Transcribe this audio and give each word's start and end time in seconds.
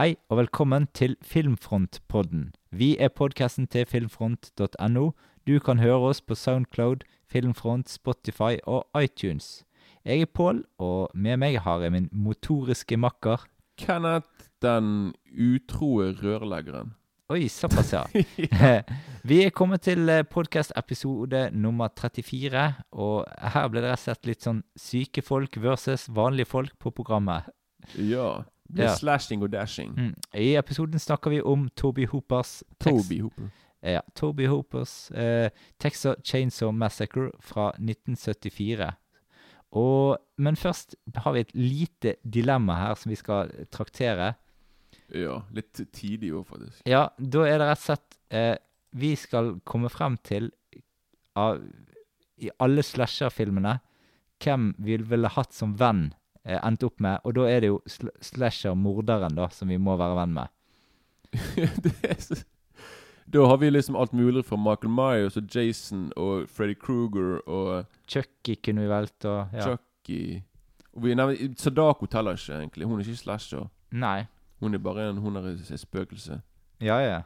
Hei 0.00 0.14
og 0.32 0.38
velkommen 0.38 0.86
til 0.96 1.16
Filmfrontpodden. 1.20 2.54
Vi 2.72 2.96
er 2.96 3.10
podkasten 3.12 3.66
til 3.68 3.84
filmfront.no. 3.84 5.10
Du 5.46 5.58
kan 5.60 5.78
høre 5.78 5.98
oss 6.08 6.22
på 6.24 6.34
Soundcloud, 6.34 7.02
Filmfront, 7.28 7.90
Spotify 7.90 8.56
og 8.64 8.86
iTunes. 8.96 9.66
Jeg 10.04 10.22
er 10.24 10.30
Pål, 10.32 10.62
og 10.78 11.10
med 11.14 11.36
meg 11.42 11.58
har 11.60 11.82
jeg 11.84 11.92
min 11.92 12.08
motoriske 12.12 12.96
makker. 12.96 13.44
Kenneth 13.76 14.48
den 14.64 15.12
utroe 15.36 16.14
rørleggeren. 16.22 16.94
Oi, 17.28 17.48
såpass, 17.52 17.92
ja. 17.92 18.06
Vi 19.28 19.42
er 19.44 19.52
kommet 19.52 19.84
til 19.84 20.08
podkast-episode 20.30 21.50
nummer 21.52 21.92
34, 21.92 22.64
og 22.92 23.28
her 23.52 23.68
ble 23.68 23.84
det 23.84 23.92
rett 23.92 24.00
og 24.00 24.06
slett 24.06 24.32
litt 24.32 24.48
sånn 24.48 24.64
syke 24.80 25.20
folk 25.20 25.60
versus 25.60 26.08
vanlige 26.08 26.48
folk 26.54 26.72
på 26.80 26.94
programmet. 27.02 27.52
Ja. 28.00 28.46
Det 28.70 28.84
Ja. 28.86 28.94
slashing 28.96 29.42
og 29.42 29.50
dashing. 29.52 29.92
Mm. 29.96 30.14
I 30.34 30.54
episoden 30.56 30.98
snakker 30.98 31.30
vi 31.30 31.40
om 31.42 31.68
Toby 31.76 32.06
Hoopers 32.06 32.62
Toby 32.80 33.20
Hooper. 33.20 33.50
Ja, 33.82 34.00
Toby 34.14 34.46
Hoopers 34.46 35.10
eh, 35.10 35.50
Texas 35.80 36.16
Chainsaw 36.24 36.70
Massacre 36.72 37.30
fra 37.40 37.70
1974. 37.78 38.92
Og, 39.72 40.18
men 40.38 40.56
først 40.56 40.96
har 41.16 41.32
vi 41.32 41.40
et 41.40 41.52
lite 41.54 42.16
dilemma 42.26 42.74
her 42.74 42.94
som 42.98 43.10
vi 43.10 43.16
skal 43.16 43.50
traktere. 43.70 44.34
Ja, 45.14 45.40
litt 45.54 45.78
tidlig 45.94 46.32
òg, 46.34 46.46
faktisk. 46.50 46.82
Ja, 46.86 47.08
da 47.18 47.44
er 47.46 47.58
det 47.62 47.68
rett 47.70 47.78
og 47.78 47.84
slett 47.86 48.16
eh, 48.34 48.56
Vi 48.98 49.14
skal 49.16 49.60
komme 49.64 49.88
frem 49.90 50.16
til 50.26 50.50
av, 51.38 51.60
I 52.42 52.50
alle 52.58 52.82
slasher-filmene 52.82 53.78
hvem 54.42 54.74
vi 54.82 54.96
ville 54.96 55.28
hatt 55.30 55.52
som 55.54 55.74
venn 55.78 56.08
eh, 56.44 56.58
endt 56.58 56.84
opp 56.86 57.00
med. 57.00 57.18
Og 57.24 57.34
da 57.36 57.48
er 57.50 57.64
det 57.64 57.72
jo 57.72 57.80
sl 57.86 58.10
slasher-morderen 58.24 59.36
da 59.38 59.48
som 59.54 59.68
vi 59.68 59.78
må 59.80 59.96
være 60.00 60.18
venn 60.20 60.36
med. 60.38 60.56
er 62.10 62.44
Da 63.30 63.46
har 63.46 63.60
vi 63.62 63.70
liksom 63.70 63.96
alt 63.96 64.12
mulig 64.12 64.44
fra 64.44 64.56
Michael 64.58 64.90
Myers 64.90 65.36
og 65.36 65.54
Jason 65.54 66.08
og 66.16 66.48
Freddy 66.50 66.74
Kruger 66.74 67.38
og 67.46 67.84
Chucky 68.08 68.56
kunne 68.64 68.82
vi 68.82 68.88
valgt 68.90 69.24
og 69.24 69.52
ja. 69.54 69.62
Chucky 69.62 70.42
Og 70.96 71.04
vi 71.04 71.14
nevner 71.14 71.54
Sadako 71.56 72.06
teller 72.06 72.34
ikke, 72.34 72.58
egentlig. 72.58 72.86
Hun 72.86 72.98
er 72.98 73.04
ikke 73.04 73.16
slasher. 73.16 73.68
Nei. 73.92 74.24
Hun 74.60 74.74
er 74.74 74.78
bare 74.78 75.10
en 75.10 75.18
Hun 75.18 75.36
er 75.36 75.46
et 75.52 75.80
spøkelse. 75.80 76.40
Ja, 76.80 76.98
ja. 76.98 77.20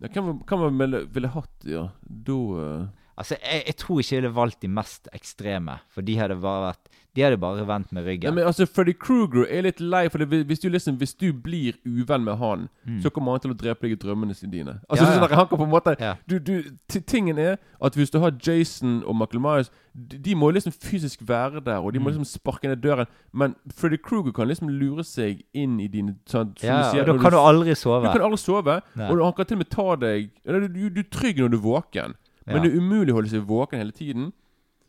Ja, 0.00 0.08
hvem 0.08 0.42
hvem 0.44 1.08
ville 1.14 1.28
hatt, 1.28 1.64
ja? 1.64 1.86
Da 2.02 2.36
eh, 2.62 2.86
Altså, 3.18 3.36
jeg, 3.40 3.62
jeg 3.66 3.76
tror 3.80 4.00
ikke 4.02 4.12
jeg 4.16 4.22
ville 4.22 4.34
valgt 4.36 4.60
de 4.60 4.68
mest 4.68 5.08
ekstreme, 5.16 5.78
for 5.88 6.02
de 6.04 6.18
hadde 6.20 6.36
bare 6.40 6.68
vært 6.72 6.92
De 7.16 7.22
hadde 7.24 7.38
bare 7.40 7.62
vendt 7.64 7.92
med 7.96 8.04
Nei, 8.04 8.10
ryggen. 8.12 8.34
men 8.36 8.44
altså, 8.44 8.66
Freddy 8.68 8.92
Kruger 8.92 9.46
er 9.48 9.62
litt 9.64 9.78
lei, 9.80 10.02
for 10.12 10.18
det, 10.20 10.42
hvis, 10.46 10.58
du 10.60 10.68
liksom, 10.68 10.98
hvis 11.00 11.14
du 11.16 11.32
blir 11.32 11.72
uvenn 11.88 12.22
med 12.26 12.36
han, 12.36 12.68
Mm. 12.86 13.00
så 13.02 13.08
kommer 13.10 13.32
han 13.32 13.40
til 13.40 13.50
å 13.54 13.56
drepe 13.56 13.80
deg 13.88 13.92
i 13.92 13.96
drømmene 13.96 14.34
sine 14.36 14.50
dine. 14.52 14.74
Altså, 14.90 15.06
Ja, 15.06 15.14
ja. 15.14 15.16
sånn 15.16 15.32
han 15.32 15.46
kan 15.48 15.58
på 15.58 15.64
en 15.64 15.70
måte 15.72 15.96
Ja. 15.98 16.16
du, 16.28 16.38
du, 16.38 16.62
Tingen 17.06 17.38
er 17.38 17.56
at 17.80 17.94
hvis 17.96 18.10
du 18.12 18.18
har 18.20 18.30
Jason 18.46 19.02
og 19.06 19.16
Michael 19.16 19.40
Myers 19.40 19.70
De, 19.96 20.18
de 20.18 20.34
må 20.36 20.52
liksom 20.52 20.72
fysisk 20.76 21.20
være 21.26 21.64
der, 21.64 21.78
og 21.80 21.94
de 21.94 21.98
må 21.98 22.10
Mm. 22.12 22.18
liksom 22.20 22.24
sparke 22.36 22.68
ned 22.68 22.82
døren. 22.82 23.06
Men 23.32 23.54
Freddy 23.74 23.96
Kruger 23.96 24.32
kan 24.32 24.46
liksom 24.48 24.68
lure 24.68 25.02
seg 25.02 25.40
inn 25.54 25.80
i 25.80 25.88
dine 25.88 26.16
sånn, 26.28 26.52
ja, 26.62 26.82
du 26.82 26.90
sier, 26.98 27.08
og 27.08 27.16
da 27.16 27.22
kan 27.22 27.32
du 27.32 27.38
aldri 27.38 27.72
sove. 27.74 28.02
Du 28.04 28.12
kan 28.12 28.28
aldri 28.28 28.38
sove, 28.44 28.82
Nei. 28.94 29.08
og 29.08 29.24
han 29.24 29.32
kan 29.32 29.46
til 29.46 29.56
og 29.56 29.58
med 29.64 29.70
ta 29.70 29.96
deg 29.96 30.30
eller, 30.44 30.68
du, 30.68 30.90
du 30.90 31.00
er 31.00 31.08
trygg 31.10 31.38
når 31.40 31.48
du 31.50 31.56
er 31.56 31.62
våken, 31.64 32.14
men 32.46 32.62
det 32.62 32.72
er 32.72 32.78
umulig 32.78 33.14
å 33.14 33.20
holde 33.20 33.32
seg 33.32 33.46
våken 33.48 33.80
hele 33.82 33.94
tiden. 33.94 34.28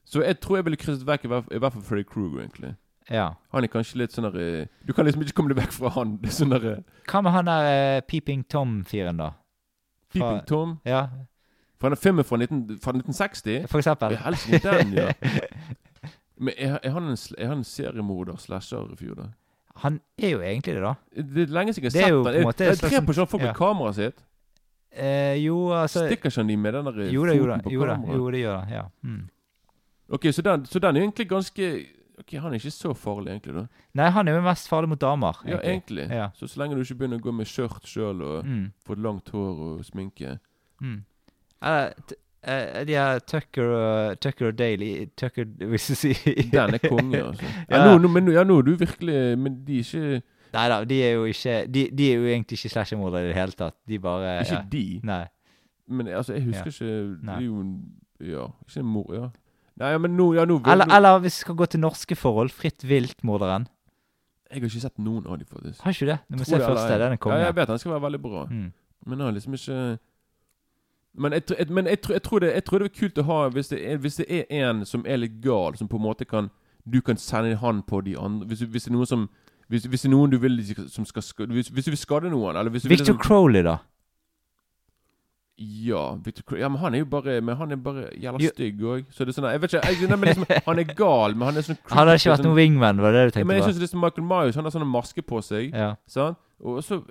Så 0.07 0.21
jeg 0.23 0.39
tror 0.39 0.59
jeg 0.59 0.67
ville 0.67 0.79
krysset 0.79 1.07
vekk 1.07 1.25
i 1.25 1.31
hvert, 1.31 1.73
fall 1.73 1.83
Freddy 1.83 2.05
Kruger, 2.07 2.43
egentlig. 2.43 2.75
Ja. 3.09 3.31
Han 3.55 3.63
er 3.63 3.71
kanskje 3.71 4.01
litt 4.01 4.11
sånn 4.11 4.27
der 4.27 4.37
eh, 4.41 4.67
Du 4.83 4.91
kan 4.95 5.07
liksom 5.07 5.21
ikke 5.23 5.37
komme 5.37 5.53
deg 5.53 5.61
vekk 5.61 5.73
fra 5.75 5.91
han. 5.95 6.17
Det 6.21 6.31
er 6.31 6.35
sånn 6.35 6.51
der 6.51 6.67
eh, 6.73 6.83
Hva 7.07 7.21
med 7.23 7.35
han 7.35 7.47
der 7.47 7.67
uh, 7.67 8.03
Peeping 8.07 8.43
Tom-fyren, 8.51 9.19
da? 9.21 9.31
Peeping 10.11 10.43
Tom. 10.47 10.77
Ja, 10.87 11.07
Fra 11.79 11.91
den 11.93 11.99
filmen 11.99 12.25
fra, 12.25 12.39
19, 12.41 12.79
fra 12.83 12.93
1960. 12.95 13.67
for 13.71 13.79
eksempel. 13.79 14.15
Jeg 14.15 14.23
helst 14.23 14.47
den, 14.63 14.95
ja. 14.97 15.11
Men 16.43 16.53
er, 16.57 16.79
er, 16.83 16.91
han 16.93 17.11
en, 17.11 17.17
er 17.37 17.51
han 17.51 17.61
en 17.61 17.67
seriemorder, 17.67 18.37
slasher-fyr, 18.41 19.13
da? 19.17 19.27
Han 19.83 19.99
er 20.17 20.29
jo 20.29 20.41
egentlig 20.41 20.75
det, 20.75 20.81
da. 20.83 20.93
Det 21.15 21.43
er 21.43 21.53
lenge 21.53 21.73
siden 21.73 21.91
jeg 21.93 22.01
er 22.01 22.15
har 22.15 22.23
sett 22.23 22.39
på 22.39 22.45
måte 22.47 22.65
Jeg 22.65 22.71
et 22.71 22.79
slags 22.79 22.93
dreper 22.93 23.13
ikke 23.13 23.15
folk 23.19 23.29
folk 23.29 23.43
ja. 23.43 23.47
med 23.51 23.59
kameraet 23.59 23.95
sitt. 23.95 24.23
Eh, 24.91 25.35
jo, 25.45 25.71
altså 25.75 26.05
Stikker 26.07 26.29
ikke 26.31 26.35
han 26.41 26.47
de 26.47 26.57
med 26.57 26.73
den 26.73 26.85
der 26.85 26.99
eh, 27.03 27.13
Jo 27.13 27.25
da, 27.25 27.33
jo 27.35 27.45
da. 27.47 27.57
foten 27.57 27.63
på 27.63 27.71
Jo 27.73 27.85
da, 27.85 27.95
kameraet? 27.95 28.17
jo, 28.17 28.31
det 28.31 28.39
gjør 28.39 28.59
han. 28.59 28.69
Ja. 28.73 28.83
Mm. 29.03 29.29
Ok, 30.09 30.21
så 30.31 30.41
den, 30.41 30.65
så 30.65 30.79
den 30.79 30.95
er 30.95 31.01
egentlig 31.01 31.27
ganske 31.29 31.85
Ok, 32.19 32.31
Han 32.41 32.53
er 32.53 32.57
ikke 32.57 32.71
så 32.71 32.93
farlig, 32.97 33.29
egentlig. 33.35 33.53
da 33.53 33.65
Nei, 33.93 34.09
han 34.09 34.27
er 34.27 34.33
jo 34.39 34.41
mest 34.41 34.67
farlig 34.69 34.89
mot 34.89 34.99
damer. 35.01 35.37
Ja, 35.45 35.57
egentlig. 35.61 36.07
Ja. 36.09 36.29
Så 36.33 36.47
så 36.47 36.57
lenge 36.63 36.75
du 36.75 36.81
ikke 36.81 36.95
begynner 36.97 37.19
å 37.19 37.21
gå 37.21 37.31
med 37.33 37.45
skjørt 37.45 37.85
sjøl 37.85 38.21
og 38.25 38.45
Mm. 38.45 38.71
få 38.87 38.95
langt 38.97 39.29
hår 39.29 39.59
og 39.77 39.83
sminke 39.85 40.39
Mm. 40.81 41.03
Eh, 41.61 41.89
t- 42.07 42.15
eh, 42.43 42.83
de 42.85 42.93
her 42.93 43.19
Tucker, 43.19 43.63
og- 43.69 44.19
Tucker 44.19 44.47
og 44.47 44.55
Daly 44.57 45.05
Tucker, 45.17 45.45
hvis 45.71 45.87
du 45.87 45.95
sier 45.95 46.51
Den 46.51 46.73
er 46.73 46.77
konge, 46.79 47.21
altså. 47.23 47.45
Ja, 47.69 47.77
Ja. 47.85 47.85
nå, 47.97 48.01
nå, 48.01 48.07
men, 48.09 48.25
nå- 48.25 48.31
ja, 48.33 48.43
nå 48.43 48.57
er 48.57 48.61
du 48.63 48.75
virkelig 48.77 49.37
Men 49.37 49.63
de 49.65 49.79
er 49.79 49.83
ikke 49.83 50.21
Nei 50.53 50.67
da, 50.71 50.83
de 50.87 50.97
er 51.03 51.11
jo 51.17 51.25
ikke 51.25 51.55
De, 51.67 51.89
de 51.97 52.11
er 52.11 52.15
jo 52.15 52.25
egentlig 52.29 52.57
ikke 52.59 52.69
slashermordere 52.69 53.25
i 53.25 53.27
det 53.31 53.35
hele 53.35 53.51
tatt. 53.51 53.75
De 53.87 53.99
bare 53.99 54.39
Ikke 54.41 54.55
ja. 54.55 54.61
de. 54.71 54.85
Nei. 55.03 55.25
Men 55.87 56.07
altså, 56.07 56.33
jeg 56.33 56.43
husker 56.43 56.63
Ja. 56.65 56.71
ikke 56.71 57.17
Det 57.21 57.33
er 57.35 57.41
jo 57.45 57.59
en 57.59 57.73
Ja, 58.19 58.47
ikke 58.67 58.79
en 58.79 58.85
mor... 58.85 59.13
Ja. 59.13 59.27
Nei, 59.77 59.89
ja, 59.93 59.97
men 60.01 60.15
nå, 60.17 60.33
ja, 60.33 60.45
nå, 60.45 60.61
Eller, 60.65 60.85
nå 60.89 60.95
eller 60.95 61.19
hvis 61.19 61.35
vi 61.37 61.45
skal 61.45 61.55
gå 61.55 61.65
til 61.65 61.79
norske 61.79 62.15
forhold, 62.15 62.49
Fritt 62.49 62.87
vilt-morderen. 62.87 63.67
Jeg 64.49 64.61
har 64.61 64.69
ikke 64.69 64.81
sett 64.81 64.99
noen 64.99 65.27
av 65.27 65.37
dem, 65.37 65.47
faktisk. 65.51 65.81
Har 65.83 65.91
ikke 65.91 66.05
det? 66.05 66.17
Du 66.29 66.33
må 66.33 66.37
Tror 66.37 66.45
se 66.45 66.57
det 66.57 66.65
første. 66.65 66.93
Den 67.03 67.11
er 67.11 67.15
konge. 67.21 67.37
Ja, 67.37 67.45
jeg 67.45 67.55
vet 67.55 67.67
den 67.67 67.79
skal 67.79 67.91
være 67.91 68.01
veldig 68.01 68.21
bra. 68.21 68.45
Mm. 68.49 68.71
Men 69.05 69.19
jeg 69.19 69.25
har 69.25 69.31
liksom 69.31 69.53
ikke 69.53 69.97
Men, 71.13 71.33
jeg, 71.33 71.41
jeg, 71.59 71.69
men 71.69 71.85
jeg, 71.87 71.97
jeg, 72.09 72.23
tror 72.23 72.39
det, 72.39 72.53
jeg 72.53 72.63
tror 72.63 72.79
det 72.79 72.85
er 72.85 72.99
kult 72.99 73.17
å 73.17 73.23
ha 73.23 73.49
hvis 73.49 73.67
det, 73.67 73.91
er, 73.91 73.97
hvis 73.97 74.15
det 74.15 74.25
er 74.29 74.43
en 74.69 74.85
som 74.85 75.05
er 75.07 75.17
litt 75.17 75.41
gal, 75.43 75.77
som 75.77 75.87
på 75.87 75.97
en 75.97 76.03
måte 76.03 76.25
kan 76.25 76.49
Du 76.93 77.01
kan 77.01 77.17
sende 77.17 77.55
han 77.55 77.81
på 77.83 78.01
de 78.01 78.17
andre 78.17 78.47
Hvis, 78.47 78.61
hvis 78.61 78.83
det 78.83 78.91
er 78.91 78.95
noen 78.97 79.05
som 79.09 79.29
hvis, 79.67 79.85
hvis 79.85 80.01
det 80.01 80.07
er 80.09 80.15
noen 80.15 80.31
du 80.31 80.37
vil 80.39 80.59
som 80.89 81.05
skal 81.05 81.21
skade 81.23 81.51
Hvis, 81.53 81.67
hvis 81.67 81.85
du 81.85 81.91
vil 81.91 81.97
skade 81.99 82.29
noen 82.31 82.55
eller 82.55 82.71
hvis 82.71 82.83
du 82.83 82.89
Victor 82.89 83.13
vil, 83.13 83.21
Crowley, 83.23 83.61
da? 83.67 83.77
Ja, 85.57 86.15
Victor 86.23 86.43
Crowley 86.43 86.61
ja, 86.61 86.69
men 86.69 86.77
han 86.79 86.93
er 86.95 86.99
jo 87.01 87.05
bare 87.05 87.41
Men 87.41 87.55
han 87.57 87.71
er 87.71 87.75
bare 87.81 88.09
jævla 88.21 88.43
Jo. 88.43 88.49
stygg 88.53 88.81
òg. 88.85 89.05
Så 89.09 89.25
det 89.25 89.33
er 89.33 89.37
sånn 89.41 89.47
Jeg 89.51 89.61
vet 89.63 89.73
ikke 89.73 89.87
jeg, 89.89 90.09
nei, 90.09 90.17
men 90.21 90.29
liksom, 90.29 90.45
Han 90.67 90.79
er 90.83 90.91
gal, 90.99 91.33
men 91.35 91.47
han 91.49 91.57
er 91.57 91.65
sånn 91.65 91.79
Han 91.89 91.97
har 92.07 92.19
ikke 92.19 92.29
vært 92.29 92.43
sånn, 92.43 92.45
noen 92.51 92.59
wingman, 92.59 93.01
var 93.01 93.11
det 93.15 93.23
du 93.33 93.39
ja, 93.39 93.45
Men 93.45 93.57
jeg 93.57 93.63
jeg 93.65 93.73
det 93.73 93.81
er 93.81 93.85
liksom 93.87 94.03
Michael 94.05 94.27
Myers 94.29 94.55
Han 94.59 94.69
har 94.69 94.75
sånn 94.75 94.85
maske 94.91 95.23
på 95.25 95.41
seg. 95.41 95.73
Ja. 95.73 95.89
Sant? 96.07 96.37
Og 96.61 96.83
så 96.85 97.01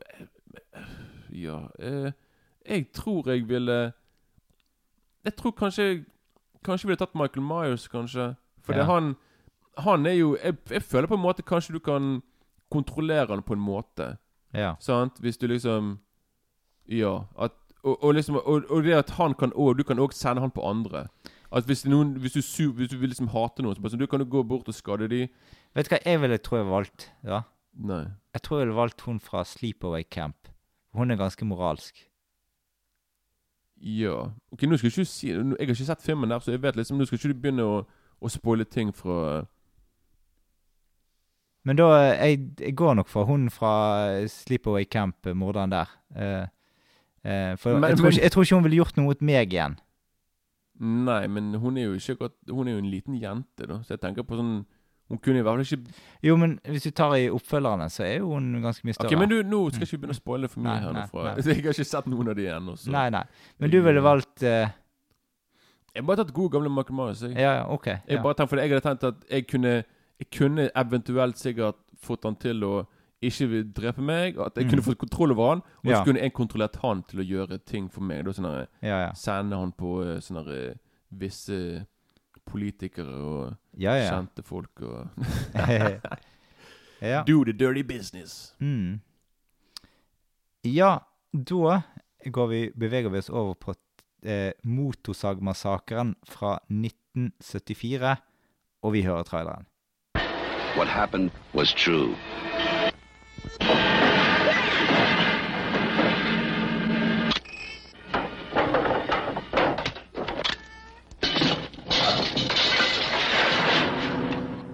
Ja 1.34 1.58
eh, 1.82 2.12
Jeg 2.68 2.86
tror 2.94 3.26
jeg 3.34 3.48
ville 3.48 3.80
Jeg 5.26 5.36
tror 5.36 5.50
kanskje 5.58 6.04
Kanskje 6.64 6.88
ville 6.88 6.98
tatt 6.98 7.14
Michael 7.14 7.44
Myers, 7.46 7.88
kanskje. 7.88 8.34
Fordi 8.64 8.78
Ja. 8.78 8.84
han 8.90 9.16
Han 9.78 10.06
er 10.06 10.14
jo 10.16 10.36
jeg, 10.42 10.54
jeg 10.70 10.82
føler 10.82 11.06
på 11.10 11.14
en 11.18 11.22
måte 11.26 11.42
kanskje 11.42 11.72
du 11.74 11.78
kan 11.82 12.22
kontrollere 12.72 13.28
han 13.34 13.42
på 13.42 13.54
en 13.54 13.60
måte. 13.62 14.16
ja. 14.54 14.74
Sant? 14.80 15.20
Hvis 15.20 15.38
du 15.38 15.46
liksom 15.46 15.98
Ja. 16.88 17.24
At, 17.38 17.52
og, 17.82 18.02
og 18.04 18.14
liksom 18.14 18.36
og, 18.36 18.64
og 18.70 18.82
det 18.84 18.94
at 18.94 19.10
han 19.10 19.34
kan 19.34 19.52
òg 19.52 19.76
Du 19.78 19.82
kan 19.84 19.98
òg 19.98 20.12
sende 20.12 20.40
han 20.40 20.50
på 20.50 20.62
andre. 20.62 21.08
At 21.52 21.64
hvis, 21.64 21.84
noen, 21.86 22.16
hvis, 22.20 22.32
du, 22.32 22.72
hvis 22.72 22.90
du 22.90 22.96
vil 22.98 23.08
liksom 23.08 23.28
hate 23.28 23.62
noen, 23.62 23.74
så 23.74 23.80
bare 23.82 23.90
sånn, 23.94 24.00
du 24.02 24.06
kan 24.06 24.20
jo 24.20 24.26
gå 24.26 24.42
bort 24.42 24.68
og 24.68 24.74
skade 24.74 25.08
dem 25.08 25.28
Vet 25.74 25.86
du 25.86 25.94
hva 25.94 26.00
jeg 26.04 26.20
ville 26.20 26.38
tro 26.38 26.56
jeg 26.56 26.66
valgt? 26.66 27.10
Ja. 27.24 27.42
Nei. 27.76 28.06
Jeg 28.34 28.42
tror 28.42 28.58
jeg 28.58 28.66
ville 28.66 28.76
valgt 28.80 29.00
hun 29.04 29.20
fra 29.20 29.44
Sleepaway 29.44 30.02
Camp. 30.10 30.48
Hun 30.96 31.10
er 31.10 31.16
ganske 31.20 31.44
moralsk. 31.44 32.06
Ja. 33.76 34.30
Ok, 34.52 34.62
nå 34.62 34.76
skal 34.76 34.88
Jeg 34.88 34.92
ikke 34.98 35.04
si 35.04 35.28
Jeg 35.28 35.44
har 35.44 35.60
ikke 35.60 35.74
sett 35.84 36.02
filmen 36.02 36.30
der, 36.30 36.38
så 36.40 36.50
jeg 36.54 36.62
vet 36.62 36.76
liksom 36.76 36.96
Nå 36.96 37.04
skal 37.04 37.18
ikke 37.18 37.28
du 37.34 37.40
begynne 37.42 37.66
å, 37.66 37.82
å 38.20 38.28
spoile 38.32 38.64
ting 38.64 38.92
fra 38.96 39.44
Men 41.66 41.78
da 41.80 41.86
jeg, 42.14 42.44
jeg 42.62 42.76
går 42.78 42.94
nok 43.00 43.08
for 43.10 43.26
hun 43.26 43.48
fra 43.50 43.72
Sleepaway 44.30 44.86
Camp, 44.86 45.16
eh, 45.26 45.34
morderen 45.34 45.72
der. 45.74 45.90
Uh, 46.14 46.44
uh, 47.26 47.56
for 47.58 47.74
Men- 47.80 47.90
jeg, 47.90 47.98
tror 47.98 48.12
ikke, 48.12 48.22
jeg 48.22 48.32
tror 48.32 48.46
ikke 48.46 48.54
hun 48.60 48.64
ville 48.68 48.78
gjort 48.80 48.96
noe 49.00 49.08
mot 49.10 49.24
meg 49.26 49.52
igjen. 49.56 49.74
Nei, 50.78 51.22
men 51.32 51.54
hun 51.54 51.78
er 51.80 51.86
jo 51.88 51.94
ikke 51.96 52.14
godt 52.20 52.34
Hun 52.52 52.68
er 52.68 52.74
jo 52.74 52.78
en 52.82 52.90
liten 52.92 53.14
jente, 53.16 53.64
da. 53.64 53.78
Så 53.80 53.94
jeg 53.94 54.00
tenker 54.02 54.26
på 54.28 54.36
sånn 54.36 54.66
Hun 55.08 55.20
kunne 55.24 55.40
i 55.40 55.44
hvert 55.46 55.56
fall 55.56 55.78
ikke 55.78 55.94
Jo, 56.28 56.34
men 56.36 56.58
hvis 56.68 56.84
du 56.84 56.90
tar 56.90 57.14
i 57.16 57.30
oppfølgerne, 57.32 57.86
så 57.88 58.04
er 58.04 58.18
jo 58.18 58.34
hun 58.34 58.50
ganske 58.60 58.84
mye 58.84 58.92
større. 58.92 59.08
Ok, 59.08 59.16
men 59.22 59.30
du, 59.30 59.38
nå 59.40 59.62
skal 59.70 59.86
jeg 59.86 59.88
ikke 59.94 60.02
begynne 60.02 60.16
å 60.18 60.20
spoile 60.20 60.50
for 60.52 60.60
mye 60.60 60.74
Nei, 60.74 60.82
her 60.84 60.92
nå 60.92 61.06
fra 61.08 61.30
nei. 61.30 61.46
Jeg 61.48 61.64
har 61.64 61.72
ikke 61.78 61.88
sett 61.88 62.10
noen 62.12 62.28
av 62.28 62.36
de 62.36 62.48
ennå, 62.58 62.76
Nei, 62.92 63.06
nei. 63.16 63.24
Men 63.56 63.72
du 63.72 63.78
ville 63.86 64.04
valgt 64.04 64.44
uh... 64.44 64.68
Jeg 65.96 66.02
har 66.02 66.08
bare 66.10 66.20
tatt 66.20 66.34
gode 66.36 66.52
gamle 66.52 66.68
Michael 66.68 66.98
Myers, 66.98 67.22
jeg. 67.24 67.32
Ja, 67.40 67.54
ja, 67.62 67.66
OK. 67.72 67.86
Jeg 67.88 68.18
Ja. 68.18 68.22
bare 68.22 68.36
tenkte, 68.36 68.50
for 68.52 68.60
jeg 68.60 68.74
hadde 68.74 68.84
tenkt 68.84 69.06
at 69.08 69.24
jeg 69.32 69.46
kunne 69.48 69.72
Jeg 70.18 70.30
kunne 70.30 70.70
eventuelt 70.76 71.36
sikkert 71.38 71.76
fått 72.00 72.24
han 72.24 72.36
til 72.36 72.62
å 72.64 72.86
ikke 73.22 73.62
drepe 73.74 74.02
meg. 74.04 74.38
At 74.38 74.54
jeg 74.56 74.64
Mm. 74.66 74.70
kunne 74.70 74.82
fått 74.82 74.98
kontroll 74.98 75.32
over 75.32 75.48
han, 75.48 75.58
og 75.84 75.90
Ja. 75.90 75.98
så 76.00 76.04
kunne 76.04 76.20
jeg 76.20 76.32
kontrollert 76.32 76.76
han 76.82 77.02
til 77.02 77.20
å 77.20 77.24
gjøre 77.26 77.58
ting 77.64 77.88
for 77.88 78.00
meg. 78.02 78.24
Da, 78.24 78.30
sånn 78.32 78.66
Ja, 78.82 79.06
ja. 79.06 79.12
Sende 79.12 79.56
han 79.56 79.72
på 79.72 80.02
eh, 80.04 80.20
sånne 80.20 80.48
eh, 80.70 80.74
visse 81.12 81.86
politikere 82.46 83.08
og 83.12 83.56
ja, 83.76 83.94
ja. 83.96 84.10
kjente 84.10 84.42
folk 84.44 84.80
og 84.82 85.08
Ja. 87.02 87.22
Do 87.24 87.44
the 87.44 87.52
dirty 87.52 87.82
business. 87.82 88.54
Mm. 88.60 89.00
Ja, 90.64 90.98
da 91.32 91.82
går 92.30 92.48
vi, 92.48 92.70
beveger 92.70 93.10
vi 93.12 93.18
oss 93.18 93.28
over 93.30 93.54
på 93.54 93.74
eh, 94.24 94.52
Motorsagmassakren 94.64 96.14
fra 96.24 96.58
1974, 96.70 98.16
og 98.82 98.92
vi 98.92 99.02
hører 99.02 99.22
traileren. 99.28 99.66
What 100.76 100.88
happened 100.88 101.30
was 101.54 101.72
true. 101.72 102.14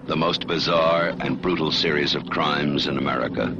The 0.07 0.15
most 0.17 0.45
bizarre 0.45 1.15
and 1.21 1.41
brutal 1.41 1.71
series 1.71 2.15
of 2.15 2.25
crimes 2.25 2.87
in 2.87 2.97
America. 2.97 3.55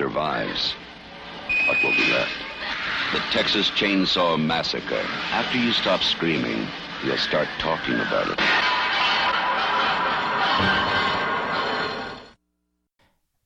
Survives, 0.00 0.62
what 1.66 1.76
will 1.82 1.96
be 2.02 2.08
left? 2.16 2.38
The 3.12 3.20
Texas 3.36 3.66
Chainsaw 3.78 4.38
Massacre. 4.38 5.04
After 5.40 5.58
you 5.58 5.72
stop 5.72 6.00
screaming, 6.00 6.60
you'll 7.04 7.24
start 7.28 7.48
talking 7.58 7.98
about 8.06 8.32
it. 8.32 8.40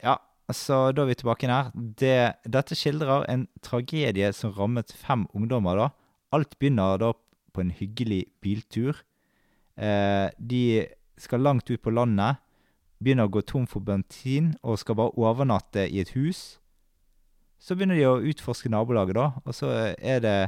Ja, 0.03 0.15
så 0.53 0.93
da 0.93 1.03
er 1.03 1.11
vi 1.11 1.19
tilbake 1.19 1.51
her. 1.51 1.73
Det, 1.75 2.19
dette 2.47 2.79
skildrer 2.79 3.27
en 3.35 3.49
tragedie 3.63 4.31
som 4.33 4.55
rammet 4.55 4.95
fem 4.95 5.27
ungdommer. 5.35 5.77
da. 5.77 5.89
Alt 6.31 6.59
begynner 6.59 7.03
da 7.03 7.13
på 7.55 7.67
en 7.67 7.75
hyggelig 7.75 8.27
biltur. 8.43 9.03
Eh, 9.75 10.31
de 10.39 10.87
skal 11.19 11.41
langt 11.41 11.71
ut 11.71 11.83
på 11.83 11.91
landet, 11.91 12.39
begynner 13.05 13.29
å 13.29 13.33
gå 13.33 13.45
tom 13.47 13.67
for 13.71 13.85
bensin 13.85 14.55
og 14.63 14.81
skal 14.81 14.99
bare 14.99 15.15
overnatte 15.21 15.87
i 15.87 16.01
et 16.03 16.15
hus. 16.17 16.59
Så 17.61 17.77
begynner 17.77 17.99
de 17.99 18.07
å 18.09 18.23
utforske 18.33 18.71
nabolaget, 18.73 19.17
da, 19.17 19.31
og 19.45 19.57
så 19.57 19.73
er 19.97 20.23
det 20.25 20.39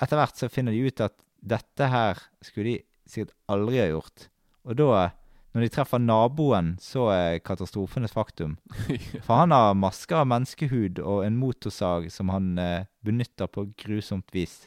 Etter 0.00 0.16
hvert 0.16 0.38
så 0.40 0.48
finner 0.48 0.72
de 0.72 0.86
ut 0.88 1.02
at 1.04 1.12
dette 1.44 1.86
her 1.92 2.20
skulle 2.40 2.70
de 2.70 3.10
sikkert 3.12 3.34
aldri 3.52 3.82
ha 3.82 3.90
gjort. 3.90 4.28
Og 4.64 4.78
da, 4.78 5.10
når 5.52 5.66
de 5.66 5.70
treffer 5.74 6.00
naboen, 6.00 6.72
så 6.80 7.10
er 7.12 7.42
katastrofen 7.44 8.08
et 8.08 8.14
faktum. 8.14 8.56
For 9.26 9.42
han 9.42 9.52
har 9.54 9.76
masker 9.76 10.22
av 10.22 10.30
menneskehud 10.32 11.02
og 11.02 11.26
en 11.26 11.36
motorsag 11.38 12.08
som 12.14 12.32
han 12.32 12.54
eh, 12.62 12.88
benytter 13.04 13.50
på 13.52 13.66
grusomt 13.84 14.32
vis. 14.32 14.62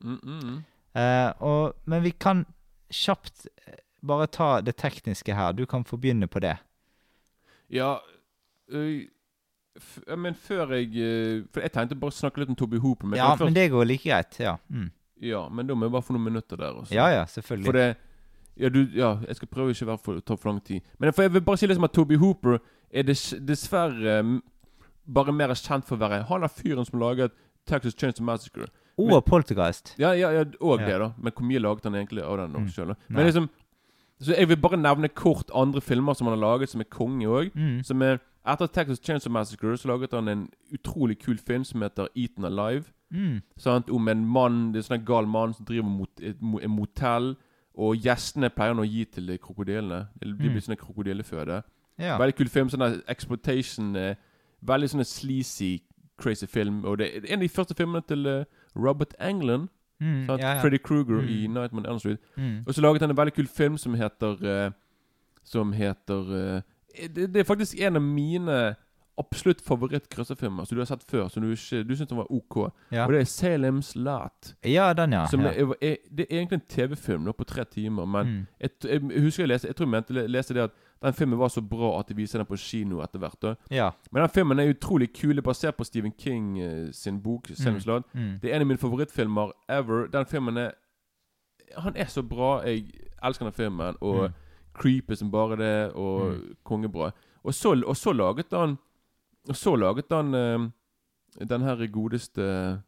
Mm, 0.00 0.16
mm, 0.16 0.40
mm. 0.40 0.58
Eh, 1.00 1.28
og, 1.46 1.76
men 1.84 2.02
vi 2.06 2.14
kan 2.16 2.46
kjapt 2.90 3.46
eh, 3.66 3.82
bare 4.06 4.26
ta 4.26 4.50
det 4.60 4.76
tekniske 4.76 5.34
her. 5.34 5.52
Du 5.52 5.66
kan 5.66 5.84
få 5.84 5.96
begynne 5.96 6.26
på 6.26 6.40
det. 6.40 6.56
Ja 7.70 7.98
øh, 8.68 9.06
Men 10.18 10.34
før 10.34 10.72
jeg 10.74 10.96
øh, 10.96 11.44
For 11.54 11.60
jeg 11.60 11.72
tenkte 11.72 11.94
bare 11.94 12.10
å 12.10 12.16
snakke 12.16 12.42
litt 12.42 12.50
om 12.50 12.56
Toby 12.58 12.80
Hooper. 12.82 13.06
Men, 13.06 13.20
ja, 13.20 13.34
men 13.38 13.54
det 13.54 13.70
går 13.70 13.86
like 13.86 14.08
greit. 14.08 14.40
Ja, 14.40 14.56
mm. 14.68 14.90
ja, 15.22 15.48
men 15.48 15.68
da 15.68 15.74
må 15.74 15.86
jeg 15.86 15.94
bare 15.94 16.02
få 16.02 16.16
noen 16.16 16.26
minutter 16.26 16.56
der. 16.56 16.80
Også. 16.82 16.94
ja, 16.94 17.08
ja 17.14 17.26
selvfølgelig. 17.26 17.66
For 17.66 17.78
det 17.78 17.88
ja, 18.60 18.68
du, 18.68 18.82
ja, 18.92 19.14
jeg 19.24 19.38
skal 19.38 19.48
prøve 19.48 19.72
ikke 19.72 19.94
å 19.94 20.18
ta 20.20 20.36
for 20.36 20.50
lang 20.50 20.58
tid. 20.64 20.84
Men 20.98 21.12
jeg 21.12 21.32
vil 21.32 21.44
bare 21.44 21.60
si 21.60 21.68
liksom 21.70 21.86
at 21.86 21.94
Toby 21.96 22.18
Hooper 22.20 22.58
er 22.90 23.06
dess, 23.08 23.30
dessverre 23.46 24.18
mm, 24.26 24.40
bare 25.14 25.32
mer 25.32 25.54
kjent 25.54 25.86
for 25.88 25.96
å 25.96 26.02
være 26.02 26.24
Han 26.28 26.44
er 26.44 26.52
fyren 26.52 26.84
som 26.84 27.00
laget 27.00 27.32
Texas 27.68 27.96
Chainsaw 27.96 28.26
Massacre. 28.26 28.68
Og 29.00 29.24
Poltergeist. 29.24 29.94
Ja, 29.98 30.12
ja, 30.12 30.30
ja 30.34 30.44
og 30.60 30.80
Ja. 30.80 30.86
det, 30.86 30.98
da. 31.00 31.12
Men 31.16 31.32
hvor 31.32 31.46
mye 31.46 31.62
laget 31.62 31.84
han 31.84 31.94
egentlig 31.94 32.22
av 32.22 32.36
den? 32.36 32.50
Mm. 32.50 32.66
Mm. 32.66 32.68
Selv? 32.68 32.96
Nei. 33.08 33.16
Men 33.16 33.26
liksom 33.26 33.48
Så 34.20 34.34
jeg 34.36 34.48
vil 34.48 34.56
bare 34.60 34.76
nevne 34.76 35.08
kort 35.08 35.50
andre 35.54 35.80
filmer 35.80 36.12
som 36.14 36.26
han 36.26 36.38
har 36.38 36.42
laget, 36.58 36.68
som 36.68 36.80
er 36.80 36.84
konge 36.90 37.26
òg. 37.26 37.50
Mm. 37.54 37.82
Som 37.84 38.02
er 38.02 38.18
Etter 38.46 38.66
Texas 38.66 38.98
Chainsaw 39.04 39.32
Massacre 39.32 39.76
så 39.76 39.88
laget 39.88 40.12
han 40.12 40.28
en 40.28 40.48
utrolig 40.72 41.18
kul 41.18 41.38
film 41.38 41.64
som 41.64 41.82
heter 41.82 42.06
Eaten 42.16 42.44
Alive. 42.44 42.84
Mm. 43.10 43.40
Sant? 43.56 43.90
Om 43.90 44.08
en 44.08 44.24
mann, 44.26 44.72
det 44.72 44.78
er 44.80 44.82
sånn 44.88 44.98
en 45.00 45.04
gal 45.06 45.26
mann 45.28 45.52
som 45.54 45.66
driver 45.68 45.88
mot 45.88 46.20
et, 46.22 46.36
en 46.40 46.70
motell. 46.70 47.34
Og 47.80 47.96
gjestene 47.96 48.50
pleier 48.50 48.74
han 48.74 48.82
å 48.82 48.88
gi 48.88 49.04
til 49.04 49.38
krokodillene. 49.38 50.06
De 50.20 50.26
Mm. 50.32 50.38
blir 50.38 50.60
sånn 50.60 50.76
krokodilleføde. 50.76 51.62
Ja. 51.98 52.16
Veldig 52.18 52.36
kul 52.36 52.48
film. 52.48 52.68
Sånn 52.68 53.02
exploitation. 53.08 53.96
Eh, 53.96 54.14
veldig 54.64 54.88
sånn 54.90 55.04
sleazy, 55.04 55.80
crazy 56.18 56.46
film. 56.46 56.84
Og 56.84 56.98
det 56.98 57.06
er 57.16 57.32
en 57.32 57.38
av 57.40 57.44
de 57.44 57.48
første 57.48 57.74
filmene 57.76 58.02
til 58.08 58.26
eh, 58.26 58.44
Robert 58.76 59.14
Englund. 59.20 59.68
Mm. 60.00 60.26
Sant? 60.26 60.40
ja, 60.42 60.54
ja. 60.54 60.60
Freddy 60.62 60.78
Kruger 60.78 61.20
Mm. 61.22 61.28
i 61.28 61.46
Nightmare 61.46 61.84
on 61.84 61.90
Elm 61.90 61.98
Street. 61.98 62.18
Mm. 62.36 62.62
Og 62.66 62.74
så 62.74 62.80
laget 62.80 63.00
han 63.02 63.10
en 63.10 63.16
veldig 63.16 63.34
kul 63.34 63.46
film 63.46 63.76
som 63.78 63.94
heter 63.94 64.66
uh, 64.66 64.72
Som 65.44 65.72
heter 65.72 66.20
uh, 66.56 66.60
det, 67.14 67.34
det 67.34 67.40
er 67.40 67.44
faktisk 67.44 67.80
en 67.80 67.96
av 67.96 68.02
mine 68.02 68.74
absolutt 69.20 69.60
favoritt-krøsserfilmer 69.60 70.64
som 70.64 70.76
du 70.76 70.80
har 70.80 70.86
sett 70.88 71.02
før, 71.10 71.28
som 71.28 71.42
du 71.42 71.50
ikke 71.52 71.82
Du 71.84 71.94
syns 71.96 72.08
den 72.08 72.18
var 72.18 72.30
OK. 72.32 72.56
Ja. 72.92 73.04
Og 73.06 73.12
det 73.12 73.20
er 73.20 73.28
Salem's 73.28 73.92
Lot. 73.98 74.54
ja, 74.64 74.92
den, 74.92 75.12
ja. 75.12 75.26
Som 75.30 75.40
ja. 75.44 75.52
er, 75.52 75.74
er, 75.82 75.96
det 76.10 76.26
er 76.30 76.36
egentlig 76.38 76.60
en 76.60 76.66
TV-film 76.68 77.28
på 77.38 77.44
tre 77.44 77.64
timer, 77.64 78.04
men 78.06 78.26
Mm. 78.26 78.46
jeg, 78.60 78.70
jeg 78.84 79.22
husker 79.22 79.42
jeg 79.42 79.48
leste 79.48 79.68
Jeg 79.68 79.76
tror 79.76 79.86
jeg 79.86 79.90
mente 79.90 80.26
leste 80.26 80.54
det 80.54 80.62
at 80.62 80.70
den 81.02 81.12
filmen 81.12 81.38
var 81.38 81.48
så 81.48 81.60
bra 81.62 81.98
at 82.00 82.08
de 82.08 82.14
viser 82.14 82.38
den 82.38 82.46
på 82.46 82.56
kino 82.60 83.00
etter 83.02 83.18
hvert. 83.18 83.56
ja. 83.70 83.90
Men 84.12 84.22
den 84.22 84.28
filmen 84.30 84.58
er 84.58 84.68
utrolig 84.74 85.12
kul, 85.14 85.38
er 85.38 85.42
basert 85.42 85.76
på 85.76 85.84
Stephen 85.84 86.12
King 86.18 86.58
eh, 86.60 86.90
sin 86.92 87.20
bok. 87.22 87.48
Mm. 87.48 88.02
Mm. 88.14 88.38
Det 88.42 88.50
er 88.50 88.54
en 88.56 88.60
av 88.62 88.66
mine 88.66 88.78
favorittfilmer 88.78 89.52
ever. 89.68 90.06
Den 90.12 90.26
filmen 90.26 90.56
er 90.56 90.70
Han 91.78 91.96
er 91.96 92.04
så 92.06 92.22
bra. 92.22 92.62
Jeg 92.66 92.90
elsker 93.22 93.44
den 93.46 93.52
filmen. 93.52 93.96
Og 94.00 94.24
Mm. 94.30 94.34
creepy 94.74 95.14
som 95.14 95.30
bare 95.30 95.56
det, 95.56 95.92
og 95.94 96.32
Mm. 96.32 96.56
kongebra. 96.64 97.12
Og 97.44 97.54
så, 97.54 97.82
og 97.86 97.96
så 97.96 98.12
laget 98.12 98.46
han 98.52 98.76
Og 99.48 99.56
så 99.56 99.74
laget 99.76 100.04
han 100.10 100.34
uh, 100.34 100.68
den 101.48 101.60
her 101.62 101.86
godeste 101.86 102.82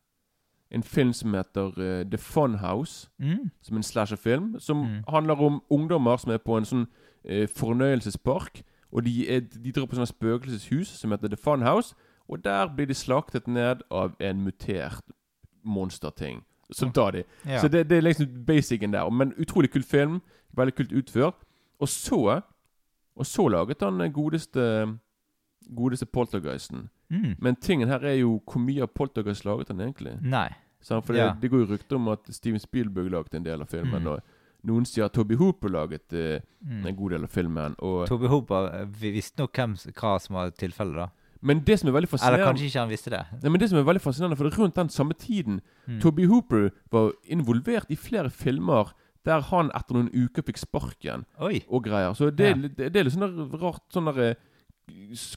En 0.73 0.83
film 0.83 1.13
som 1.13 1.35
heter 1.35 1.73
uh, 1.79 2.11
The 2.11 2.19
Funhouse. 2.19 3.09
Mm. 3.21 3.51
Som 3.63 3.77
en 3.77 3.83
slasherfilm. 3.83 4.55
Som 4.61 4.77
Mm. 4.87 5.05
handler 5.09 5.35
om 5.43 5.63
ungdommer 5.71 6.17
som 6.17 6.33
er 6.33 6.39
på 6.39 6.57
en 6.57 6.65
sånn 6.65 6.87
uh, 7.31 7.47
fornøyelsespark. 7.47 8.63
Og 8.93 9.05
de, 9.05 9.29
er, 9.29 9.41
de 9.41 9.73
drar 9.73 9.87
på 9.87 9.97
sånn 9.97 10.07
spøkelseshus 10.09 10.89
som 11.01 11.11
heter 11.13 11.29
The 11.29 11.37
Funhouse. 11.37 11.95
Og 12.29 12.45
der 12.45 12.69
blir 12.77 12.87
de 12.87 12.95
slaktet 12.95 13.47
ned 13.49 13.83
av 13.91 14.15
en 14.21 14.41
mutert 14.45 15.05
monsterting. 15.65 16.43
Som 16.73 16.93
tar 16.93 17.11
de. 17.13 17.23
Ja. 17.47 17.61
Så 17.61 17.69
det, 17.69 17.89
det 17.91 17.99
er 17.99 18.03
liksom 18.07 18.27
basicen 18.47 18.93
der. 18.93 19.11
Men 19.11 19.35
utrolig 19.39 19.71
kul 19.73 19.83
film. 19.85 20.21
Veldig 20.57 20.75
kult 20.75 20.93
utført. 20.93 21.35
Og 21.81 21.89
så 21.89 22.41
Og 23.17 23.27
så 23.27 23.49
laget 23.49 23.83
han 23.83 24.01
den 24.01 24.13
godeste 24.13 24.99
Godeste 25.75 26.07
Poltergeisten. 26.07 26.89
Mm. 27.11 27.37
Men 27.41 27.57
tingen 27.57 27.89
her 27.89 28.01
er 28.05 28.17
jo 28.21 28.41
hvor 28.47 28.61
mye 28.65 28.83
av 28.83 28.93
Poltergeist 28.95 29.45
laget 29.45 29.69
han 29.69 29.79
egentlig? 29.81 30.21
Nei. 30.23 30.49
Sånn, 30.83 31.03
For 31.05 31.13
det, 31.13 31.21
Ja. 31.23 31.33
det 31.35 31.51
går 31.51 31.67
jo 31.67 31.77
rykter 31.77 31.97
om 31.97 32.09
at 32.09 32.27
Steven 32.35 32.59
Spielberg 32.59 33.11
laget 33.11 33.35
en 33.35 33.45
del 33.45 33.61
av 33.61 33.69
filmen. 33.69 34.03
Mm. 34.03 34.07
Og 34.09 34.23
noen 34.65 34.85
sier 34.85 35.05
at 35.05 35.13
Toby 35.13 35.35
Hooper 35.37 35.69
laget 35.69 36.13
eh, 36.13 36.41
Mm. 36.67 36.87
en 36.87 36.97
god 36.97 37.11
del 37.11 37.23
av 37.25 37.31
filmen. 37.31 37.75
Og, 37.81 38.07
Toby 38.09 38.27
Hooper 38.29 38.81
eh, 38.81 38.85
vi 38.87 39.13
visste 39.13 39.39
nok 39.39 39.53
hvem, 39.53 39.75
hva 39.95 40.21
som 40.21 40.35
var 40.37 40.51
tilfellet, 40.51 40.95
da. 40.97 41.09
Men 41.45 41.59
det 41.61 41.79
som 41.81 41.89
er 41.89 41.93
veldig 42.01 42.23
Eller 42.23 42.45
kanskje 42.47 42.67
ikke 42.71 42.79
han 42.81 42.89
visste 42.89 43.11
det. 43.11 43.27
Nei, 43.43 43.51
men 43.51 43.59
det 43.61 43.69
som 43.69 43.79
er 43.79 43.83
veldig 43.83 44.01
fascinerende, 44.01 44.37
for 44.37 44.45
det 44.45 44.53
er 44.55 44.63
rundt 44.63 44.75
den 44.75 44.89
samme 44.89 45.13
tiden 45.19 45.61
Mm. 45.89 46.01
Toby 46.01 46.25
Hooper 46.27 46.71
var 46.93 47.13
involvert 47.29 47.91
i 47.91 47.97
flere 47.97 48.31
filmer 48.31 48.93
der 49.25 49.41
han 49.41 49.71
etter 49.75 49.95
noen 49.95 50.11
uker 50.15 50.43
fikk 50.43 50.59
sparken 50.59 51.25
Oi. 51.41 51.63
og 51.69 51.83
greier. 51.85 52.15
Så 52.15 52.31
det, 52.35 52.49
Ja. 52.51 52.55
litt- 52.55 52.77
det, 52.77 52.97
er 52.97 53.05
litt 53.05 53.13
sånn 53.13 53.61
rart 53.61 53.83
sånn 53.93 54.13
der 54.15 54.21
eh, 54.31 54.35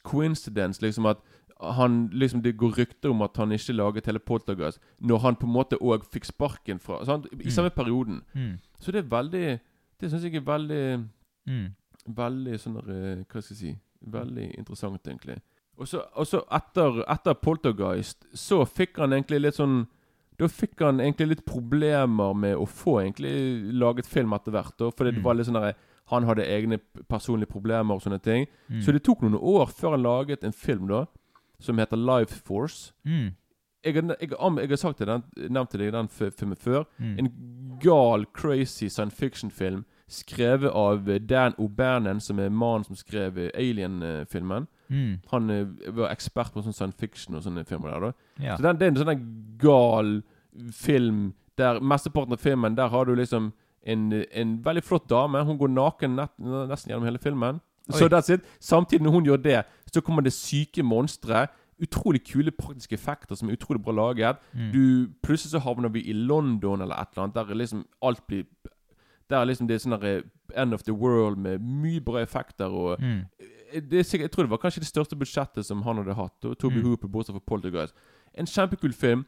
coincidence, 0.04 0.82
liksom 0.82 1.06
at 1.06 1.18
han 1.62 2.10
liksom 2.12 2.42
Det 2.44 2.58
går 2.58 2.74
rykter 2.78 3.10
om 3.10 3.22
at 3.22 3.38
han 3.38 3.52
ikke 3.56 3.74
laget 3.74 4.06
hele 4.06 4.20
Poltergeist 4.20 4.80
når 5.00 5.20
han 5.24 5.36
på 5.40 5.48
en 5.48 5.54
måte 5.54 5.78
òg 5.80 6.04
fikk 6.12 6.26
sparken 6.26 6.80
fra 6.80 7.06
sant? 7.06 7.26
I 7.32 7.36
Mm. 7.46 7.50
samme 7.52 7.70
perioden. 7.70 8.22
Mm. 8.36 8.60
Så 8.80 8.92
det 8.92 9.06
er 9.06 9.10
veldig 9.10 9.60
Det 10.02 10.12
syns 10.12 10.24
jeg 10.24 10.36
er 10.36 10.42
veldig 10.42 11.08
Mm. 11.48 11.72
Veldig 12.10 12.60
sånn 12.60 12.78
eh, 12.78 13.24
Hva 13.24 13.42
skal 13.42 13.56
jeg 13.56 13.58
si 13.58 13.76
Veldig 14.08 14.58
interessant, 14.58 15.02
egentlig. 15.08 15.40
Og 15.78 15.88
så, 15.88 16.44
etter, 16.52 17.04
etter 17.10 17.34
Poltergeist 17.34 18.26
så 18.34 18.66
fikk 18.68 18.98
han 18.98 19.12
egentlig 19.14 19.42
litt 19.42 19.56
sånn 19.56 19.88
Da 20.38 20.48
fikk 20.48 20.80
han 20.82 21.00
egentlig 21.00 21.30
litt 21.30 21.46
problemer 21.46 22.34
med 22.36 22.58
å 22.58 22.66
få 22.68 23.00
egentlig 23.02 23.72
laget 23.74 24.06
film 24.06 24.34
etter 24.34 24.52
hvert. 24.52 24.78
da, 24.78 24.90
Fordi 24.92 25.12
det 25.12 25.20
Mm. 25.20 25.24
var 25.24 25.34
litt 25.36 25.46
sånn 25.48 25.62
der, 25.62 25.76
Han 26.12 26.24
hadde 26.24 26.46
egne 26.46 26.78
personlige 27.10 27.50
problemer 27.50 27.96
og 27.96 28.04
sånne 28.04 28.20
ting. 28.22 28.46
Mm. 28.70 28.82
Så 28.82 28.94
det 28.94 29.04
tok 29.06 29.24
noen 29.26 29.40
år 29.40 29.72
før 29.74 29.96
han 29.96 30.06
laget 30.06 30.44
en 30.44 30.54
film 30.54 30.88
da 30.92 31.06
som 31.60 31.80
heter 31.80 31.98
Life 31.98 32.44
Force. 32.46 32.94
Mm. 33.04 33.34
Jeg 33.86 33.94
har, 33.96 34.16
jeg, 34.22 34.30
jeg 34.32 34.70
har 34.70 34.82
sagt 34.82 35.00
det, 35.00 35.08
den, 35.08 35.24
nevnt 35.50 35.72
til 35.72 35.80
deg 35.80 35.94
den 35.94 36.10
filmen 36.10 36.58
før. 36.58 36.86
Mm. 36.98 37.18
En 37.20 37.32
gal, 37.82 38.26
crazy 38.34 38.90
science 38.90 39.16
fiction-film 39.16 39.86
skrevet 40.08 40.72
av 40.72 41.10
eh, 41.10 41.22
Dan 41.22 41.56
O'Bannon, 41.58 42.20
som 42.22 42.40
er 42.40 42.54
mannen 42.54 42.86
som 42.86 42.98
skrev 42.98 43.38
eh, 43.42 43.52
Alien-filmen. 43.58 44.68
Mm. 44.88 45.20
Han 45.32 45.50
eh, 45.50 45.92
var 45.98 46.14
ekspert 46.14 46.54
på 46.54 46.62
sånn 46.66 46.76
science 46.76 46.98
fiction 47.02 47.38
og 47.38 47.46
sånne 47.46 47.66
filmer 47.66 47.94
der. 47.94 48.08
da 48.10 48.46
Ja. 48.46 48.58
Så 48.58 48.68
den, 48.68 48.78
Det 48.78 48.86
er 48.86 48.94
en 48.94 49.02
sånn 49.02 49.26
gal 49.62 50.16
film 50.72 51.34
der 51.58 51.80
mesteparten 51.80 52.36
av 52.36 52.40
filmen 52.40 52.76
Der 52.76 52.88
har 52.88 53.06
du 53.06 53.16
liksom 53.16 53.54
en, 53.86 54.12
en 54.32 54.56
veldig 54.66 54.84
flott 54.84 55.10
dame. 55.10 55.44
Hun 55.46 55.58
går 55.58 55.68
naken 55.70 56.16
nett, 56.16 56.32
nesten 56.40 56.90
gjennom 56.92 57.06
hele 57.06 57.20
filmen. 57.22 57.62
Oi. 57.92 58.00
Så 58.00 58.08
that's 58.10 58.32
it. 58.34 58.42
Samtidig 58.60 59.04
når 59.06 59.12
hun 59.12 59.26
gjør 59.26 59.42
det, 59.44 59.60
så 59.94 60.02
kommer 60.02 60.22
det 60.26 60.34
syke 60.34 60.84
monstre. 60.84 61.48
Utrolig 61.82 62.24
kule 62.26 62.52
praktiske 62.56 62.94
effekter 62.96 63.36
som 63.36 63.50
er 63.50 63.58
utrolig 63.58 63.82
bra 63.84 63.92
laget. 63.94 64.38
Mm. 64.54 64.72
Du 64.74 65.08
Plutselig 65.22 65.52
så 65.52 65.60
havner 65.60 65.90
vi 65.92 66.02
i 66.10 66.14
London 66.14 66.82
eller 66.82 66.96
et 66.96 67.08
eller 67.14 67.24
annet. 67.24 67.36
Der 67.36 67.52
er 67.52 67.56
liksom 67.62 67.86
alt 68.02 68.26
blir 68.28 68.46
Der 69.30 69.38
er 69.42 69.46
liksom 69.46 69.68
det 69.68 69.76
er 69.76 69.80
sånn 69.84 70.04
eh, 70.04 70.22
End 70.56 70.74
of 70.74 70.84
the 70.84 70.94
World 70.94 71.38
med 71.38 71.60
mye 71.62 72.00
bra 72.02 72.22
effekter. 72.22 72.66
Og 72.70 73.00
Mm. 73.02 73.26
det 73.90 74.00
er 74.00 74.04
sikkert, 74.04 74.22
Jeg 74.22 74.32
tror 74.32 74.44
det 74.44 74.50
var 74.52 74.58
kanskje 74.58 74.80
det 74.80 74.88
største 74.88 75.16
budsjettet 75.16 75.66
som 75.66 75.82
han 75.82 75.98
hadde 75.98 76.14
hatt. 76.14 76.46
Og 76.46 76.58
Toby 76.58 76.76
Mm. 76.80 76.84
Hooper, 76.86 77.08
bortsett 77.08 77.34
fra 77.36 77.40
Poltergeist. 77.48 77.94
En 78.34 78.46
kjempekul 78.46 78.94
film. 78.94 79.26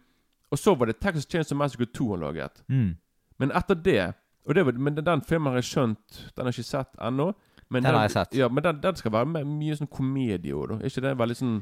Og 0.52 0.58
så 0.58 0.76
var 0.78 0.86
det 0.86 1.00
Texas 1.02 1.26
Chainsaw 1.28 1.58
Massacre 1.58 1.86
2 1.86 2.10
han 2.12 2.20
laget. 2.20 2.64
Mm. 2.70 2.96
Men 3.40 3.52
etter 3.52 3.76
det 3.76 4.14
det 4.56 4.64
var, 4.66 4.78
Men 4.80 4.96
den, 4.96 5.06
den 5.06 5.22
filmen 5.28 5.52
har 5.52 5.58
jeg 5.60 5.68
skjønt 5.68 6.20
Den 6.36 6.46
har 6.46 6.52
jeg 6.54 6.62
ikke 6.62 6.70
sett 6.70 6.94
ennå. 7.04 7.34
Men 7.70 7.84
Den 7.84 7.96
har 7.98 8.06
jeg 8.08 8.12
sett. 8.12 8.36
Ja, 8.40 8.48
men 8.48 8.64
den, 8.64 8.80
den 8.82 8.96
skal 8.96 9.12
være 9.12 9.28
med 9.28 9.50
mye 9.50 9.76
sånn 9.76 9.90
komedie 9.92 10.56
òg, 10.56 10.70
da. 10.72 10.78
Er 10.80 10.88
ikke 10.92 11.04
det 11.04 11.18
veldig 11.20 11.36
sånn 11.36 11.58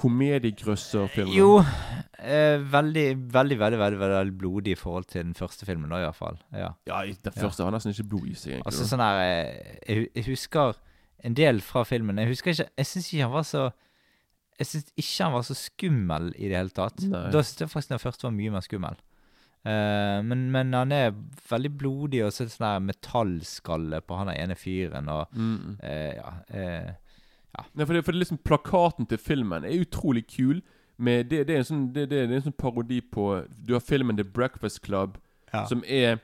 komediegrøsserfilm? 0.00 1.32
Jo, 1.34 1.48
eh, 2.18 2.60
veldig, 2.72 3.06
veldig, 3.34 3.58
veldig 3.58 3.80
veldig, 3.80 3.98
veldig 3.98 4.36
blodig 4.38 4.76
i 4.76 4.78
forhold 4.78 5.08
til 5.10 5.24
den 5.24 5.34
første 5.34 5.66
filmen, 5.66 5.90
da, 5.90 5.98
i 5.98 6.06
hvert 6.06 6.18
fall. 6.18 6.38
Ja. 6.54 6.70
Ja, 6.88 7.00
den 7.02 7.36
første 7.36 7.66
har 7.66 7.74
nesten 7.74 7.94
ikke 7.94 8.08
blod 8.14 8.28
i 8.30 8.36
seg, 8.38 8.54
egentlig. 8.54 8.70
Altså 8.70 8.86
sånn 8.88 9.04
her 9.04 9.20
eh, 9.24 9.76
jeg, 9.88 10.08
jeg 10.14 10.26
husker 10.30 10.78
en 11.26 11.36
del 11.36 11.60
fra 11.64 11.84
filmen. 11.84 12.18
Jeg 12.22 12.30
husker 12.32 12.54
ikke 12.54 12.68
Jeg 12.78 12.88
syns 12.88 13.10
ikke 13.10 13.26
han 13.26 13.34
var 13.34 13.44
så 13.44 13.66
Jeg 14.60 14.66
syns 14.70 14.92
ikke 14.94 15.24
han 15.26 15.34
var 15.34 15.44
så 15.50 15.56
skummel 15.58 16.30
i 16.36 16.48
det 16.48 16.56
hele 16.56 16.74
tatt. 16.76 17.02
Nei. 17.10 17.26
Da 17.34 17.42
syns 17.42 17.64
jeg 17.66 17.72
faktisk 17.72 17.92
den 17.96 18.02
første 18.06 18.28
var 18.28 18.36
mye 18.38 18.54
mer 18.54 18.64
skummel. 18.64 18.96
Eh, 19.64 20.22
men, 20.24 20.46
men 20.50 20.72
han 20.72 20.92
er 20.92 21.10
veldig 21.50 21.70
blodig, 21.78 22.22
og 22.24 22.32
så 22.32 22.42
er 22.42 22.48
det 22.48 22.54
sånn 22.54 22.66
der 22.68 22.84
metallskalle 22.94 24.00
på 24.06 24.16
han 24.16 24.30
der 24.32 24.38
ene 24.40 24.54
fyren, 24.56 25.08
og 25.12 25.26
Mm. 25.36 25.76
uh, 25.82 26.14
Ja. 26.16 26.32
uh, 26.54 26.92
ja. 27.58 27.64
ja 27.76 27.84
for, 27.84 27.92
det, 27.94 28.04
for 28.04 28.12
det 28.12 28.20
liksom 28.22 28.38
Plakaten 28.44 29.06
til 29.06 29.18
filmen 29.18 29.64
er 29.64 29.80
utrolig 29.84 30.24
kul. 30.28 30.62
Med 30.98 31.28
det, 31.30 31.46
det, 31.48 31.54
er 31.54 31.58
en 31.58 31.64
sånn, 31.64 31.92
det, 31.92 32.08
det, 32.10 32.26
det 32.28 32.32
er 32.34 32.40
en 32.42 32.48
sånn 32.50 32.56
parodi 32.58 33.00
på 33.00 33.46
Du 33.56 33.72
har 33.72 33.80
filmen 33.80 34.16
The 34.16 34.24
Breakfast 34.24 34.82
Club, 34.82 35.18
Ja. 35.52 35.64
som 35.66 35.82
er 35.88 36.20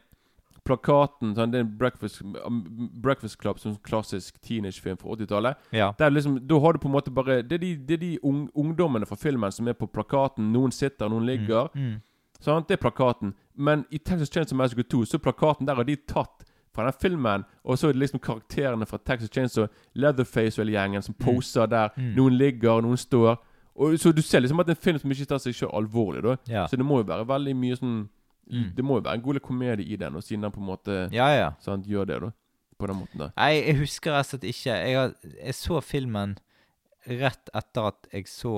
plakaten 0.66 1.35
sånn, 1.37 1.50
Det 1.52 1.59
er 1.61 1.64
en 1.64 1.76
Breakfast, 1.78 2.23
um, 2.45 2.90
Breakfast 3.02 3.38
Club 3.38 3.59
som 3.59 3.76
klassisk 3.87 4.40
teenagefilm 4.43 4.97
fra 4.99 5.11
80-tallet. 5.14 5.57
ja. 5.73 5.93
Der 5.99 6.11
liksom, 6.11 6.40
Da 6.47 6.59
har 6.61 6.73
du 6.73 6.78
på 6.78 6.88
en 6.88 6.93
måte 6.95 7.12
bare 7.14 7.43
Det 7.43 7.52
er 7.52 7.59
de, 7.59 7.76
det 7.76 7.95
er 7.95 7.97
de 8.02 8.19
un, 8.25 8.49
ungdommene 8.55 9.07
fra 9.07 9.16
filmen 9.16 9.52
som 9.52 9.69
er 9.69 9.75
på 9.75 9.87
plakaten. 9.87 10.52
Noen 10.52 10.73
sitter, 10.73 11.09
noen 11.09 11.26
ligger. 11.26 11.69
Mm. 11.75 12.00
Sant? 12.40 12.69
Det 12.69 12.76
er 12.76 12.83
plakaten. 12.83 13.35
Men 13.55 13.85
i 13.90 13.99
Texas 13.99 14.31
Chainsaw 14.33 14.59
Massacre 14.59 14.85
2 14.85 15.05
så 15.05 15.19
plakaten 15.19 15.66
der 15.66 15.75
har 15.75 15.85
de 15.85 15.97
tatt 15.97 16.45
fra 16.75 16.85
den 16.85 16.99
filmen. 17.00 17.45
Og 17.64 17.78
så 17.78 17.88
er 17.88 17.93
det 17.97 18.02
liksom 18.05 18.21
karakterene 18.21 18.87
fra 18.87 18.99
Texas 18.99 19.31
Chainsaw, 19.33 19.69
Leatherface 19.95 20.61
og 20.61 20.66
hele 20.66 20.76
gjengen 20.76 21.02
som 21.02 21.14
poser 21.14 21.66
der. 21.66 21.88
Mm. 21.97 22.12
Noen 22.19 22.37
ligger, 22.37 22.83
noen 22.85 23.00
står. 23.00 23.38
Og 23.76 23.99
Så 24.00 24.12
du 24.12 24.23
ser 24.23 24.40
liksom 24.40 24.61
at 24.61 24.66
det 24.66 24.76
er 24.76 24.81
en 24.81 24.85
film 24.85 24.99
som 24.99 25.11
ikke 25.12 25.28
tar 25.28 25.40
seg 25.40 25.55
selv 25.55 25.75
alvorlig. 25.75 26.23
da 26.23 26.37
Ja. 26.49 26.66
Så 26.66 26.76
det 26.76 26.85
må 26.85 26.99
jo 27.00 27.09
være 27.09 27.28
veldig 27.28 27.57
mye 27.57 27.76
sånn 27.76 28.09
Mm. 28.47 28.71
Det 28.76 28.85
må 28.85 28.99
jo 29.00 29.02
være 29.02 29.19
en 29.19 29.23
god 29.23 29.40
komedie 29.43 29.87
i 29.87 29.97
den, 29.99 30.14
og 30.14 30.23
siden 30.23 30.45
den 30.47 30.52
på 30.55 30.61
en 30.62 30.69
måte 30.69 30.97
ja, 31.12 31.28
ja. 31.35 31.49
sant, 31.62 31.87
gjør 31.87 32.05
det, 32.07 32.19
da. 32.23 32.31
På 32.78 32.87
den 32.87 32.99
måten 33.00 33.23
der. 33.23 33.33
Nei, 33.37 33.55
jeg 33.57 33.78
husker 33.81 34.12
rett 34.12 34.26
og 34.26 34.31
slett 34.35 34.45
ikke. 34.50 34.75
Jeg, 34.76 34.97
har, 34.99 35.14
jeg 35.40 35.57
så 35.57 35.81
filmen 35.81 36.37
rett 37.09 37.50
etter 37.57 37.88
at 37.88 38.09
jeg 38.12 38.28
så 38.28 38.52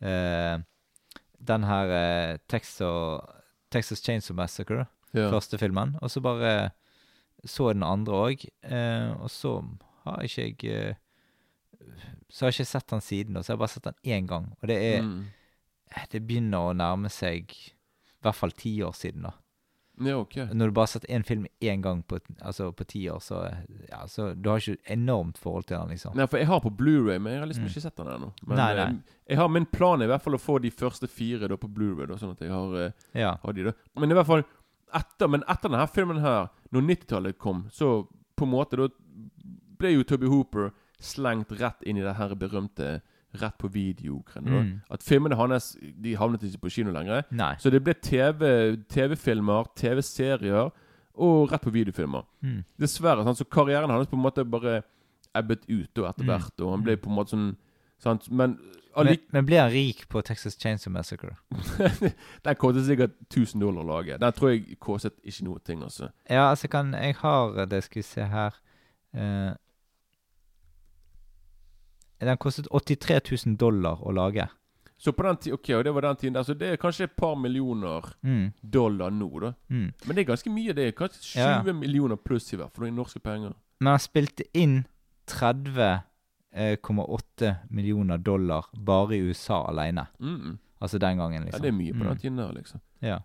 eh, 0.00 0.54
den 1.38 1.64
her 1.64 1.90
eh, 1.92 2.36
Texas, 2.48 3.20
Texas 3.70 4.02
Chainsaw 4.04 4.34
Massacre, 4.36 4.86
Ja. 5.14 5.30
første 5.30 5.58
filmen. 5.58 5.96
Og 6.02 6.10
så 6.10 6.20
bare 6.20 6.70
så 7.46 7.68
jeg 7.70 7.76
den 7.76 7.82
andre 7.86 8.12
òg. 8.12 8.44
Eh, 8.64 9.12
og 9.22 9.30
så 9.30 9.62
har 10.04 10.22
ikke 10.22 10.42
jeg 10.42 10.64
eh, 10.64 10.94
Så 12.28 12.44
har 12.44 12.50
jeg 12.50 12.60
ikke 12.60 12.70
sett 12.72 12.86
den 12.90 13.00
siden, 13.00 13.34
da, 13.34 13.40
så 13.42 13.52
jeg 13.52 13.56
har 13.58 13.62
bare 13.66 13.68
sett 13.74 13.84
den 13.84 14.00
én 14.04 14.26
gang. 14.26 14.52
Og 14.62 14.68
det 14.68 14.76
er 14.96 15.02
Mm. 15.02 15.24
Det 16.10 16.26
begynner 16.26 16.58
å 16.58 16.74
nærme 16.74 17.08
seg 17.08 17.52
i 17.52 17.72
hvert 18.22 18.34
fall 18.34 18.50
ti 18.50 18.82
år 18.82 18.92
siden, 18.92 19.22
da. 19.22 19.30
Ja, 19.98 20.16
okay. 20.20 20.44
Når 20.52 20.66
du 20.68 20.72
bare 20.76 20.82
har 20.82 20.92
sett 20.92 21.06
én 21.08 21.24
film 21.24 21.46
én 21.64 21.80
gang 21.82 22.02
på, 22.04 22.18
altså 22.44 22.70
på 22.76 22.84
ti 22.86 23.06
år, 23.08 23.20
så, 23.24 23.38
ja, 23.88 24.02
så 24.06 24.34
du 24.36 24.50
har 24.50 24.58
ikke 24.60 24.76
enormt 24.92 25.38
forhold 25.40 25.64
til 25.66 25.78
den, 25.78 25.88
liksom. 25.94 26.14
Nei, 26.18 26.26
for 26.26 26.36
jeg 26.42 26.46
har 26.50 26.60
på 26.60 26.72
Blu-ray 26.76 27.18
men 27.18 27.32
jeg 27.32 27.40
har 27.40 27.46
liksom 27.48 27.64
Mm. 27.64 27.70
ikke 27.70 27.80
sett 27.86 27.96
den 27.96 28.06
ennå. 28.12 28.32
Men 28.46 28.56
Nei, 28.60 28.70
eh, 28.72 28.76
nei. 28.76 29.02
Jeg 29.28 29.38
har, 29.38 29.48
min 29.48 29.64
plan 29.66 30.00
er 30.02 30.04
i 30.04 30.08
hvert 30.12 30.22
fall 30.22 30.34
å 30.36 30.42
få 30.42 30.58
de 30.60 30.70
første 30.70 31.08
fire 31.08 31.48
da 31.48 31.56
på 31.56 31.72
Blu-ray 31.72 32.06
sånn 32.18 32.32
at 32.36 32.40
jeg 32.44 32.50
har, 32.50 32.74
eh, 32.76 32.92
Ja. 33.14 33.36
har 33.42 33.52
de 33.52 33.64
da. 33.64 33.72
Men 33.96 34.10
i 34.10 34.14
hvert 34.14 34.26
fall 34.26 34.44
etter, 34.94 35.28
men 35.28 35.42
etter 35.48 35.68
denne 35.70 35.88
filmen 35.88 36.20
her, 36.20 36.50
når 36.72 36.82
90-tallet 36.82 37.38
kom, 37.38 37.64
så 37.72 38.06
på 38.36 38.44
en 38.44 38.50
måte 38.52 38.76
da 38.76 38.88
ble 39.78 39.94
jo 39.94 40.02
Toby 40.04 40.26
Hooper 40.28 40.72
slengt 41.00 41.48
rett 41.58 41.82
inn 41.84 41.96
i 41.98 42.02
det 42.02 42.16
her 42.16 42.34
berømte 42.34 43.00
rett 43.40 43.56
på 43.58 43.68
video-greiene. 43.72 44.60
Mm. 44.62 44.72
At 44.90 45.02
filmene 45.02 45.36
hans 45.38 45.76
de 45.80 46.14
havnet 46.16 46.42
ikke 46.42 46.64
på 46.66 46.70
kino 46.70 46.90
lenger. 46.94 47.24
Nei. 47.30 47.54
Så 47.62 47.70
det 47.70 47.82
ble 47.84 47.94
TV 47.94 48.76
TV-filmer, 48.88 49.68
TV-serier 49.76 50.70
og 51.16 51.52
rett 51.52 51.62
på 51.64 51.70
videofilmer. 51.72 52.24
Mm. 52.44 52.64
Dessverre. 52.80 53.24
Sånn, 53.24 53.36
Så 53.38 53.44
karrieren 53.48 53.90
hans 53.90 54.08
på 54.08 54.16
en 54.18 54.22
måte 54.26 54.44
bare 54.44 54.82
ebbet 55.36 55.64
ut 55.68 55.98
og 55.98 56.08
etter 56.10 56.24
Mm. 56.24 56.32
hvert. 56.32 56.60
Og 56.60 56.70
han 56.70 56.82
ble 56.84 56.96
på 56.96 57.08
en 57.10 57.16
måte 57.16 57.30
sånn 57.36 57.56
sant? 57.98 58.30
Men 58.30 58.58
Men, 58.96 59.18
men 59.30 59.44
ble 59.44 59.58
han 59.60 59.70
rik 59.70 60.06
på 60.08 60.22
Texas 60.24 60.56
Chainsaw 60.56 60.90
Massacre? 60.90 61.36
den 62.44 62.54
kostet 62.56 62.86
sikkert 62.86 63.12
1000 63.28 63.60
dollar 63.60 63.82
å 63.84 63.88
lage. 63.90 64.16
Den 64.18 64.32
tror 64.32 64.54
jeg 64.54 64.78
kostet 64.80 65.12
ikke 65.22 65.44
noe 65.44 65.58
ting, 65.60 65.82
altså. 65.82 66.08
Ja, 66.30 66.46
altså 66.50 66.68
kan 66.72 66.94
Jeg 66.94 67.14
har 67.20 67.66
det, 67.66 67.82
skal 67.84 68.00
vi 68.00 68.02
se 68.08 68.24
her 68.24 68.54
eh, 69.14 69.52
Den 72.20 72.36
kostet 72.38 72.66
83 72.72 73.20
000 73.46 73.56
dollar 73.60 73.96
å 74.02 74.10
lage. 74.12 74.48
Så 74.98 75.12
på 75.12 75.22
den 75.26 75.36
tiden, 75.36 75.54
ok, 75.58 75.68
og 75.76 75.84
det 75.84 75.92
var 75.94 76.00
den 76.06 76.16
tiden 76.16 76.34
der, 76.34 76.42
så 76.42 76.54
det 76.56 76.68
er 76.72 76.76
kanskje 76.80 77.04
et 77.04 77.16
par 77.16 77.34
millioner 77.36 78.00
Mm. 78.24 78.52
dollar 78.62 79.10
nå, 79.10 79.28
da. 79.40 79.52
Mm. 79.68 79.92
Men 80.06 80.16
det 80.16 80.18
er 80.22 80.24
ganske 80.32 80.50
mye. 80.50 80.72
Det 80.72 80.86
er 80.88 80.92
kanskje 80.92 81.20
20 81.36 81.66
Ja, 81.66 81.72
millioner 81.72 82.16
pluss 82.16 82.52
i 82.52 82.56
hvert 82.56 82.72
fall 82.74 82.86
i 82.86 82.90
norske 82.90 83.20
penger. 83.20 83.52
Men 83.80 83.90
han 83.90 83.98
spilte 84.00 84.44
inn 84.54 84.86
30,8 86.54 87.54
millioner 87.70 88.18
dollar 88.18 88.64
bare 88.72 89.16
i 89.16 89.20
USA 89.28 89.66
alene. 89.68 90.06
Mm. 90.20 90.58
Altså 90.80 90.98
den 90.98 91.16
gangen, 91.18 91.44
liksom. 91.44 91.58
Ja, 91.60 91.62
det 91.62 91.68
er 91.68 91.78
mye 91.78 91.92
på 91.92 91.98
Mm. 92.04 92.08
den 92.08 92.16
tiden 92.18 92.36
der, 92.38 92.52
liksom. 92.52 92.80
Ja. 93.02 93.18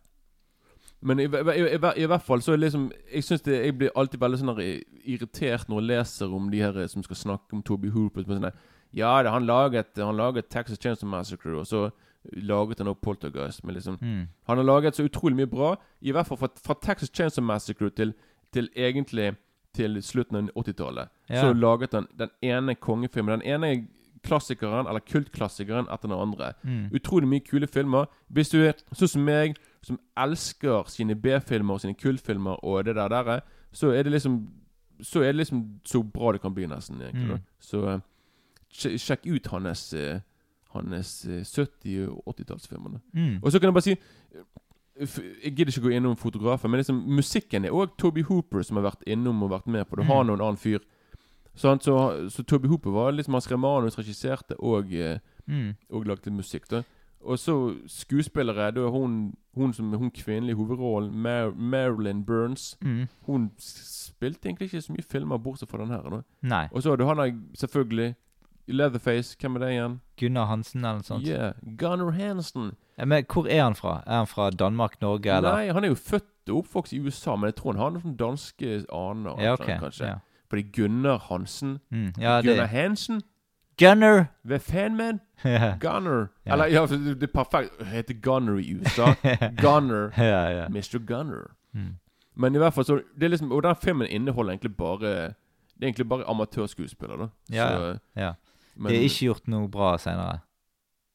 Men 1.03 1.19
i, 1.19 1.24
i, 1.24 1.27
i, 1.27 1.75
i, 2.03 2.05
hvert 2.05 2.21
fall 2.21 2.41
så 2.41 2.53
er 2.53 2.57
liksom 2.57 2.91
Jeg 3.13 3.24
synes 3.24 3.41
det, 3.41 3.65
jeg 3.65 3.77
blir 3.77 3.89
alltid 3.95 4.19
veldig 4.19 4.38
sånn 4.39 4.55
her 4.55 4.81
irritert 5.05 5.67
når 5.69 5.79
jeg 5.81 5.88
leser 5.88 6.33
om 6.36 6.50
de 6.51 6.60
her 6.62 6.88
som 6.88 7.01
skal 7.03 7.15
snakke 7.15 7.53
om 7.53 7.63
Toby 7.63 7.89
Hooper. 7.89 8.21
er 8.21 8.25
Sånn 8.25 8.41
der, 8.41 8.51
ja, 8.93 9.29
han 9.31 9.45
laget 9.45 9.86
Han 9.98 10.17
laget 10.17 10.50
Texas 10.50 10.77
Chainsaw 10.81 11.10
Massacre, 11.10 11.60
og 11.60 11.67
så 11.67 11.89
laget 12.33 12.77
han 12.77 12.88
også 12.88 13.01
Poltergeist. 13.01 13.63
Men 13.63 13.75
liksom 13.75 13.98
Mm. 14.01 14.27
Han 14.48 14.57
har 14.57 14.63
laget 14.63 14.95
så 14.95 15.03
utrolig 15.03 15.36
mye 15.36 15.48
bra. 15.48 15.75
I 16.01 16.12
hvert 16.12 16.27
fall 16.27 16.38
fra, 16.38 16.48
fra 16.65 16.75
Texas 16.81 17.10
Chainsaw 17.13 17.43
Massacre 17.45 17.89
til, 17.89 18.13
til 18.53 18.69
egentlig 18.75 19.36
til 19.74 20.01
slutten 20.03 20.36
av 20.36 20.50
80-tallet. 20.55 21.07
Ja. 21.29 21.41
Så 21.41 21.53
laget 21.53 21.93
han 21.93 22.07
den 22.19 22.29
ene 22.43 22.75
kongefilmen. 22.75 23.39
Den 23.39 23.48
ene 23.63 23.88
klassikeren, 24.24 24.88
eller 24.88 25.00
kultklassikeren, 25.00 25.88
etter 25.89 26.07
den 26.10 26.17
andre. 26.19 26.53
Mm. 26.63 26.89
Utrolig 26.93 27.27
mye 27.27 27.39
kule 27.39 27.67
filmer. 27.67 28.05
Hvis 28.27 28.50
du 28.50 28.60
er 28.62 28.74
sånn 28.93 29.07
som 29.07 29.24
meg, 29.25 29.55
som 29.81 29.98
elsker 30.17 30.83
sine 30.91 31.15
B-filmer 31.15 31.74
og 31.74 31.81
sine 31.81 31.95
kultfilmer 31.98 32.60
og 32.63 32.86
det 32.86 32.95
der, 32.95 33.07
der 33.10 33.39
så 33.74 33.89
er 33.95 34.03
det 34.03 34.12
liksom 34.12 34.50
Så 35.01 35.21
er 35.24 35.31
det 35.31 35.36
liksom 35.36 35.79
så 35.86 36.03
bra 36.03 36.31
det 36.31 36.41
kan 36.41 36.53
bli, 36.53 36.67
nesten. 36.67 37.01
egentlig. 37.01 37.39
Mm. 37.39 37.45
Så 37.60 37.88
eh, 37.89 38.00
sjekk 38.73 39.25
ut 39.27 39.47
hans 39.47 39.93
eh, 39.93 40.19
Hans 40.71 41.25
eh, 41.27 41.41
70- 41.43 42.07
og 42.07 42.35
80-tallsfilmer. 42.37 42.99
Mm. 43.13 43.39
Og 43.43 43.51
så 43.51 43.59
kan 43.59 43.67
jeg 43.67 43.73
bare 43.73 43.83
si 43.83 43.91
eh, 43.91 45.17
Jeg 45.43 45.55
gidder 45.55 45.71
ikke 45.73 45.81
gå 45.81 45.89
innom 45.97 46.15
fotografer, 46.15 46.69
men 46.69 46.79
liksom, 46.79 47.01
musikken 47.11 47.65
er 47.65 47.71
òg 47.75 47.97
Toby 47.99 48.23
Hooper 48.23 48.63
som 48.63 48.77
har 48.79 48.85
vært 48.91 49.03
innom 49.07 49.43
og 49.43 49.49
vært 49.51 49.67
med 49.67 49.85
på 49.89 49.95
det. 49.99 50.05
Mm. 50.05 50.11
Han 50.13 50.29
og 50.29 50.37
en 50.39 50.45
annen 50.45 50.57
fyr. 50.61 50.79
Sant? 51.55 51.83
Så, 51.83 52.29
så 52.31 52.43
Toby 52.47 52.67
Hooper 52.71 52.91
var 52.95 53.11
liksom 53.11 53.33
Han 53.35 53.41
skrev 53.43 53.59
manus, 53.59 53.97
regisserte 53.99 54.55
og, 54.59 54.93
eh, 54.93 55.19
Mm. 55.47 55.73
og 55.89 56.05
lagde 56.05 56.31
musikk. 56.31 56.67
da 56.69 56.83
Og 57.25 57.39
så 57.39 57.75
skuespillere. 57.87 58.71
Da 58.71 58.87
hun, 58.89 59.33
hun 59.55 59.73
som 59.73 59.91
hun 59.93 60.11
kvinnelige 60.11 60.55
hovedrollen, 60.55 61.11
Mar 61.21 61.51
Marilyn 61.51 62.23
Burns. 62.25 62.77
Mm. 62.81 63.07
Hun 63.25 63.51
spilte 63.57 64.47
egentlig 64.47 64.69
ikke 64.71 64.81
så 64.81 64.93
mye 64.93 65.03
filmer 65.03 65.37
bortsett 65.37 65.69
fra 65.69 65.77
den 65.77 65.89
her. 65.89 66.23
Og 66.71 66.83
så 66.83 66.89
har 66.89 66.95
du 66.97 67.05
han 67.05 67.17
der, 67.17 67.33
selvfølgelig. 67.57 68.15
Leatherface. 68.71 69.35
Hvem 69.39 69.55
er 69.55 69.59
det 69.59 69.69
igjen? 69.75 70.01
Gunnar 70.19 70.45
Hansen 70.45 70.79
eller 70.85 70.99
noe 71.01 71.03
sånt. 71.07 71.27
Yeah, 71.27 71.53
Gunnar 71.77 72.11
Hansen. 72.11 72.71
Ja, 72.97 73.05
Men 73.05 73.25
hvor 73.33 73.47
er 73.49 73.63
han 73.63 73.75
fra? 73.75 74.01
Er 74.07 74.17
han 74.23 74.27
fra 74.27 74.49
Danmark, 74.49 75.01
Norge, 75.01 75.31
eller? 75.37 75.51
Nei, 75.55 75.71
han 75.73 75.83
er 75.83 75.87
jo 75.93 75.95
født 75.95 76.49
og 76.49 76.57
oppvokst 76.63 76.93
i 76.93 76.99
USA, 76.99 77.35
men 77.35 77.47
jeg 77.51 77.55
tror 77.55 77.71
han 77.73 77.81
har 77.81 77.89
noen 77.95 78.15
danske 78.17 78.85
aner. 78.93 79.41
Ja, 79.41 79.53
okay. 79.53 79.75
ok. 79.75 79.81
kanskje. 79.83 80.05
Ja. 80.07 80.15
Fordi 80.49 80.61
Gunnar 80.75 81.17
Hansen 81.29 81.79
Mm. 81.91 82.13
ja, 82.19 82.41
Gunnar 82.41 82.55
det 82.65 82.67
Hansen? 82.69 83.21
Gunnar! 83.79 84.25
Hva 84.43 84.57
faen, 84.59 84.95
man? 84.97 85.19
ja, 85.45 85.75
Gunnar. 85.85 86.27
Ja. 86.45 86.53
Eller, 86.53 86.65
ja, 86.65 86.85
det 86.85 87.23
er 87.23 87.27
perfekt. 87.33 87.77
Det 87.79 87.87
heter 87.87 88.13
Gunnar 88.21 88.59
i 88.59 88.75
USA. 88.75 89.13
Gunnar. 89.63 90.11
ja. 90.17 90.67
Mr. 90.67 90.99
Gunnar. 91.07 91.51
Mm. 91.73 91.95
Men 92.35 92.55
i 92.55 92.57
hvert 92.57 92.73
fall 92.73 92.85
så 92.85 92.99
det 93.19 93.23
er 93.23 93.29
liksom, 93.29 93.51
Og 93.51 93.63
den 93.63 93.75
filmen 93.75 94.07
inneholder 94.07 94.51
egentlig 94.53 94.75
bare 94.77 94.99
Det 95.01 95.81
er 95.81 95.87
egentlig 95.87 96.09
bare 96.09 96.23
amatørskuespillere, 96.29 97.17
da. 97.17 97.27
Ja, 97.55 97.67
Så, 97.67 97.97
ja. 98.15 98.31
Men- 98.75 98.91
Det 98.91 98.99
er 98.99 99.05
ikke 99.09 99.27
gjort 99.33 99.47
noe 99.47 99.67
bra 99.67 99.97
senere. 99.97 100.41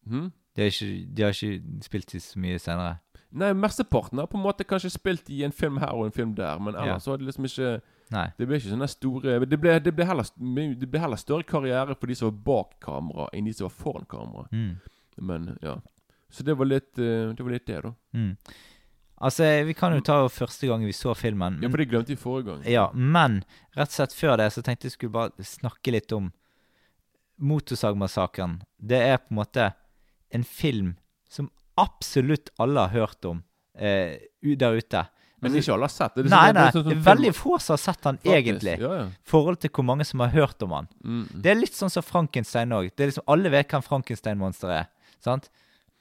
Hmm? 0.08 0.32
De 0.56 0.70
de 1.14 1.22
har 1.22 1.32
ikke 1.32 1.82
spilt 1.84 2.14
i 2.14 2.18
så 2.18 2.38
mye 2.38 2.58
senere. 2.58 3.00
Nei, 3.32 3.52
mesteparten 3.52 4.18
har 4.18 4.26
på 4.30 4.38
en 4.38 4.44
måte 4.44 4.64
kanskje 4.64 4.90
spilt 4.94 5.28
i 5.28 5.42
en 5.44 5.52
film 5.52 5.76
her 5.78 5.92
og 5.92 6.06
en 6.06 6.12
film 6.12 6.34
der, 6.34 6.58
men 6.58 6.74
ellers 6.74 6.86
Ja. 6.86 6.98
så 6.98 7.10
har 7.10 7.18
det 7.18 7.26
liksom 7.26 7.44
ikke 7.44 7.80
Nei. 8.08 8.28
Det 8.38 8.46
ble 8.46 8.56
ikke 8.56 8.70
sånne 8.70 8.88
store 8.88 9.40
Det 9.40 9.60
ble, 9.60 9.80
det 9.80 9.94
ble, 9.96 10.04
heller, 10.06 10.22
det 10.78 10.90
ble 10.90 11.00
heller 11.00 11.16
større 11.16 11.42
karriere 11.42 11.96
for 11.98 12.06
de 12.06 12.14
som 12.14 12.30
var 12.30 12.38
bak 12.46 12.80
kamera, 12.80 13.28
enn 13.34 13.44
de 13.44 13.52
som 13.52 13.64
var 13.66 13.74
foran 13.74 14.06
kamera. 14.06 14.46
Mm. 14.52 14.76
Men 15.20 15.58
ja. 15.60 15.80
Så 16.30 16.44
det 16.44 16.56
var 16.56 16.66
litt 16.66 16.96
eh, 16.98 17.32
Det 17.34 17.40
var 17.40 17.50
litt 17.50 17.66
det, 17.66 17.82
da. 17.82 17.92
Mm. 18.14 18.36
Altså, 19.20 19.64
vi 19.64 19.72
kan 19.74 19.92
jo 19.96 20.00
ta 20.04 20.28
første 20.28 20.68
gang 20.68 20.84
vi 20.84 20.92
så 20.92 21.14
filmen. 21.16 21.58
Ja, 21.62 21.68
for 21.68 21.78
det 21.78 21.88
glemte 21.88 22.12
vi 22.12 22.16
forrige 22.20 22.44
gang. 22.50 22.64
Ja, 22.68 22.90
men 22.92 23.44
rett 23.76 23.88
og 23.88 23.96
slett 23.96 24.14
før 24.14 24.36
det 24.36 24.50
så 24.52 24.62
tenkte 24.62 24.84
jeg 24.84 24.92
skulle 24.92 25.12
bare 25.12 25.30
snakke 25.42 25.90
litt 25.92 26.12
om 26.12 26.32
Motorsagmassakren. 27.38 28.60
Det 28.78 29.00
er 29.02 29.18
på 29.18 29.30
en 29.34 29.40
måte 29.40 29.72
en 30.34 30.44
film 30.44 30.94
som 31.28 31.50
absolutt 31.78 32.50
alle 32.58 32.86
har 32.86 32.94
hørt 32.94 33.24
om 33.28 33.42
eh, 33.78 34.16
der 34.42 34.78
ute. 34.78 35.02
Men 35.44 35.52
ikke 35.58 35.74
alle 35.74 35.84
har 35.84 35.92
sett 35.92 36.14
det. 36.16 36.24
Nei, 36.24 36.30
sånn- 36.30 36.40
nei, 36.40 36.52
det 36.56 36.62
er 36.62 36.72
sånn 36.78 36.88
film- 36.90 37.02
veldig 37.04 37.32
få 37.36 37.58
som 37.60 37.72
har 37.74 37.82
sett 37.82 38.04
han 38.08 38.16
faktisk. 38.18 38.32
egentlig. 38.36 38.78
Ja, 38.80 38.92
ja. 38.96 39.04
I 39.12 39.28
forhold 39.30 39.60
til 39.60 39.70
hvor 39.70 39.84
mange 39.84 40.04
som 40.08 40.20
har 40.20 40.28
hørt 40.32 40.62
om 40.62 40.70
han. 40.72 40.88
Mm. 41.04 41.26
Det 41.42 41.50
er 41.52 41.54
litt 41.60 41.74
sånn 41.76 41.90
som 41.92 42.02
Frankenstein 42.02 42.72
òg. 42.72 42.90
Liksom, 42.96 43.22
alle 43.28 43.50
vet 43.52 43.68
hvem 43.68 43.82
Frankenstein-monsteret 43.84 44.80
er. 44.80 44.88
Sant? 45.20 45.50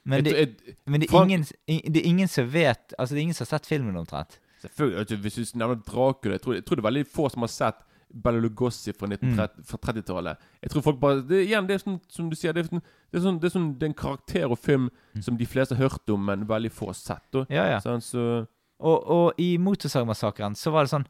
Men, 0.04 0.24
det, 0.24 0.32
jeg- 0.36 0.76
men 0.86 1.00
det, 1.00 1.10
er 1.12 1.22
ingen, 1.24 1.44
i- 1.68 1.82
det 1.90 2.02
er 2.02 2.08
ingen 2.08 2.28
som 2.28 2.48
vet 2.48 2.94
Altså, 2.98 3.10
det 3.10 3.18
er 3.18 3.22
ingen 3.26 3.34
som 3.34 3.44
har 3.44 3.58
sett 3.58 3.66
filmen 3.66 3.96
omtrent. 3.96 4.38
Selvfølgelig, 4.62 5.18
Hvis 5.20 5.52
du 5.52 5.58
nevner 5.58 5.76
Dracula 5.84 6.34
jeg 6.34 6.40
tror, 6.42 6.54
jeg 6.54 6.64
tror 6.64 6.76
det 6.76 6.84
er 6.84 6.90
veldig 6.90 7.06
få 7.06 7.30
som 7.30 7.42
har 7.42 7.48
sett 7.48 7.76
Bela 8.10 8.40
Lugosi 8.40 8.92
fra, 8.96 9.08
1930 9.10 9.66
fra 9.66 9.78
30-tallet. 9.88 10.44
Jeg 10.62 10.72
tror 10.72 10.84
folk 10.86 11.00
bare 11.00 11.24
det, 11.26 11.42
Igjen, 11.48 11.66
det 11.68 11.76
er 11.76 11.82
sånn 11.82 11.98
som 12.12 12.30
du 12.30 12.36
sier, 12.38 12.54
det 12.56 12.64
er, 12.64 12.70
sånn, 12.70 12.84
det 13.10 13.18
er, 13.18 13.24
sånn, 13.24 13.40
det 13.42 13.48
er, 13.48 13.54
sånn, 13.56 13.66
det 13.76 13.86
er 13.88 13.92
en 13.92 13.98
karakter 13.98 14.46
og 14.54 14.60
film 14.62 14.86
som 15.24 15.38
de 15.38 15.48
fleste 15.48 15.76
har 15.76 15.90
hørt 15.90 16.14
om, 16.14 16.22
men 16.28 16.46
veldig 16.48 16.72
få 16.72 16.90
har 16.92 16.98
sett. 16.98 17.26
Og, 17.34 17.50
Ja, 17.52 17.66
ja. 17.74 17.82
Sånn, 17.84 18.04
så 18.04 18.46
Og, 18.76 18.96
og 19.08 19.38
i 19.40 19.56
Motorsagmassakren 19.56 20.56
så 20.58 20.70
var 20.74 20.84
det 20.84 20.92
sånn 20.92 21.06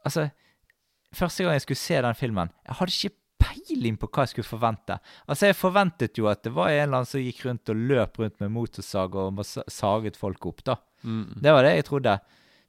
Altså, 0.00 0.30
første 1.12 1.44
gang 1.44 1.58
jeg 1.58 1.66
skulle 1.66 1.82
se 1.82 1.98
den 2.00 2.16
filmen, 2.16 2.52
jeg 2.64 2.78
hadde 2.78 2.94
ikke 2.96 3.16
peiling 3.40 3.96
på 4.00 4.08
hva 4.08 4.24
jeg 4.24 4.34
skulle 4.34 4.48
forvente. 4.48 4.96
Altså, 5.26 5.50
jeg 5.50 5.58
forventet 5.58 6.18
jo 6.20 6.28
at 6.30 6.42
det 6.44 6.52
var 6.56 6.72
en 6.72 6.82
eller 6.82 7.00
annen 7.00 7.08
som 7.08 7.20
gikk 7.20 7.44
rundt 7.46 7.72
og 7.72 7.82
løp 7.90 8.20
rundt 8.20 8.40
med 8.40 8.52
motorsag 8.54 9.16
og 9.20 9.42
saget 9.44 10.16
folk 10.20 10.46
opp, 10.50 10.64
da. 10.64 10.76
mm. 11.02 11.40
Det 11.40 11.52
var 11.56 11.66
det 11.66 11.74
jeg 11.78 11.88
trodde. 11.88 12.16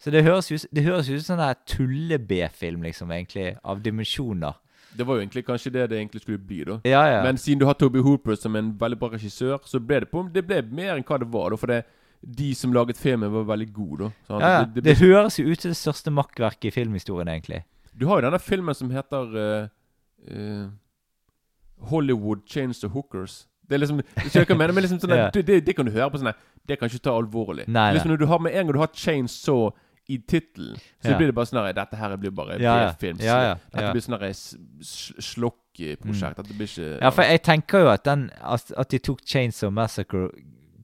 Så 0.01 0.09
det 0.11 0.23
høres 0.25 0.49
ut- 0.51 0.65
det 0.73 0.83
høres 0.83 1.09
ut 1.09 1.21
som 1.21 1.37
en 1.39 1.45
sånn 1.53 1.55
tulle-B-film, 1.69 2.81
liksom, 2.87 3.11
egentlig, 3.13 3.55
av 3.63 3.81
dimensjoner. 3.85 4.55
Det 4.97 5.05
var 5.07 5.15
jo 5.15 5.21
egentlig 5.21 5.45
kanskje 5.45 5.71
det 5.71 5.89
det 5.89 5.99
egentlig 5.99 6.21
skulle 6.23 6.37
bli, 6.41 6.63
da. 6.67 6.79
Ja, 6.83 7.03
ja. 7.07 7.19
Men 7.23 7.37
siden 7.37 7.59
du 7.59 7.65
har 7.65 7.75
Toby 7.79 8.01
Hooper 8.03 8.35
som 8.35 8.55
en 8.55 8.73
veldig 8.77 8.97
bra 8.99 9.09
regissør, 9.13 9.59
så 9.63 9.79
ble 9.79 9.99
det 10.01 10.09
på 10.11 10.25
Det 10.33 10.43
ble 10.47 10.61
mer 10.63 10.95
enn 10.97 11.03
hva 11.03 11.19
det 11.21 11.29
var. 11.31 11.49
da 11.51 11.55
For 11.55 11.67
det, 11.67 11.85
de 12.25 12.53
som 12.55 12.73
laget 12.73 12.97
filmen, 12.97 13.31
var 13.31 13.45
veldig 13.55 13.71
gode. 13.73 14.11
da 14.27 14.39
ja, 14.39 14.49
ja. 14.59 14.63
Det- 14.65 14.83
det 14.83 14.83
Det 14.83 14.97
høres 14.97 15.37
jo 15.39 15.45
ut 15.45 15.61
som 15.61 15.69
det 15.71 15.77
største 15.77 16.11
makkverket 16.11 16.65
i 16.65 16.71
filmhistorien, 16.71 17.27
egentlig. 17.29 17.63
Du 17.95 18.07
har 18.07 18.21
jo 18.21 18.29
denne 18.29 18.39
filmen 18.41 18.73
som 18.75 18.89
heter 18.89 19.37
uh, 19.37 19.67
uh, 20.35 20.69
Hollywood 21.89 22.41
Chains 22.47 22.79
to 22.79 22.87
Hookers. 22.89 23.47
Det 23.69 23.75
er 23.75 23.79
liksom 23.85 24.01
jeg 24.33 24.57
mener? 24.57 24.73
Men 24.73 24.83
liksom 24.83 24.99
sånn 24.99 25.15
Ja. 25.17 25.29
det, 25.31 25.45
det, 25.47 25.65
det 25.65 25.75
kan 25.75 25.85
du 25.85 25.91
høre 25.91 26.09
på 26.11 26.19
sånn 26.19 26.33
Det 26.67 26.77
kan 26.79 26.89
ikke 26.89 26.99
ta 27.01 27.13
alvorlig. 27.17 27.67
Nei, 27.67 27.93
liksom 27.95 28.11
når 28.11 28.17
du 28.19 28.25
har 28.27 28.39
Med 28.39 28.53
en 28.53 28.65
gang 28.67 28.73
du 28.75 28.79
har 28.79 28.91
Chainsaw 28.93 29.71
i 30.11 30.17
tittelen, 30.27 30.75
så 31.01 31.11
Ja. 31.13 31.17
blir 31.17 31.27
det 31.31 31.35
bare 31.35 31.45
sånn 31.49 31.61
at 31.69 31.75
Dette 31.75 31.95
her 31.99 32.15
blir 32.17 32.31
bare 32.35 32.59
Ja, 32.59 32.75
ja. 32.83 32.91
B-films. 32.91 33.23
Ja, 33.23 33.37
ja, 33.43 33.55
Dette 33.73 33.93
blir 33.93 34.01
sånn 34.05 34.19
slokk-prosjekt. 35.19 36.41
Blir 36.57 36.67
ikke 36.67 37.01
Ja, 37.01 37.09
for 37.09 37.23
jeg 37.23 37.41
tenker 37.43 37.79
jo 37.85 37.89
at, 37.93 38.03
den, 38.07 38.29
at, 38.41 38.71
at 38.77 38.89
de 38.93 38.99
tok 38.99 39.21
Chainsaw 39.25 39.71
Massacre 39.71 40.29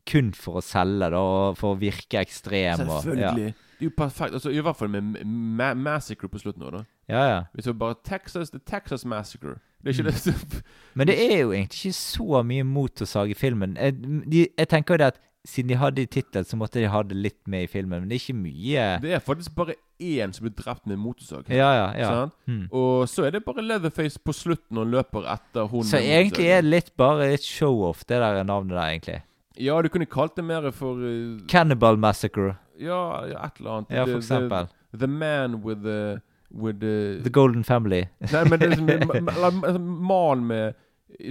kun 0.07 0.31
for 0.33 0.61
å 0.61 0.63
selge, 0.63 1.09
da, 1.11 1.19
og 1.19 1.57
for 1.59 1.75
å 1.75 1.79
virke 1.79 2.21
ekstrem. 2.21 2.79
Og, 2.87 2.93
ja. 2.95 3.01
Selvfølgelig. 3.33 3.53
Det 3.77 3.83
er 3.85 3.89
jo 3.89 3.93
perfekt. 3.97 4.33
Altså, 4.33 4.49
I 4.55 4.61
hvert 4.63 4.77
fall 4.79 4.89
med 4.89 5.17
ma 5.27 5.73
Massacre 5.75 6.29
på 6.31 6.39
slutten. 6.41 6.63
også, 6.63 6.71
da 6.71 6.85
Ja, 7.09 7.23
ja. 7.29 7.41
Hvis 7.55 7.65
det 7.67 7.73
var 7.75 7.79
bare 7.93 7.95
Texas, 8.03 8.49
The 8.49 8.59
Texas 8.59 9.05
Massacre. 9.05 9.57
Det 9.83 9.99
er 9.99 10.03
Mm. 10.03 10.11
det 10.49 10.63
Men 10.95 11.07
det 11.07 11.17
er 11.31 11.37
jo 11.43 11.51
egentlig 11.51 11.85
ikke 11.85 11.93
så 11.93 12.43
mye 12.43 12.63
motorsag 12.63 13.29
i 13.29 13.33
filmen. 13.33 13.75
Jeg, 13.77 13.93
de, 14.31 14.47
jeg 14.57 14.67
tenker 14.67 14.93
jo 14.93 14.97
det 14.97 15.05
at 15.13 15.19
siden 15.47 15.71
de 15.71 15.77
hadde 15.79 16.03
i 16.03 16.09
tittelen, 16.11 16.45
så 16.45 16.57
måtte 16.59 16.81
de 16.81 16.89
ha 16.91 17.01
det 17.07 17.15
litt 17.15 17.39
med 17.47 17.67
i 17.67 17.69
filmen. 17.71 18.03
Men 18.03 18.09
det 18.09 18.17
er 18.17 18.23
ikke 18.25 18.39
mye 18.41 18.87
Det 19.03 19.13
er 19.15 19.23
faktisk 19.23 19.55
bare 19.55 19.77
én 19.97 20.33
som 20.35 20.45
blir 20.45 20.53
drept 20.57 20.85
med 20.89 20.99
motorsag. 20.99 21.47
Ja, 21.49 21.69
ja. 21.77 21.87
ja. 21.97 22.09
Sånn? 22.11 22.33
Mm. 22.51 22.65
Og 22.75 23.07
så 23.09 23.27
er 23.27 23.37
det 23.37 23.43
bare 23.47 23.63
Leatherface 23.65 24.19
på 24.19 24.35
slutten 24.35 24.81
og 24.81 24.91
løper 24.91 25.25
etter 25.37 25.69
hun 25.71 25.87
Så 25.87 26.01
egentlig 26.01 26.49
er 26.51 26.61
det 26.65 26.73
litt 26.73 26.93
bare 26.99 27.31
litt 27.31 27.47
show-off, 27.47 28.03
det 28.05 28.19
der 28.23 28.43
navnet 28.43 28.75
der, 28.75 28.83
egentlig. 28.91 29.19
Ja, 29.57 29.79
du 29.81 29.89
kunne 29.89 30.05
kalt 30.05 30.35
det 30.37 30.45
mer 30.45 30.69
for 30.75 30.99
uh, 31.01 31.39
Cannibal 31.49 31.97
Massacre, 31.97 32.57
ja, 32.77 33.01
et 33.25 33.57
eller 33.57 33.79
annet. 33.79 33.89
ja, 33.89 34.03
The- 34.03 34.11
for 34.11 34.21
eksempel. 34.21 34.67
The, 34.91 34.99
the 35.01 35.07
Man 35.07 35.61
with 35.63 35.81
the 35.83 36.19
With 36.49 36.79
the, 36.79 37.19
The 37.23 37.29
Golden 37.29 37.63
Family. 37.63 38.05
Nei, 38.31 38.43
men 38.47 38.59
det 38.59 38.67
er 38.69 38.75
liksom 38.75 38.89
Eller 38.93 39.47
altså, 39.51 39.79
mannen 39.81 40.45
med 40.47 40.77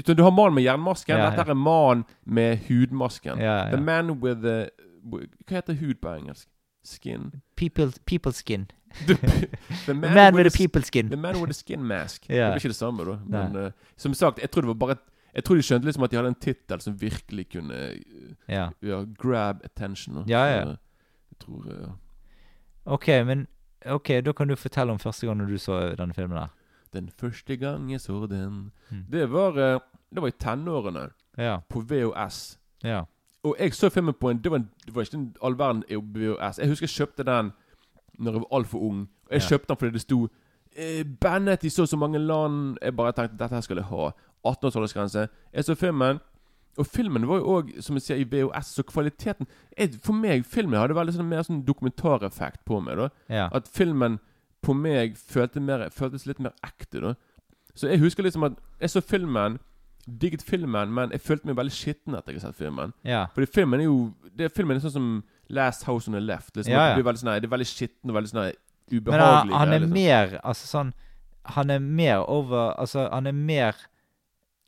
Du 0.06 0.22
har 0.22 0.30
mannen 0.30 0.54
med 0.54 0.64
jernmasken. 0.64 1.18
Ja. 1.18 1.30
Dette 1.30 1.50
er 1.50 1.54
mannen 1.54 2.04
med 2.24 2.58
hudmasken. 2.68 3.38
The. 3.38 3.80
Man 3.80 4.10
with 4.10 4.40
the 4.42 4.68
Hva 5.06 5.60
heter 5.60 5.74
hud 5.78 6.00
på 6.02 6.08
engelsk? 6.16 6.48
Skin? 6.84 7.32
People, 7.56 7.92
people 8.06 8.32
skin. 8.32 8.66
The, 9.06 9.14
The 9.86 9.94
man 9.94 10.34
with 10.34 10.46
a 10.46 10.50
people 10.56 10.82
skin. 10.82 11.08
The 11.10 11.16
man 11.16 11.36
with 11.40 11.50
a 11.50 11.54
skin 11.54 11.84
mask. 11.84 12.26
Det 12.28 12.34
blir 12.34 12.56
ikke 12.56 12.68
det 12.68 12.76
samme, 12.76 13.04
da. 13.04 13.18
Men 13.26 13.56
eh, 13.64 13.72
som 13.96 14.14
sagt, 14.14 14.38
jeg 14.38 14.50
tror 14.50 14.60
det 14.62 14.68
var 14.68 14.74
bare 14.74 14.96
et, 14.96 15.04
Jeg 15.36 15.44
tror 15.44 15.56
de 15.56 15.62
skjønte 15.62 15.84
liksom 15.84 16.02
at 16.02 16.10
de 16.10 16.16
hadde 16.16 16.28
en 16.32 16.38
tittel 16.40 16.80
som 16.80 16.94
virkelig 17.00 17.48
kunne 17.52 17.74
eh, 17.76 18.30
Ja. 18.48 18.68
ja, 18.82 19.02
grab 19.18 19.60
attention. 19.64 20.24
Ja, 20.28 20.44
ja. 20.46 20.60
Eh, 20.62 20.76
jeg 21.30 21.38
tror 21.44 21.66
ja. 21.70 21.92
OK, 22.84 23.08
men 23.26 23.46
Ok, 23.86 24.08
da 24.24 24.32
kan 24.32 24.48
du 24.48 24.56
fortelle 24.56 24.92
om 24.92 24.98
første 24.98 25.26
gang 25.26 25.42
du 25.46 25.58
så 25.58 25.94
denne 25.98 26.14
filmen 26.14 26.38
der. 26.38 26.48
Den 26.96 27.10
første 27.20 27.56
gang 27.60 27.90
jeg 27.92 28.00
så 28.00 28.26
den 28.30 28.70
Mm. 28.90 29.04
Det 29.10 29.26
var 29.32 29.58
eh, 29.58 29.78
Det 30.14 30.22
var 30.22 30.28
i 30.28 30.36
tenårene, 30.40 31.10
Ja. 31.38 31.58
på 31.68 31.80
VHS. 31.82 32.58
Ja. 32.84 33.02
Og 33.44 33.56
jeg 33.60 33.74
så 33.74 33.88
filmen 33.90 34.14
på 34.14 34.30
en 34.30 34.38
Det 34.38 34.50
var, 34.50 34.58
en, 34.58 34.70
det 34.86 34.94
var 34.94 35.02
ikke 35.02 35.14
en 35.18 35.34
all 35.42 35.58
verden 35.58 35.82
VHS. 35.90 36.58
Jeg 36.58 36.68
husker 36.68 36.86
jeg 36.86 36.96
kjøpte 37.08 37.24
den 37.24 37.52
Når 38.18 38.32
jeg 38.32 38.40
var 38.40 38.56
altfor 38.58 38.78
ung. 38.80 39.00
Og 39.26 39.32
jeg 39.32 39.42
Ja. 39.42 39.48
kjøpte 39.48 39.68
den 39.68 39.76
fordi 39.76 39.92
det 39.92 40.00
sto 40.00 40.28
eh, 40.76 41.04
'Bandet 41.04 41.64
i 41.64 41.68
så 41.68 41.82
og 41.82 41.88
så 41.88 41.96
mange 41.96 42.18
land'. 42.18 42.76
Jeg 42.82 42.96
bare 42.96 43.12
tenkte 43.12 43.36
dette 43.38 43.54
her 43.54 43.60
skal 43.60 43.76
jeg 43.76 43.84
ha. 43.84 44.10
18-årsgrense. 44.46 45.28
Jeg 45.54 45.64
så 45.64 45.74
filmen. 45.74 46.18
Og 46.78 46.86
filmen 46.86 47.28
var 47.28 47.36
jo 47.36 47.44
òg, 47.62 47.82
som 47.82 47.96
jeg 47.96 48.02
sier, 48.02 48.16
i 48.16 48.24
VHS, 48.24 48.66
så 48.66 48.82
kvaliteten 48.82 49.46
jeg, 49.78 49.94
For 50.02 50.12
meg, 50.12 50.44
filmen 50.44 50.78
hadde 50.80 50.94
veldig 50.94 51.14
sånn 51.14 51.28
mer 51.28 51.42
sånn 51.42 51.64
dokumentareffekt 51.64 52.64
på 52.66 52.80
meg. 52.82 52.96
da 52.96 53.08
Ja. 53.30 53.48
At 53.52 53.68
filmen 53.68 54.18
på 54.66 54.74
meg 54.74 55.16
følte 55.20 55.62
mer, 55.62 55.86
føltes 55.94 56.26
litt 56.26 56.42
mer 56.42 56.54
ekte. 56.66 57.00
da 57.04 57.14
Så 57.74 57.90
jeg 57.92 58.02
husker 58.02 58.26
liksom 58.26 58.46
at 58.48 58.58
jeg 58.80 58.92
så 58.96 59.02
filmen 59.04 59.60
digget 60.06 60.42
filmen, 60.46 60.92
men 60.94 61.10
jeg 61.10 61.20
følte 61.20 61.48
meg 61.48 61.56
veldig 61.58 61.74
skitten 61.74 62.14
etter 62.14 62.34
jeg 62.34 62.40
har 62.40 62.52
sett 62.52 62.60
filmen. 62.60 62.92
Ja. 63.06 63.24
Fordi 63.34 63.48
filmen 63.50 63.82
er 63.82 63.88
jo 63.88 64.12
det, 64.38 64.52
Filmen 64.54 64.76
er 64.76 64.84
sånn 64.84 64.94
som 64.94 65.08
Last 65.50 65.86
House 65.88 66.10
on 66.10 66.14
the 66.14 66.22
Left. 66.22 66.52
Liksom, 66.54 66.72
Ja, 66.72 66.84
ja. 66.84 66.94
Det, 66.94 67.00
blir 67.00 67.08
veldig 67.08 67.22
sånn, 67.22 67.32
det 67.34 67.48
er 67.48 67.54
veldig 67.56 67.68
skitten 67.70 68.12
og 68.12 68.18
veldig 68.18 68.30
sånn 68.30 68.46
ubehagelig. 68.92 69.10
Men 69.10 69.24
han, 69.24 69.52
han 69.58 69.74
er 69.74 69.82
liksom. 69.82 69.96
mer 69.96 70.36
Altså 70.46 70.68
sånn 70.70 70.92
Han 71.56 71.70
er 71.74 71.80
mer 71.82 72.20
over 72.30 72.76
Altså, 72.78 73.08
han 73.10 73.26
er 73.26 73.34
mer 73.34 73.80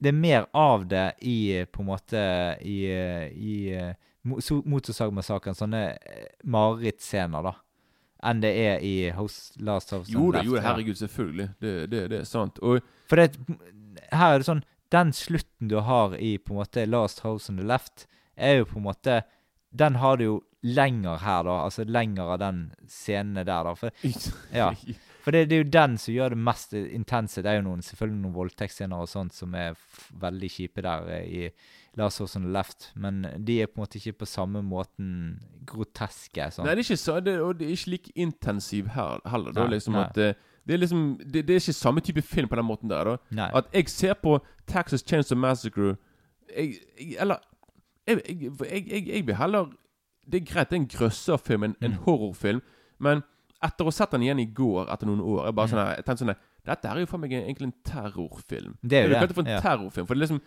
Det 0.02 0.10
er 0.10 0.16
mer 0.18 0.48
av 0.58 0.88
det 0.90 1.06
i 1.22 1.36
på 1.70 1.84
en 1.84 1.90
måte 1.92 2.24
I, 2.66 2.78
i 3.30 3.54
eh, 3.74 3.94
Motorsagmassakren. 4.26 5.54
Sånne 5.56 5.82
eh, 5.94 6.26
marerittscener, 6.44 7.46
da. 7.46 7.54
Enn 8.26 8.40
det 8.42 8.50
er 8.58 8.82
i 8.82 9.10
House, 9.14 9.52
Last 9.62 9.92
House 9.94 10.10
Jo 10.10 10.32
da, 10.34 10.42
jo 10.42 10.58
herregud, 10.58 10.98
selvfølgelig. 10.98 11.48
Det, 11.62 11.74
det, 11.92 12.02
det 12.10 12.20
er 12.22 12.26
sant. 12.26 12.58
Og 12.66 12.82
For 13.10 13.20
det, 13.20 13.38
her 14.10 14.34
er 14.34 14.42
det 14.42 14.48
sånn 14.48 14.64
Den 14.90 15.12
slutten 15.14 15.70
du 15.70 15.78
har 15.86 16.16
i 16.18 16.36
på 16.42 16.54
en 16.54 16.62
måte 16.62 16.86
Last 16.88 17.22
House 17.26 17.52
on 17.52 17.60
the 17.60 17.66
Left, 17.66 18.08
er 18.34 18.60
jo 18.60 18.70
på 18.72 18.80
en 18.80 18.88
måte 18.88 19.20
Den 19.70 20.00
har 20.02 20.18
du 20.18 20.24
jo 20.24 20.36
lenger 20.66 21.20
her, 21.22 21.44
da. 21.46 21.60
Altså 21.68 21.84
lenger 21.86 22.34
av 22.34 22.40
den 22.42 22.64
scenen 22.90 23.38
der, 23.38 23.68
da. 23.68 23.74
For, 23.78 23.94
ja. 24.50 24.72
For 25.22 25.34
det, 25.34 25.44
det 25.50 25.54
er 25.54 25.62
jo 25.62 25.70
den 25.76 25.98
som 26.02 26.14
gjør 26.14 26.34
det 26.34 26.40
mest 26.48 26.74
intense. 26.74 27.42
Det 27.44 27.52
er 27.52 27.60
jo 27.60 27.66
noen, 27.68 27.84
selvfølgelig 27.84 28.22
noen 28.24 28.34
voldtektsscener 28.34 29.04
og 29.04 29.10
sånt 29.10 29.36
som 29.36 29.54
er 29.54 29.78
veldig 30.18 30.50
kjipe 30.50 30.82
der 30.82 31.10
eh, 31.14 31.28
i 31.28 31.77
Last 31.98 32.20
House 32.22 32.38
Left, 32.38 32.92
men 32.96 33.22
de 33.44 33.60
er 33.62 33.66
på 33.66 33.80
en 33.80 33.84
måte 33.84 33.98
ikke 33.98 34.18
på 34.22 34.26
samme 34.30 34.62
måten 34.62 35.40
groteske. 35.68 36.46
Sånn. 36.54 36.64
Nei, 36.66 36.74
det 36.76 36.84
er 36.84 36.86
ikke 36.86 37.00
så, 37.02 37.16
det, 37.24 37.34
og 37.42 37.58
det 37.58 37.66
er 37.68 37.74
ikke 37.76 37.92
like 37.96 38.12
intensiv 38.14 38.88
her 38.94 39.18
heller. 39.28 39.52
Da, 39.56 39.64
Nei, 39.66 39.74
liksom 39.76 39.96
nei. 39.98 40.04
at 40.06 40.20
eh, 40.22 40.34
det 40.68 40.76
er 40.76 40.82
liksom 40.82 41.02
det, 41.24 41.42
det 41.48 41.56
er 41.56 41.62
ikke 41.62 41.76
samme 41.78 42.00
type 42.04 42.22
film 42.22 42.48
på 42.50 42.56
den 42.60 42.68
måten 42.68 42.90
der. 42.92 43.14
da 43.34 43.48
At 43.56 43.70
jeg 43.74 43.88
ser 43.88 44.14
på 44.20 44.38
Texas 44.68 45.02
Chainsaw 45.06 45.38
Massacre 45.40 45.94
jeg, 46.54 46.74
jeg, 47.00 47.16
Eller 47.20 47.36
jeg, 48.06 48.20
jeg, 49.08 49.26
vil 49.26 49.34
heller 49.36 49.70
Det 50.30 50.42
er 50.42 50.44
greit, 50.52 50.70
det 50.70 50.76
er 50.76 50.82
en 50.82 50.88
grøsserfilm, 50.92 51.64
en, 51.64 51.76
en 51.82 51.90
Mm. 51.96 51.98
horrorfilm, 52.04 52.60
men 53.00 53.22
etter 53.64 53.84
å 53.84 53.88
ha 53.88 53.90
sett 53.96 54.12
den 54.12 54.22
igjen 54.22 54.38
i 54.40 54.44
går, 54.54 54.86
etter 54.92 55.06
noen 55.08 55.20
år 55.24 55.46
Jeg 55.48 55.54
bare 55.56 55.66
Mm. 55.66 55.72
sånn 55.72 55.96
jeg 55.96 56.04
tenkte 56.04 56.24
sånn 56.24 56.34
Dette 56.68 56.84
er 56.90 56.98
jo 57.00 57.06
for 57.08 57.18
meg 57.18 57.32
egentlig 57.32 57.64
en 57.70 57.74
terrorfilm. 57.84 58.74
Det 58.84 58.98
er 58.98 59.02
jo 59.06 59.08
det. 59.08 59.08
vil 59.08 59.14
kalle 59.16 59.20
det, 59.20 59.28
det 59.28 59.34
for 59.38 59.42
en 59.46 59.54
ja. 59.54 59.60
terrorfilm. 59.64 60.06
For 60.06 60.14
det 60.14 60.20
er 60.20 60.26
liksom 60.26 60.40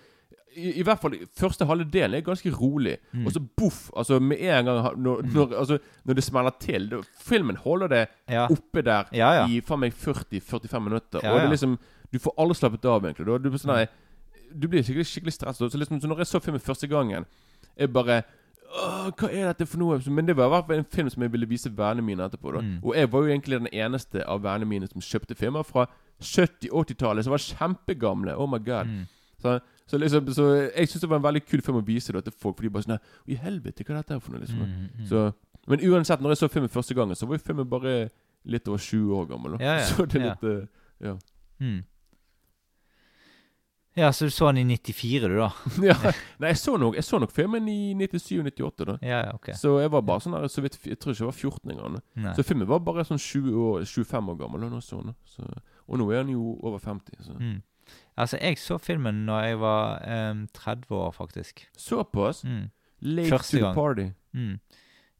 i, 0.55 0.71
I 0.79 0.83
hvert 0.83 0.99
fall 1.01 1.15
første 1.37 1.65
halve 1.65 1.85
del 1.91 2.13
er 2.17 2.23
ganske 2.25 2.51
rolig. 2.55 2.97
Mm. 3.13 3.25
Og 3.25 3.31
så 3.35 3.39
boff! 3.57 3.89
Altså 3.97 4.19
med 4.19 4.41
en 4.41 4.65
gang 4.65 4.81
når, 4.99 5.21
når, 5.31 5.55
altså, 5.59 5.77
når 6.05 6.13
det 6.19 6.23
smeller 6.23 6.55
til 6.59 6.89
det, 6.89 6.99
Filmen 7.23 7.55
holder 7.55 7.87
det 7.87 8.01
Ja. 8.29 8.47
oppe 8.51 8.81
der 8.83 9.05
Ja, 9.13 9.31
ja. 9.41 9.45
i 9.47 9.61
faen 9.61 9.79
meg 9.79 9.93
40-45 9.93 10.79
minutter. 10.79 11.19
Og 11.23 11.39
det 11.39 11.45
er 11.45 11.49
liksom 11.55 11.77
Du 12.11 12.19
får 12.19 12.33
aldri 12.37 12.55
slappet 12.59 12.85
av, 12.85 13.05
egentlig. 13.05 13.25
Du, 13.25 13.49
Du 13.49 13.57
sånn 13.57 13.75
her, 13.77 13.87
Du 14.53 14.67
blir 14.67 14.83
skikkelig, 14.83 15.07
skikkelig 15.07 15.33
stresset. 15.33 15.71
Så, 15.71 15.77
liksom, 15.79 16.01
så 16.01 16.07
når 16.11 16.17
jeg 16.25 16.27
så 16.27 16.39
filmen 16.43 16.59
første 16.61 16.87
gangen, 16.87 17.25
jeg 17.79 17.93
bare 17.93 18.23
hva 18.71 19.27
er 19.27 19.49
dette 19.51 19.65
for 19.67 19.79
noe? 19.81 19.97
Men 20.07 20.25
det 20.25 20.35
var 20.37 20.47
i 20.47 20.49
hvert 20.53 20.67
fall 20.67 20.77
en 20.79 20.85
film 20.87 21.09
som 21.11 21.23
jeg 21.25 21.31
ville 21.33 21.47
vise 21.49 21.67
vennene 21.75 22.05
mine 22.07 22.23
etterpå. 22.23 22.53
Mm. 22.55 22.77
Og 22.83 22.95
jeg 22.95 23.09
var 23.11 23.19
jo 23.25 23.27
egentlig 23.33 23.57
den 23.59 23.67
eneste 23.73 24.23
av 24.23 24.39
vennene 24.43 24.65
mine 24.69 24.87
som 24.87 25.01
kjøpte 25.03 25.35
filmer 25.35 25.63
fra 25.67 25.87
70-80-tallet, 26.21 27.25
som 27.25 27.31
var 27.35 27.43
kjempegamle. 27.43 28.35
Oh 28.39 28.47
my 28.49 28.59
god. 28.63 28.87
Mm. 28.87 29.07
Så, 29.41 29.59
så 29.91 29.99
liksom 29.99 30.27
Så 30.31 30.47
jeg 30.55 30.87
syns 30.87 31.03
det 31.03 31.09
var 31.11 31.19
en 31.19 31.25
veldig 31.25 31.43
kul 31.43 31.61
film 31.65 31.81
å 31.81 31.85
vise 31.85 32.13
det 32.15 32.23
til 32.23 32.33
folk, 32.33 32.55
for 32.55 32.63
de 32.63 32.71
bare 32.71 32.87
sånn 32.87 32.99
I 33.27 33.37
helvete, 33.41 33.83
hva 33.83 33.97
er 33.97 34.01
dette 34.01 34.19
for 34.23 34.31
noe? 34.31 34.39
liksom 34.39 34.61
Mm, 34.61 34.89
mm. 35.01 35.05
så, 35.09 35.31
Men 35.67 35.83
uansett, 35.91 36.21
når 36.23 36.35
jeg 36.35 36.41
så 36.41 36.51
filmen 36.53 36.71
første 36.71 36.95
gangen, 36.95 37.15
så 37.15 37.27
var 37.27 37.35
jo 37.37 37.45
filmen 37.45 37.67
bare 37.69 37.95
litt 38.45 38.67
over 38.67 38.79
20 38.81 39.15
år 39.19 39.25
gammel. 39.29 39.57
Ja, 39.61 39.79
ja, 39.81 39.85
Så 39.89 40.05
det 40.05 40.21
er 40.21 40.25
ja. 40.25 40.33
litt 40.33 40.43
eh, 40.49 40.67
Ja. 41.07 41.17
Mm. 41.59 41.81
Ja, 43.97 44.11
så 44.15 44.25
du 44.25 44.31
så 44.31 44.47
den 44.51 44.69
i 44.71 44.77
94, 44.77 45.27
du, 45.27 45.35
da? 45.35 45.49
ja. 45.89 45.95
Nei, 46.39 46.53
jeg 46.53 46.57
så, 46.61 46.77
nok, 46.79 46.95
jeg 46.95 47.03
så 47.03 47.19
nok 47.19 47.33
filmen 47.35 47.67
i 47.67 47.93
97-98, 47.99 48.85
da. 48.87 48.95
Ja, 49.03 49.17
ja, 49.25 49.33
ok. 49.35 49.51
Så 49.59 49.73
jeg 49.83 49.91
var 49.91 50.05
bare 50.07 50.23
sånn 50.23 50.37
her 50.37 50.47
så 50.47 50.63
vidt 50.63 50.77
Jeg 50.87 50.99
tror 51.01 51.11
ikke 51.11 51.25
jeg 51.25 51.31
var 51.33 51.39
14 51.41 51.73
engang. 51.75 51.97
Så 52.37 52.45
filmen 52.47 52.69
var 52.69 52.79
bare 52.85 53.03
sånn 53.07 53.19
20 53.19 53.57
år, 53.59 53.83
25 53.83 54.31
år 54.31 54.39
gammel. 54.39 54.63
Og, 54.69 54.77
nå, 54.77 54.79
så 54.85 55.01
så, 55.27 55.49
og 55.87 55.99
nå 55.99 56.07
er 56.13 56.23
han 56.23 56.31
jo 56.31 56.55
over 56.61 56.79
50. 56.79 57.19
Så. 57.27 57.35
Mm. 57.35 57.59
Altså, 58.17 58.37
jeg 58.41 58.57
så 58.57 58.77
filmen 58.77 59.15
når 59.25 59.39
jeg 59.41 59.59
var 59.59 60.01
um, 60.31 60.47
30 60.53 60.91
år, 60.95 61.11
faktisk. 61.11 61.67
Såpass? 61.77 62.43
Mm. 62.43 62.69
Late 63.01 63.29
Første 63.29 63.57
to 63.57 63.57
the 63.57 63.65
gang. 63.65 63.75
party. 63.75 64.05
Mm. 64.33 64.59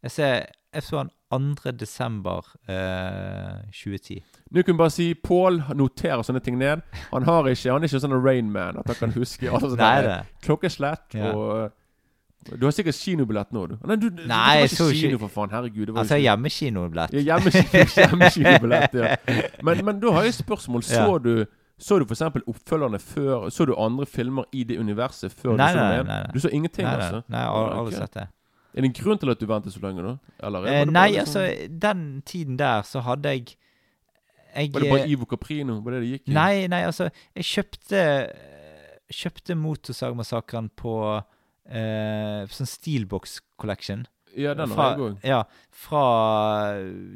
Jeg, 0.04 0.12
ser, 0.12 0.42
jeg 0.74 0.84
så 0.84 1.04
den 1.32 1.56
2. 1.56 1.72
desember 1.72 2.42
eh, 2.70 3.62
2010. 3.72 4.20
Nå 4.52 4.62
kan 4.62 4.74
vi 4.74 4.78
bare 4.78 4.90
si 4.90 5.14
Pål 5.14 5.62
noterer 5.76 6.22
sånne 6.28 6.40
ting 6.44 6.58
ned. 6.60 6.82
Han 7.14 7.24
har 7.24 7.48
ikke 7.48 7.72
Han 7.72 7.82
er 7.84 7.88
ikke 7.88 8.02
sånn 8.04 8.18
Rainman 8.26 8.78
at 8.82 8.88
han 8.92 8.96
kan 9.00 9.14
huske 9.16 9.48
alle 9.50 9.70
sånne 9.72 10.26
klokkeslett 10.44 11.16
Ja. 11.16 11.32
og 11.32 11.72
Du 12.60 12.66
har 12.66 12.72
sikkert 12.74 12.96
kinobillett 12.98 13.52
nå, 13.54 13.66
du. 13.70 13.76
Nei, 13.86 13.96
du, 14.02 14.10
du, 14.10 14.24
Nei, 14.28 14.56
det 14.58 14.62
jeg 14.62 14.70
så 14.70 14.88
ikke- 14.90 15.02
kino, 15.02 15.18
for 15.22 15.28
faen. 15.30 15.52
Herregud. 15.54 15.92
Altså 15.98 16.16
hjemmekinobillett. 16.18 17.14
Ja, 17.14 17.38
hjemme- 17.38 17.86
hjemmekinobillett, 17.98 18.94
ja. 18.98 19.16
Men, 19.64 19.86
men 19.86 20.00
da 20.02 20.12
har 20.12 20.24
jeg 20.26 20.30
et 20.34 20.40
spørsmål. 20.44 20.84
Så 20.84 20.96
Ja. 21.06 21.18
du 21.18 21.46
Så 21.82 21.98
du 22.00 22.06
f.eks. 22.06 22.22
oppfølgerne 22.48 23.00
før 23.02 23.48
Så 23.50 23.66
du 23.66 23.74
andre 23.78 24.06
filmer 24.06 24.46
i 24.54 24.64
det 24.70 24.78
universet 24.80 25.34
før 25.34 25.56
Nei, 25.58 25.72
du 25.74 25.80
så 25.80 25.88
den? 26.06 26.30
Du 26.36 26.40
så 26.44 26.52
ingenting, 26.54 26.86
Nei, 26.86 26.94
altså? 26.96 27.22
nei, 27.28 27.42
jeg 27.42 27.56
har 27.56 27.74
aldri 27.80 27.96
sett 27.98 28.14
det. 28.20 28.28
Er 28.72 28.86
det 28.86 28.88
en 28.92 28.94
grunn 29.02 29.20
til 29.20 29.34
at 29.34 29.42
du 29.42 29.48
ventet 29.50 29.74
så 29.74 29.82
lenge, 29.84 30.04
da? 30.06 30.14
Eller 30.48 30.68
Eh, 30.70 30.86
nei, 30.88 31.08
liksom? 31.12 31.42
altså, 31.42 31.68
den 31.82 32.06
tiden 32.26 32.60
der 32.60 32.86
så 32.88 33.02
hadde 33.04 33.34
jeg 33.36 33.58
jeg 34.56 34.74
Var 34.74 34.84
det 34.84 34.90
bare 34.92 35.04
eh, 35.06 35.12
Ivo 35.12 35.26
Caprino? 35.26 35.80
Var 35.82 35.92
det 35.96 36.02
det 36.02 36.10
gikk 36.12 36.30
i? 36.30 36.34
Nei, 36.36 36.68
nei, 36.68 36.82
altså 36.88 37.10
Jeg 37.36 37.46
kjøpte 37.48 38.02
Kjøpte 39.12 39.56
Motorsagmassakren 39.60 40.70
på 40.80 40.94
eh, 41.68 42.48
sånn 42.48 42.70
Steelbox 42.70 43.40
Collection. 43.60 44.06
Ja, 44.38 44.54
den 44.58 44.72
fra, 44.72 44.84
har 44.84 44.98
jeg 44.98 45.06
òg. 45.08 45.24
ja, 45.28 45.40
fra 45.84 46.04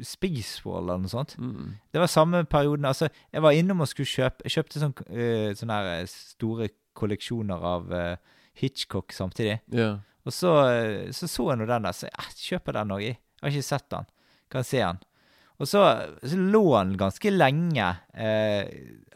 Spacewall 0.04 0.84
eller 0.84 1.04
noe 1.04 1.12
sånt. 1.12 1.36
Mm. 1.38 1.76
Det 1.92 2.02
var 2.02 2.10
samme 2.12 2.42
perioden. 2.44 2.88
Altså, 2.88 3.08
jeg 3.32 3.44
var 3.44 3.56
innom 3.56 3.80
og 3.84 3.88
skulle 3.88 4.10
kjøpe 4.10 4.44
Jeg 4.44 4.56
kjøpte 4.58 4.82
sånn, 4.82 4.96
uh, 5.08 5.50
sånne 5.56 5.78
her 5.80 5.92
eh, 5.94 6.10
store 6.10 6.68
kolleksjoner 6.96 7.66
av 7.72 7.90
uh, 7.92 8.36
Hitchcock 8.56 9.12
samtidig. 9.12 9.60
Ja. 9.72 9.96
Og 10.26 10.34
så 10.34 10.52
eh, 10.72 11.10
så, 11.14 11.28
så 11.30 11.50
jeg 11.52 11.60
nå 11.60 11.68
den 11.68 11.86
der, 11.86 11.94
så 11.94 12.08
jeg 12.08 12.38
kjøper 12.48 12.80
den 12.80 12.94
òg, 12.96 13.04
jeg. 13.04 13.18
Har 13.42 13.52
ikke 13.52 13.66
sett 13.66 13.86
den. 13.92 14.08
Kan 14.50 14.64
se 14.66 14.80
den. 14.80 14.98
Og 15.56 15.68
så, 15.70 15.82
så 16.20 16.36
lå 16.36 16.64
den 16.74 16.96
ganske 17.00 17.30
lenge, 17.32 17.90
eh, 18.12 18.66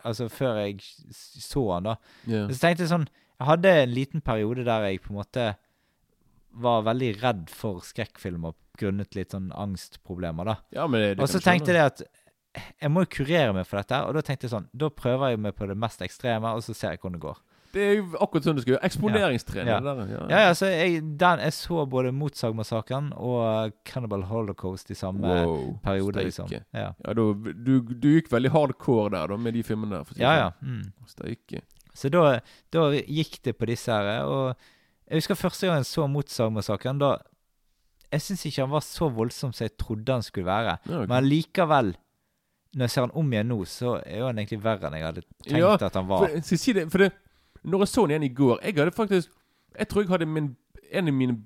altså 0.06 0.28
før 0.32 0.62
jeg 0.62 0.78
så 1.12 1.64
den, 1.74 1.90
da. 1.90 1.96
Men 2.28 2.54
så 2.54 2.62
tenkte 2.62 2.86
jeg 2.86 2.92
sånn 2.94 3.10
Jeg 3.10 3.48
hadde 3.48 3.72
en 3.82 3.92
liten 3.92 4.22
periode 4.24 4.64
der 4.64 4.86
jeg 4.88 5.02
på 5.04 5.12
en 5.12 5.18
måte 5.20 5.44
var 6.52 6.82
veldig 6.88 7.12
redd 7.22 7.44
for 7.54 7.84
skrekkfilmer 7.86 8.56
grunnet 8.80 9.14
litt 9.14 9.34
sånn 9.34 9.50
angstproblemer, 9.52 10.48
da. 10.48 10.56
ja, 10.74 10.86
men 10.88 11.02
det, 11.02 11.14
det 11.18 11.24
Og 11.24 11.30
så 11.30 11.40
tenkte 11.44 11.74
jeg 11.76 11.92
at 11.92 12.02
jeg 12.56 12.90
må 12.90 13.04
jo 13.04 13.12
kurere 13.14 13.52
meg 13.54 13.68
for 13.68 13.78
dette, 13.78 14.00
og 14.08 14.16
da 14.16 14.24
tenkte 14.26 14.48
jeg 14.48 14.54
sånn 14.56 14.64
Da 14.74 14.88
prøver 14.90 15.34
jeg 15.34 15.38
meg 15.44 15.54
på 15.54 15.68
det 15.70 15.76
mest 15.78 16.02
ekstreme, 16.02 16.50
og 16.50 16.64
så 16.66 16.74
ser 16.74 16.96
jeg 16.96 17.02
hvordan 17.02 17.18
det 17.18 17.22
går. 17.28 17.38
Det 17.70 17.82
er 17.86 17.92
jo 18.00 18.06
akkurat 18.18 18.46
sånn 18.48 18.56
du 18.58 18.62
skal 18.64 18.72
gjøre. 18.72 18.86
Eksponeringstrening. 18.88 19.70
Ja. 19.70 19.78
Ja. 19.78 20.06
Ja. 20.10 20.22
Ja, 20.32 20.40
ja, 20.48 20.54
så 20.58 20.66
jeg, 20.72 21.04
den, 21.20 21.42
jeg 21.44 21.54
så 21.54 21.84
både 21.86 22.10
Motsagmassakren 22.18 23.12
og 23.14 23.76
Cannibal 23.86 24.24
Holocaust 24.26 24.90
i 24.90 24.96
samme 24.98 25.22
Wow, 25.22 25.76
periode, 25.84 26.24
liksom. 26.26 26.50
Ja, 26.50 26.64
Ja, 26.74 27.14
da, 27.14 27.28
du, 27.54 27.76
du 27.94 28.08
gikk 28.16 28.32
veldig 28.32 28.50
hardcore 28.56 29.12
der, 29.14 29.30
da, 29.30 29.38
med 29.38 29.54
de 29.54 29.62
filmene 29.66 30.00
der. 30.00 30.18
ja. 30.18 30.34
ja. 30.40 30.50
sånn. 30.58 30.80
Mm. 30.80 31.06
Steike. 31.14 31.62
Så 31.94 32.10
da, 32.10 32.24
da 32.74 32.88
gikk 32.98 33.38
det 33.46 33.54
på 33.58 33.70
disse 33.70 33.94
her. 33.94 34.26
Og 34.26 34.70
jeg 35.10 35.18
husker 35.20 35.34
første 35.38 35.66
gang 35.66 35.80
jeg 35.82 35.88
så 35.90 36.06
Motsagmassakren. 36.06 37.00
Da 37.02 37.16
Jeg 38.12 38.22
syns 38.22 38.44
ikke 38.46 38.62
han 38.64 38.70
var 38.72 38.82
så 38.86 39.08
voldsom 39.14 39.52
som 39.54 39.64
jeg 39.64 39.76
trodde 39.78 40.12
han 40.12 40.22
skulle 40.22 40.46
være. 40.46 40.76
Ja, 40.86 41.00
ok. 41.02 41.08
Men 41.10 41.26
likevel, 41.30 41.92
når 42.74 42.86
jeg 42.86 42.90
ser 42.94 43.04
han 43.06 43.12
om 43.18 43.32
igjen 43.34 43.50
nå, 43.50 43.58
så 43.66 43.96
er 44.06 44.24
han 44.28 44.38
egentlig 44.38 44.62
verre 44.64 44.86
enn 44.88 44.96
jeg 44.98 45.06
hadde 45.08 45.22
tenkt 45.26 45.58
Ja, 45.58 45.74
at 45.74 45.98
han 45.98 46.08
var. 46.08 46.24
For, 46.24 46.40
skal 46.46 46.56
jeg 46.56 46.62
si 46.62 46.72
det, 46.78 46.86
for 46.90 47.02
det, 47.04 47.10
når 47.62 47.84
jeg 47.84 47.92
så 47.92 48.04
han 48.06 48.10
igjen 48.14 48.26
i 48.30 48.34
går 48.34 48.60
Jeg 48.64 48.74
hadde 48.78 48.94
faktisk 48.96 49.28
Jeg 49.78 49.88
tror 49.90 50.02
jeg 50.02 50.10
hadde 50.14 50.26
min, 50.26 50.56
en 50.92 51.08
av 51.10 51.14
mine 51.14 51.36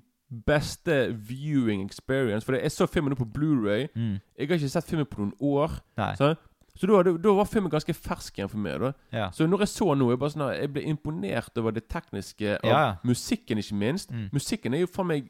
beste 0.45 0.95
viewing 1.13 1.83
experience. 1.85 2.45
For 2.45 2.57
jeg 2.57 2.71
så 2.73 2.87
filmen 2.89 3.13
nå 3.13 3.17
på 3.19 3.27
Blu-ray 3.29 3.87
Mm. 3.95 4.19
Jeg 4.37 4.47
har 4.49 4.55
ikke 4.57 4.69
sett 4.69 4.87
filmen 4.89 5.05
på 5.05 5.21
noen 5.21 5.33
år. 5.41 5.79
Nei. 5.97 6.15
Så, 6.17 6.31
så 6.75 6.87
da, 6.89 7.11
da 7.17 7.33
var 7.37 7.45
filmen 7.47 7.71
ganske 7.71 7.93
fersk 7.95 8.37
igjen 8.39 8.49
for 8.51 8.57
meg. 8.59 8.79
da 8.79 8.93
Ja. 9.13 9.29
Så 9.31 9.47
når 9.47 9.59
jeg 9.65 9.67
så 9.73 9.95
noe, 9.95 10.11
jeg, 10.11 10.19
bare 10.19 10.29
sånn, 10.35 10.47
jeg 10.59 10.73
ble 10.73 10.81
imponert 10.91 11.57
over 11.57 11.71
det 11.71 11.87
tekniske. 11.87 12.57
Av 12.63 12.69
Ja, 12.69 12.79
ja. 12.85 12.95
musikken, 13.03 13.57
ikke 13.57 13.75
minst. 13.75 14.11
Mm. 14.11 14.29
Musikken 14.33 14.73
er 14.73 14.79
jo 14.83 14.87
faen 14.87 15.07
meg 15.07 15.29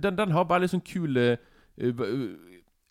den, 0.00 0.16
den 0.16 0.30
har 0.32 0.60
litt 0.60 0.70
sånn 0.72 0.80
kule 0.84 1.36
eh, 1.76 1.92
hva 1.92 2.06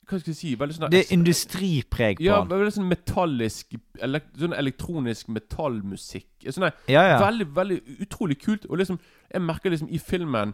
hva 0.09 0.17
skal 0.17 0.31
jeg 0.33 0.37
si 0.39 0.55
Veldig 0.57 0.75
sånn 0.75 0.89
Det 0.89 0.99
er 1.03 1.13
industripreg 1.13 2.17
på 2.17 2.23
Ja, 2.25 2.39
han. 2.39 2.49
veldig 2.49 2.71
sånn 2.73 2.87
metallisk 2.89 3.75
elek, 4.01 4.23
Sånn 4.41 4.55
elektronisk 4.57 5.29
metallmusikk. 5.29 6.29
Sånn 6.49 6.65
der, 6.65 6.73
Ja, 6.89 7.03
ja. 7.11 7.19
Veldig, 7.21 7.47
veldig 7.55 7.77
utrolig 8.07 8.39
kult. 8.41 8.65
Og 8.69 8.77
liksom 8.81 8.99
Jeg 9.31 9.41
merker 9.41 9.69
liksom 9.69 9.89
i 9.91 9.99
filmen 9.99 10.53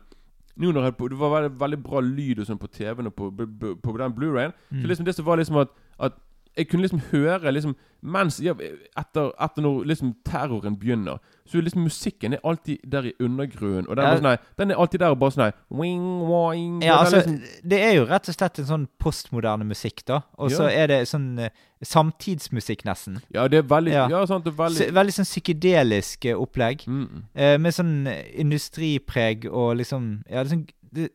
nå 0.57 0.71
når 0.71 0.83
jeg, 0.87 0.97
Det 1.09 1.17
var 1.19 1.31
veldig, 1.41 1.59
veldig 1.59 1.83
bra 1.83 1.99
lyd 1.99 2.39
og 2.39 2.45
sånn 2.47 2.59
på 2.59 2.67
TV-en 2.71 3.07
og 3.07 3.15
på, 3.15 3.29
på, 3.31 3.75
på 3.75 3.97
den 3.97 4.13
Blu-rayen. 4.15 4.53
Mm. 4.71 4.81
Så 4.81 4.87
liksom 4.87 5.05
det 5.05 5.15
som 5.15 5.25
var 5.25 5.35
liksom 5.37 5.57
at, 5.57 5.69
at 5.99 6.13
jeg 6.57 6.67
kunne 6.69 6.81
liksom 6.87 7.01
høre 7.11 7.51
liksom 7.51 7.75
Mens 8.05 8.35
ja, 8.39 8.53
etter, 8.53 9.31
etter 9.41 9.63
når 9.65 9.85
liksom 9.89 10.11
terroren 10.23 10.75
begynner, 10.77 11.17
så 11.49 11.57
liksom 11.57 11.87
musikken 11.87 12.33
er 12.33 12.39
alltid 12.45 12.83
der 12.85 13.07
i 13.09 13.13
undergrunnen. 13.19 13.87
Og 13.89 13.95
den, 13.97 14.05
Ja. 14.05 14.11
er 14.13 14.19
sånn 14.21 14.37
den 14.59 14.71
er 14.71 14.75
alltid 14.75 14.99
der 14.99 15.09
og 15.09 15.17
bare 15.19 15.31
sånn 15.31 15.53
wing, 15.71 16.03
wing, 16.29 16.83
Ja, 16.83 16.99
altså, 16.99 17.15
liksom, 17.23 17.41
det 17.67 17.79
er 17.81 17.93
jo 17.95 18.05
rett 18.05 18.29
og 18.29 18.35
slett 18.35 18.59
en 18.59 18.65
sånn 18.65 18.87
postmoderne 19.01 19.65
musikk, 19.65 20.05
da. 20.05 20.21
Og 20.37 20.51
så 20.51 20.69
Ja. 20.69 20.83
er 20.83 20.87
det 20.87 21.07
sånn 21.07 21.39
eh, 21.39 21.49
samtidsmusikk, 21.83 22.85
nesten. 22.85 23.21
Ja, 23.33 23.47
det 23.47 23.57
er 23.57 23.63
veldig 23.63 23.91
Ja. 23.91 24.25
Sant, 24.27 24.43
det 24.45 24.53
er 24.53 24.63
veldig 24.63 24.77
Så, 24.85 24.91
veldig 24.93 25.13
sånn 25.17 25.25
psykedelisk 25.31 26.25
eh, 26.25 26.35
opplegg. 26.37 26.85
mm, 26.85 27.07
mm. 27.09 27.23
Eh, 27.35 27.57
med 27.57 27.73
sånn 27.73 28.07
industripreg 28.35 29.45
og 29.51 29.77
liksom 29.77 30.23
Ja, 30.29 30.43
liksom 30.43 30.67
det, 30.95 31.09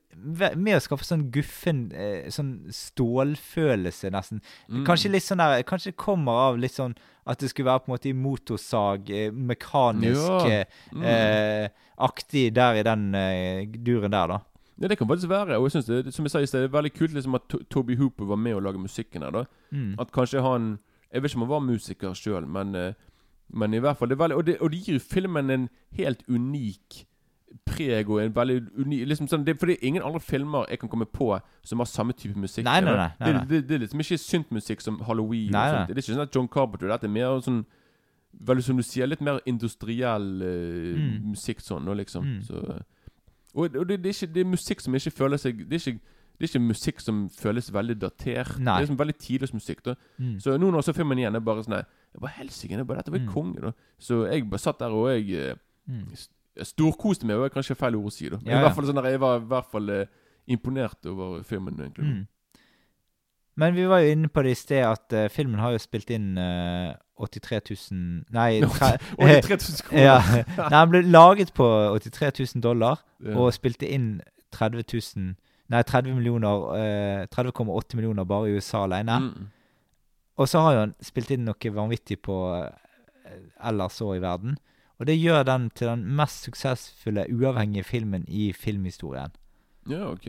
Med 0.61 0.77
å 0.77 0.83
skaffe 0.85 1.07
sånn 1.09 1.27
guffen 1.35 1.87
eh, 1.97 2.29
Sånn 2.35 2.51
stålfølelse, 3.25 4.11
nesten. 4.15 4.41
Mm. 4.69 4.85
Kanskje 4.89 5.11
litt 5.13 5.25
sånn 5.27 5.41
der 5.43 5.63
Kanskje 5.69 5.93
det 5.93 5.99
kommer 6.01 6.33
av 6.51 6.61
litt 6.61 6.77
sånn 6.77 6.95
at 7.31 7.39
det 7.39 7.51
skulle 7.53 7.69
være 7.69 7.83
på 7.85 7.91
en 7.91 7.93
måte 7.95 8.09
i 8.11 8.15
motorsag, 8.17 9.11
eh, 9.15 9.31
mekanisk 9.31 10.25
Ja. 10.25 10.47
eh, 10.51 10.65
Mm. 10.97 11.03
eh, 11.05 11.69
aktig 11.99 12.53
der 12.57 12.75
i 12.81 12.83
den 12.83 13.15
eh, 13.15 13.67
duren 13.67 14.11
der, 14.11 14.27
da. 14.27 14.39
Ja, 14.81 14.89
det 14.89 14.97
kan 14.99 15.07
faktisk 15.07 15.29
være. 15.29 15.59
Og 15.61 15.69
jeg 15.69 15.83
synes 15.83 15.87
det, 16.07 16.15
som 16.15 16.25
jeg 16.25 16.31
sa 16.33 16.39
i 16.41 16.47
sted, 16.47 16.63
det 16.65 16.71
er 16.73 16.81
veldig 16.81 16.95
kult 16.97 17.13
liksom 17.15 17.35
at 17.37 17.47
Toby 17.71 17.95
Hooper 17.97 18.25
var 18.25 18.37
med 18.41 18.57
å 18.57 18.61
lage 18.65 18.79
musikken 18.81 19.23
her. 19.23 19.31
da 19.31 19.45
Mm. 19.73 19.95
At 20.01 20.11
kanskje 20.11 20.43
han 20.43 20.79
Jeg 21.13 21.23
vet 21.23 21.31
ikke 21.31 21.43
om 21.43 21.49
han 21.49 21.49
var 21.51 21.61
musiker 21.61 22.15
sjøl, 22.15 22.47
men, 22.47 22.95
men 23.53 23.75
i 23.75 23.79
hvert 23.81 23.99
fall 23.99 24.09
det 24.09 24.19
er 24.19 24.25
veldig, 24.29 24.37
og, 24.37 24.45
det, 24.47 24.57
og 24.61 24.71
det 24.71 24.79
gir 24.87 24.95
jo 24.95 25.01
filmen 25.01 25.51
en 25.51 25.69
helt 25.97 26.23
unik 26.29 27.05
preg 27.67 28.09
og 28.11 28.21
en 28.23 28.33
veldig 28.35 28.57
unik 28.79 29.07
liksom 29.11 29.27
sånn, 29.29 29.45
det, 29.45 29.57
Fordi 29.59 29.77
ingen 29.83 30.03
andre 30.07 30.21
filmer 30.21 30.67
jeg 30.71 30.79
kan 30.79 30.89
komme 30.89 31.07
på 31.07 31.33
som 31.67 31.79
har 31.83 31.87
samme 31.87 32.13
type 32.13 32.37
musikk. 32.39 32.65
Nei, 32.65 32.81
nei, 32.81 32.93
nei, 32.95 33.09
nei, 33.21 33.33
nei. 33.33 33.41
Det, 33.45 33.49
det, 33.51 33.69
det 33.69 33.75
er 33.75 33.79
liksom 33.87 34.01
ikke 34.05 34.19
syntmusikk 34.19 34.81
som 34.81 35.01
Halloween. 35.07 35.51
Nei, 35.51 35.65
nei. 35.67 35.73
sånt. 35.75 35.89
Det 35.89 35.97
er 35.97 36.03
ikke 36.05 36.15
sånn 36.15 36.23
at 36.29 36.35
John 36.37 36.49
Carpenter. 36.49 36.89
Dette 36.89 37.05
er 37.11 37.15
mer 37.17 37.41
sånn 37.41 37.65
Veldig 38.47 38.63
som 38.63 38.77
du 38.79 38.83
sier, 38.87 39.09
litt 39.11 39.21
mer 39.27 39.41
industriell 39.51 40.27
uh, 40.39 40.99
Mm. 41.01 41.33
musikk 41.33 41.59
sånn. 41.61 41.89
Og 41.91 41.97
liksom 41.99 42.23
Mm. 42.25 42.43
så, 42.47 42.83
Og, 43.55 43.75
og 43.77 43.89
det, 43.89 43.97
det, 44.05 44.07
er 44.07 44.15
ikke, 44.27 44.33
det 44.35 44.41
er 44.41 44.51
musikk 44.51 44.81
som 44.81 44.95
ikke 44.95 45.11
føler 45.11 45.37
seg 45.37 45.59
Det 45.69 45.75
er 45.81 45.91
ikke, 45.91 46.01
det 46.39 46.45
er 46.47 46.49
ikke 46.53 46.63
musikk 46.69 47.01
som 47.03 47.29
føles 47.29 47.73
veldig 47.75 47.99
datert. 47.99 48.55
Nei. 48.59 48.65
Det 48.65 48.77
er 48.77 48.87
liksom 48.87 48.99
veldig 49.01 49.17
tidløs 49.19 49.53
musikk. 49.53 49.83
da 49.85 49.95
Mm. 50.21 50.39
Så 50.41 50.55
nå 50.57 50.71
når 50.71 50.79
jeg 50.79 50.85
så 50.85 50.93
filmen 50.97 51.19
igjen, 51.19 51.35
er 51.35 51.41
bare 51.41 51.65
sånn 51.65 51.75
Jeg 51.83 52.21
bare 52.21 52.31
helsike, 52.39 52.77
dette 52.77 53.11
var 53.11 53.19
Mm. 53.19 53.29
konge, 53.35 53.61
da. 53.61 53.73
Så 53.99 54.31
jeg 54.31 54.49
bare 54.49 54.59
satt 54.61 54.79
der, 54.79 54.91
og 54.95 55.09
jeg 55.11 55.31
eh, 55.51 55.55
Mm. 55.89 56.07
Storkoste 56.67 57.27
meg, 57.29 57.39
var 57.41 57.53
kanskje 57.55 57.79
feil 57.79 57.97
ord 57.99 58.11
å 58.11 58.15
si, 58.15 58.29
da. 58.33 58.41
Men 58.43 58.53
Ja, 58.53 58.59
i 58.59 58.67
hvert 58.67 58.77
fall 58.77 58.89
sånn 58.89 59.01
der, 59.01 59.11
Jeg 59.13 59.23
var 59.23 59.39
i 59.39 59.49
hvert 59.53 59.71
fall 59.71 59.91
eh, 59.95 60.07
imponert 60.51 61.07
over 61.07 61.43
filmen, 61.47 61.79
egentlig. 61.79 62.07
Mm. 62.07 62.27
Men 63.61 63.75
vi 63.77 63.85
var 63.91 64.01
jo 64.01 64.15
inne 64.15 64.29
på 64.33 64.43
det 64.43 64.55
i 64.55 64.59
sted 64.59 64.85
at 64.87 65.13
uh, 65.13 65.29
filmen 65.29 65.61
har 65.61 65.75
jo 65.75 65.81
spilt 65.83 66.11
inn 66.15 66.39
uh, 66.39 66.95
83 67.21 67.61
000 67.93 68.01
Nei, 68.33 68.61
tre, 68.79 68.95
83 69.19 69.59
000 69.59 69.85
kroner! 69.85 70.03
ja. 70.09 70.19
Nei, 70.57 70.69
den 70.73 70.91
ble 70.95 71.03
laget 71.11 71.53
på 71.57 71.67
83 71.99 72.31
000 72.57 72.65
dollar 72.65 73.03
Ja. 73.21 73.37
og 73.37 73.53
spilte 73.53 73.91
inn 73.91 74.23
30 74.57 74.87
000 74.89 75.35
Nei, 75.71 75.83
30 75.87 76.17
millioner 76.17 76.71
uh, 76.73 77.27
30,8 77.31 77.99
millioner 77.99 78.25
bare 78.25 78.49
i 78.49 78.57
USA 78.57 78.85
alene. 78.87 79.19
Mm. 79.21 79.51
Og 80.41 80.49
så 80.49 80.63
har 80.65 80.73
jo 80.75 80.81
han 80.87 80.95
spilt 81.05 81.31
inn 81.31 81.45
noe 81.47 81.73
vanvittig 81.77 82.17
på 82.25 82.35
eh, 82.57 83.37
ellers 83.69 84.01
òg 84.03 84.17
i 84.17 84.23
verden. 84.25 84.57
Og 85.01 85.07
det 85.09 85.17
gjør 85.21 85.43
den 85.49 85.71
til 85.75 85.89
den 85.89 86.03
mest 86.17 86.45
suksessfulle 86.45 87.25
uavhengige 87.33 87.85
filmen 87.85 88.25
i 88.29 88.51
filmhistorien. 88.53 89.33
Ja, 89.89 90.11
ok. 90.11 90.27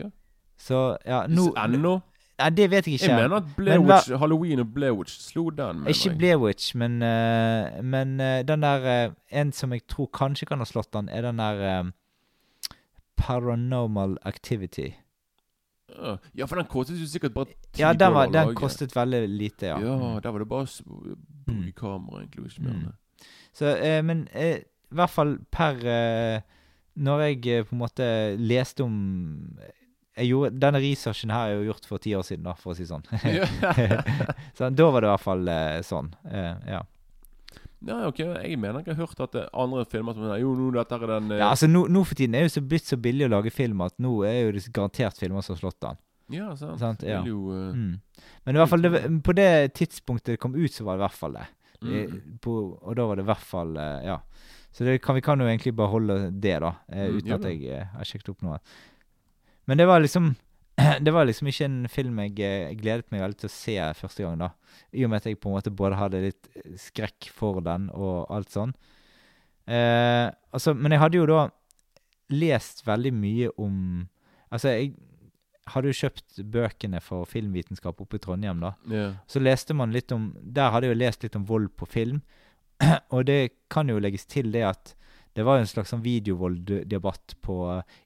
Så 0.58 0.96
ja, 1.06 1.26
nå 1.28 1.50
Ennå? 1.60 1.98
Nei, 2.40 2.48
det 2.56 2.70
vet 2.72 2.86
jeg 2.88 2.94
ikke. 2.96 3.06
Jeg 3.10 3.18
mener 3.22 3.36
at 3.36 3.50
Blair 3.56 3.78
Men 3.78 3.90
Witch, 3.90 4.10
Halloween 4.18 4.58
og 4.64 4.70
Blair 4.74 4.92
Witch 4.96 5.18
slo 5.20 5.50
den. 5.50 5.82
mener 5.84 5.88
Ikke. 5.92 6.14
Blair 6.18 6.38
Witch, 6.40 6.72
men, 6.74 6.92
uh, 7.02 7.84
men 7.84 8.14
uh, 8.20 8.40
den 8.48 8.62
der 8.64 9.08
uh, 9.08 9.14
En 9.30 9.52
som 9.52 9.72
jeg 9.72 9.84
tror 9.88 10.08
kanskje 10.14 10.46
kan 10.48 10.58
ha 10.58 10.64
slått 10.64 10.92
den, 10.96 11.08
er 11.08 11.22
den 11.22 11.38
der 11.38 11.92
Paranormal 13.16 14.16
Activity. 14.26 14.88
Ja. 16.34 16.46
For 16.48 16.56
den 16.56 16.66
kostet 16.72 16.96
jo 17.00 17.06
sikkert 17.06 17.34
bare 17.36 17.46
10 17.76 17.82
Ja, 17.82 17.92
den, 17.92 18.14
var, 18.14 18.26
den 18.32 18.54
kostet 18.56 18.94
veldig 18.96 19.28
lite, 19.28 19.66
ja. 19.66 19.78
Ja, 19.78 19.96
Mm. 19.98 20.22
der 20.22 20.30
var 20.30 20.38
det 20.38 20.48
bare 20.48 20.66
s- 20.66 20.82
bruk 21.46 21.74
kamera, 21.76 22.20
egentlig, 22.22 22.46
ikke 22.46 22.62
mer 22.62 22.72
Mm. 22.72 22.92
Så, 23.56 23.74
eh, 23.76 24.00
men 24.04 24.26
eh, 24.32 24.62
i 24.62 24.96
hvert 24.96 25.12
fall 25.12 25.36
per 25.52 25.80
eh, 25.88 26.40
Når 27.00 27.22
jeg 27.26 27.64
på 27.68 27.74
en 27.76 27.80
måte 27.80 28.06
leste 28.40 28.84
om 28.84 28.94
gjorde, 30.20 30.52
Denne 30.60 30.80
researchen 30.82 31.32
her 31.32 31.50
er 31.50 31.60
jo 31.60 31.70
gjort 31.70 31.88
for 31.88 32.02
ti 32.02 32.14
år 32.16 32.24
siden, 32.26 32.44
da, 32.48 32.56
for 32.58 32.72
å 32.72 32.76
si 32.76 32.86
sånn. 32.88 33.04
så 34.56 34.68
da 34.68 34.88
var 34.92 35.04
det 35.04 35.08
i 35.08 35.12
hvert 35.12 35.24
fall 35.24 35.48
eh, 35.48 35.78
sånn. 35.86 36.10
Eh, 36.28 36.74
ja. 36.74 36.82
Ja, 37.82 37.96
ok, 38.06 38.20
Jeg 38.20 38.58
mener 38.62 38.84
jeg 38.86 38.94
har 38.94 39.08
hørt 39.08 39.22
at 39.24 39.34
andre 39.58 39.82
filmer 39.90 40.14
som 40.14 40.28
Jo, 40.38 40.52
nå 40.54 40.68
dette 40.76 40.94
er 40.94 41.08
den 41.16 41.32
eh, 41.32 41.40
ja, 41.40 41.48
altså 41.50 41.66
nå, 41.66 41.88
nå 41.90 42.04
for 42.06 42.18
tiden 42.18 42.36
er 42.38 42.44
det 42.44 42.52
jo 42.52 42.60
så 42.60 42.64
blitt 42.70 42.86
så 42.86 42.98
billig 43.00 43.26
å 43.26 43.32
lage 43.32 43.50
film 43.50 43.82
at 43.82 43.96
nå 44.02 44.20
er 44.28 44.36
jo 44.44 44.52
det 44.54 44.62
garantert 44.70 45.18
filmer 45.18 45.42
som 45.42 45.56
har 45.56 45.62
slått 45.64 45.80
den. 45.82 45.98
Ja, 46.32 46.52
sant. 46.56 46.78
Sant, 46.80 47.02
ja. 47.04 47.20
jo 47.26 47.50
uh... 47.50 47.72
Mm. 47.74 47.96
Men 48.46 48.56
i 48.56 48.60
hvert 48.60 48.70
fall, 48.70 48.86
det, 48.86 49.02
på 49.26 49.34
det 49.36 49.50
tidspunktet 49.78 50.36
det 50.36 50.40
kom 50.42 50.54
ut, 50.54 50.70
så 50.72 50.86
var 50.86 50.96
det 50.96 51.02
i 51.02 51.06
hvert 51.06 51.18
fall 51.18 51.36
det. 51.40 51.48
Mm. 51.82 52.38
På, 52.44 52.52
og 52.80 52.96
da 52.96 53.06
var 53.08 53.18
det 53.18 53.24
i 53.26 53.30
hvert 53.32 53.46
fall 53.52 53.76
eh, 53.76 54.06
Ja. 54.06 54.20
Så 54.72 54.86
det 54.88 55.02
kan, 55.04 55.14
vi 55.18 55.20
kan 55.20 55.40
jo 55.42 55.44
egentlig 55.44 55.74
bare 55.76 55.92
holde 55.92 56.14
det, 56.40 56.54
da. 56.64 56.70
Eh, 56.88 57.08
Mm, 57.10 57.16
uten 57.18 57.28
ja 57.28 57.36
at 57.36 57.44
jeg 57.44 57.66
eh, 57.68 57.90
har 57.92 58.08
sjekket 58.08 58.30
opp 58.32 58.42
noe. 58.46 58.56
Men 59.68 59.78
det 59.78 59.86
var 59.86 60.00
liksom 60.00 60.30
Det 61.04 61.12
var 61.12 61.26
liksom 61.28 61.50
ikke 61.50 61.66
en 61.68 61.88
film 61.92 62.18
jeg 62.22 62.38
eh, 62.40 62.72
gledet 62.80 63.10
meg 63.12 63.20
veldig 63.20 63.36
til 63.42 63.50
å 63.50 63.52
se 63.52 63.74
første 64.00 64.24
gang, 64.24 64.38
da. 64.40 64.48
I 64.96 65.04
og 65.04 65.10
med 65.12 65.20
at 65.20 65.26
jeg 65.28 65.36
på 65.42 65.50
en 65.50 65.58
måte 65.58 65.74
både 65.76 65.98
hadde 66.00 66.22
litt 66.24 66.48
skrekk 66.80 67.28
for 67.36 67.60
den 67.60 67.90
og 67.92 68.30
alt 68.32 68.48
sånn. 68.54 68.72
Eh, 69.68 70.30
altså, 70.50 70.72
men 70.74 70.96
jeg 70.96 71.02
hadde 71.04 71.20
jo 71.20 71.26
da 71.28 71.42
lest 72.32 72.80
veldig 72.86 73.12
mye 73.14 73.50
om 73.60 73.76
Altså, 74.52 74.68
jeg 74.72 74.94
hadde 75.70 75.92
jo 75.92 75.98
kjøpt 76.02 76.40
bøkene 76.52 77.00
for 77.04 77.28
filmvitenskap 77.30 78.00
oppe 78.02 78.18
i 78.18 78.22
Trondheim, 78.22 78.62
da. 78.62 78.72
Yeah. 78.90 79.12
Så 79.30 79.42
leste 79.42 79.76
man 79.78 79.94
litt 79.94 80.12
om 80.14 80.32
Der 80.42 80.72
hadde 80.74 80.88
jeg 80.88 80.96
jo 80.96 81.02
lest 81.04 81.22
litt 81.22 81.38
om 81.38 81.46
vold 81.46 81.70
på 81.78 81.86
film. 81.86 82.22
Og 83.14 83.26
det 83.28 83.54
kan 83.70 83.90
jo 83.90 84.00
legges 84.02 84.26
til 84.26 84.50
det 84.54 84.64
at 84.66 84.94
det 85.34 85.44
var 85.46 85.56
jo 85.56 85.62
en 85.64 85.68
slags 85.70 85.88
sånn 85.94 86.02
videovolddebatt 86.04 87.34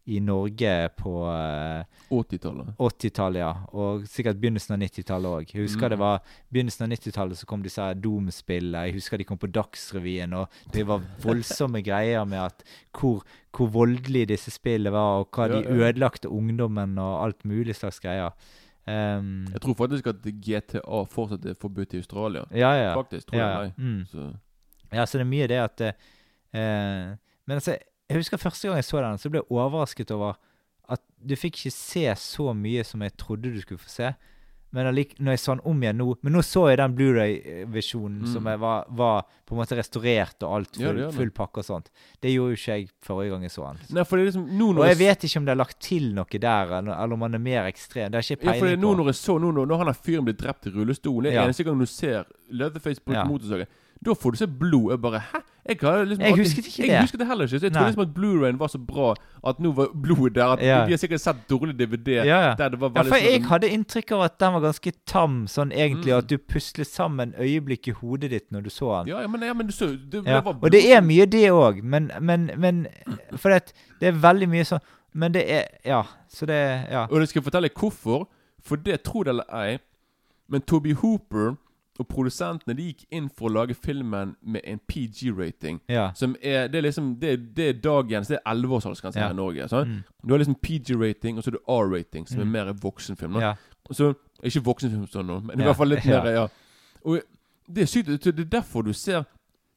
i 0.07 0.21
Norge 0.23 0.75
på 0.97 1.13
eh, 1.33 1.85
80-tallet. 2.15 2.69
80-tallet, 2.79 3.41
ja. 3.41 3.51
Og 3.75 4.05
sikkert 4.11 4.39
begynnelsen 4.39 4.77
av 4.77 4.83
90-tallet 4.85 5.33
òg. 5.41 5.55
Husker 5.59 5.87
Mm. 5.89 5.91
det 5.91 5.99
var 5.99 6.21
begynnelsen 6.55 6.85
av 6.87 6.93
90-tallet 6.95 7.39
så 7.41 7.47
kom 7.51 7.63
disse 7.65 7.83
Doom-spillene. 8.03 8.85
Jeg 8.87 8.95
husker 9.01 9.19
de 9.19 9.25
kom 9.25 9.39
på 9.39 9.51
Dagsrevyen, 9.51 10.33
og 10.39 10.49
det 10.73 10.87
var 10.87 11.03
voldsomme 11.27 11.83
greier 11.83 12.25
med 12.25 12.39
at 12.45 12.63
hvor, 12.95 13.25
hvor 13.51 13.67
voldelige 13.75 14.27
disse 14.35 14.51
spillene 14.55 14.93
var, 14.95 15.25
og 15.25 15.31
hva 15.35 15.49
Ja, 15.51 15.57
de 15.57 15.65
ja. 15.67 15.91
ødelagte 15.91 16.29
ungdommen, 16.31 16.99
og 16.99 17.25
alt 17.25 17.45
mulig 17.45 17.75
slags 17.75 17.99
greier. 18.01 18.31
Um, 18.87 19.47
Jeg 19.51 19.61
tror 19.65 19.75
faktisk 19.75 20.07
at 20.07 20.23
GTA 20.23 20.81
fortsatt 21.11 21.45
er 21.51 21.55
forbudt 21.59 21.95
i 21.95 21.99
Australia. 21.99 22.45
ja, 22.55 22.71
ja. 22.79 22.93
Faktisk, 22.95 23.27
tror 23.33 23.41
ja, 23.41 23.49
jeg. 23.63 23.73
Mm. 23.79 24.05
Så 24.07 24.33
Ja, 24.93 25.05
så 25.05 25.19
det 25.19 25.25
er 25.27 25.31
mye 25.33 25.49
det 25.51 25.59
at 25.59 25.83
eh, 26.57 27.17
Men 27.47 27.59
altså, 27.61 27.77
jeg 28.09 28.19
husker 28.23 28.41
første 28.43 28.69
gang 28.69 28.77
jeg 28.81 28.89
så 28.89 29.03
den, 29.05 29.19
så 29.23 29.31
ble 29.31 29.43
jeg 29.43 29.51
overrasket 29.55 30.11
over 30.17 30.37
at 30.89 31.01
du 31.19 31.35
fikk 31.39 31.61
ikke 31.61 31.75
se 31.75 32.07
så 32.23 32.53
mye 32.55 32.85
som 32.87 33.03
jeg 33.03 33.17
trodde 33.19 33.53
du 33.53 33.61
skulle 33.63 33.83
få 33.83 33.91
se. 33.91 34.15
Men 34.75 34.87
allik, 34.91 35.15
når 35.23 35.37
jeg 35.37 35.41
så 35.41 35.55
den 35.55 35.61
om 35.71 35.79
igjen 35.83 35.97
nå 35.97 36.07
Men 36.27 36.33
nå 36.35 36.41
så 36.45 36.65
jeg 36.69 36.79
den 36.79 36.95
Blu-ray-visjonen 36.99 38.23
Mm. 38.27 38.33
som 38.33 38.45
var, 38.45 38.85
var 38.89 39.23
på 39.47 39.55
en 39.55 39.61
måte 39.63 39.77
restaurert 39.79 40.43
og 40.43 40.55
alt, 40.57 40.77
Ja, 40.79 40.89
full, 40.91 40.97
det. 41.01 41.15
full 41.15 41.31
pakke 41.31 41.59
og 41.63 41.65
sånt. 41.65 41.91
Det 42.21 42.33
gjorde 42.35 42.51
jo 42.55 42.59
ikke 42.59 42.75
jeg 42.77 42.91
forrige 43.03 43.31
gang 43.31 43.43
jeg 43.47 43.51
så 43.55 43.63
den. 43.73 43.79
Nei, 43.95 44.05
liksom 44.27 44.49
Og 44.79 44.87
jeg 44.87 44.99
vet 44.99 45.25
ikke 45.25 45.39
om 45.39 45.45
det 45.47 45.53
er 45.55 45.61
lagt 45.63 45.81
til 45.81 46.13
noe 46.15 46.27
der, 46.41 46.73
eller, 46.79 47.13
om 47.13 47.21
han 47.23 47.35
er 47.35 47.39
mer 47.39 47.65
ekstrem. 47.71 48.11
Det 48.11 48.19
er 48.19 48.27
ikke 48.27 48.43
ikke 48.43 48.55
Ja, 48.55 48.59
for 48.61 48.67
det 48.67 48.79
nå 48.81 48.93
på. 48.93 48.97
når 48.99 49.07
jeg 49.07 49.15
så 49.23 49.39
nå 49.41 49.53
når, 49.55 49.67
når 49.67 49.79
han 49.85 49.95
fyren 49.95 50.25
blir 50.27 50.37
drept 50.37 50.67
i 50.67 50.71
rullestol 50.71 51.23
Det 51.23 51.33
er 51.33 51.35
Ja. 51.37 51.47
eneste 51.47 51.65
gang 51.65 51.79
du 51.79 51.87
ser 51.87 52.25
Leatherface 52.51 53.01
på 53.01 53.13
Ja. 53.15 53.25
motorsaget. 53.25 53.67
Da 54.05 54.13
får 54.15 54.31
du 54.33 54.37
se 54.37 54.47
blod. 54.47 54.91
Jeg 54.93 55.01
bare 55.03 55.21
Hæ? 55.21 55.39
Jeg, 55.69 55.79
liksom 56.07 56.21
Jeg 56.25 56.37
husket 56.37 56.67
ikke 56.67 56.83
jeg 56.87 56.91
det. 56.91 57.01
husket 57.03 57.19
det 57.21 57.27
heller 57.27 57.45
ikke. 57.45 57.59
Så 57.59 57.65
jeg 57.67 57.73
Nei. 57.73 57.79
trodde 57.81 57.89
liksom 57.91 58.03
at 58.03 58.15
Blu-rayen 58.15 58.59
var 58.61 58.67
så 58.71 58.79
bra 58.79 59.15
at 59.51 59.59
nå 59.61 59.73
var 59.75 59.89
blodet 60.03 60.35
der. 60.37 60.47
At 60.53 60.63
Ja. 60.63 60.85
De 60.87 60.91
har 60.93 60.97
sikkert 60.99 61.21
sett 61.21 61.37
dårlig 61.51 61.75
DVD 61.79 62.09
Ja, 62.25 62.25
ja. 62.25 62.55
der 62.55 62.69
det 62.69 62.81
var 62.81 62.93
Ja, 62.95 63.03
for 63.03 63.11
sånn- 63.17 63.25
jeg 63.33 63.43
hadde 63.45 63.69
inntrykk 63.71 64.13
av 64.13 64.21
at 64.23 64.39
den 64.39 64.53
var 64.53 64.61
ganske 64.61 64.93
tam, 65.07 65.47
sånn 65.47 65.73
egentlig, 65.73 66.13
Mm. 66.13 66.19
at 66.19 66.27
du 66.29 66.39
puslet 66.39 66.87
sammen 66.87 67.35
øyeblikk 67.39 67.89
i 67.89 67.91
hodet 67.91 68.31
ditt 68.31 68.51
når 68.53 68.63
du 68.63 68.71
så 68.71 69.03
den. 69.05 69.09
ja, 69.09 69.21
ja, 69.23 69.27
men, 69.27 69.41
ja, 69.43 69.53
men 69.55 69.67
du 69.67 69.73
så 69.73 69.87
det, 69.89 70.11
det 70.25 70.25
var 70.45 70.55
Og 70.63 70.71
det 70.71 70.85
er 70.93 71.01
mye 71.01 71.27
det 71.27 71.51
òg, 71.51 71.83
men, 71.83 72.11
men, 72.21 72.51
men 72.57 72.87
For 73.37 73.49
det, 73.51 73.73
det 74.01 74.09
er 74.09 74.13
veldig 74.13 74.49
mye 74.49 74.63
sånn 74.65 74.81
Men 75.15 75.33
det 75.33 75.51
er 75.51 75.65
Ja. 75.85 76.03
Så 76.29 76.47
det 76.47 76.87
Ja. 76.93 77.07
Og 77.11 77.19
jeg 77.19 77.29
skal 77.29 77.43
fortelle 77.43 77.71
hvorfor. 77.75 78.29
For 78.63 78.77
det 78.77 79.03
tror 79.03 79.25
det 79.25 79.31
eller 79.31 79.45
ei, 79.53 79.79
men 80.49 80.61
Toby 80.61 80.93
Hooper 80.93 81.57
og 81.99 82.09
produsentene 82.09 82.75
de 82.77 82.83
gikk 82.93 83.05
inn 83.11 83.29
for 83.29 83.49
å 83.49 83.53
lage 83.55 83.75
filmen 83.75 84.35
med 84.43 84.61
en 84.65 84.79
PG-rating. 84.89 85.81
ja. 85.89 86.11
Som 86.15 86.37
er 86.43 86.69
Det 86.69 86.79
er 86.79 86.83
liksom 86.83 87.19
Det, 87.21 87.55
det 87.57 87.69
er 87.69 87.73
dagens 87.81 88.29
Det 88.29 88.39
er 88.45 88.53
11-årsaldersgrense 88.55 89.17
Ja. 89.17 89.23
her 89.29 89.31
i 89.31 89.37
Norge. 89.37 89.69
Sånn? 89.69 89.87
Mm. 89.89 90.05
Du 90.27 90.33
har 90.35 90.39
liksom 90.39 90.57
PG-rating, 90.61 91.39
og 91.39 91.45
så 91.45 91.49
er 91.49 91.53
det 91.53 91.61
R-rating, 91.69 92.27
som 92.29 92.39
Mm. 92.39 92.43
er 92.55 92.65
mer 92.65 92.73
voksenfilm. 92.73 93.33
da. 93.33 93.41
ja. 93.41 93.55
Så 93.93 94.15
Ikke 94.45 94.61
voksenfilm 94.65 95.07
sånn 95.09 95.27
nå, 95.27 95.41
men 95.45 95.61
i 95.61 95.65
hvert 95.65 95.77
fall 95.77 95.89
litt 95.89 96.05
mer 96.07 96.25
Ja. 96.33 96.49
Og 97.05 97.21
det 97.73 97.83
er 97.83 97.87
sykt. 97.87 98.07
Det 98.07 98.27
er 98.39 98.45
derfor 98.45 98.83
du 98.83 98.93
ser 98.93 99.25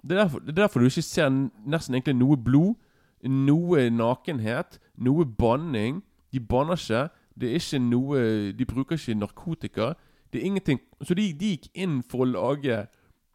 Det 0.06 0.12
er 0.18 0.24
derfor, 0.26 0.40
det 0.40 0.50
er 0.58 0.68
derfor 0.68 0.80
du 0.80 0.86
ikke 0.86 1.02
ser 1.04 1.30
nesten 1.30 1.94
egentlig 1.96 2.16
noe 2.16 2.36
blod, 2.38 2.76
noe 3.24 3.90
nakenhet, 3.90 4.78
noe 4.98 5.26
banning. 5.26 6.02
De 6.32 6.40
banner 6.40 6.76
ikke. 6.76 7.10
Det 7.38 7.50
er 7.52 7.56
ikke 7.60 7.80
noe 7.82 8.52
De 8.54 8.66
bruker 8.66 8.96
ikke 8.98 9.16
narkotika. 9.20 9.94
Det 10.34 10.42
er 10.42 10.46
ingenting 10.46 10.80
Så 11.04 11.14
de, 11.18 11.34
de 11.34 11.50
gikk 11.56 11.70
inn 11.74 12.04
for 12.04 12.22
å 12.22 12.30
lage 12.30 12.88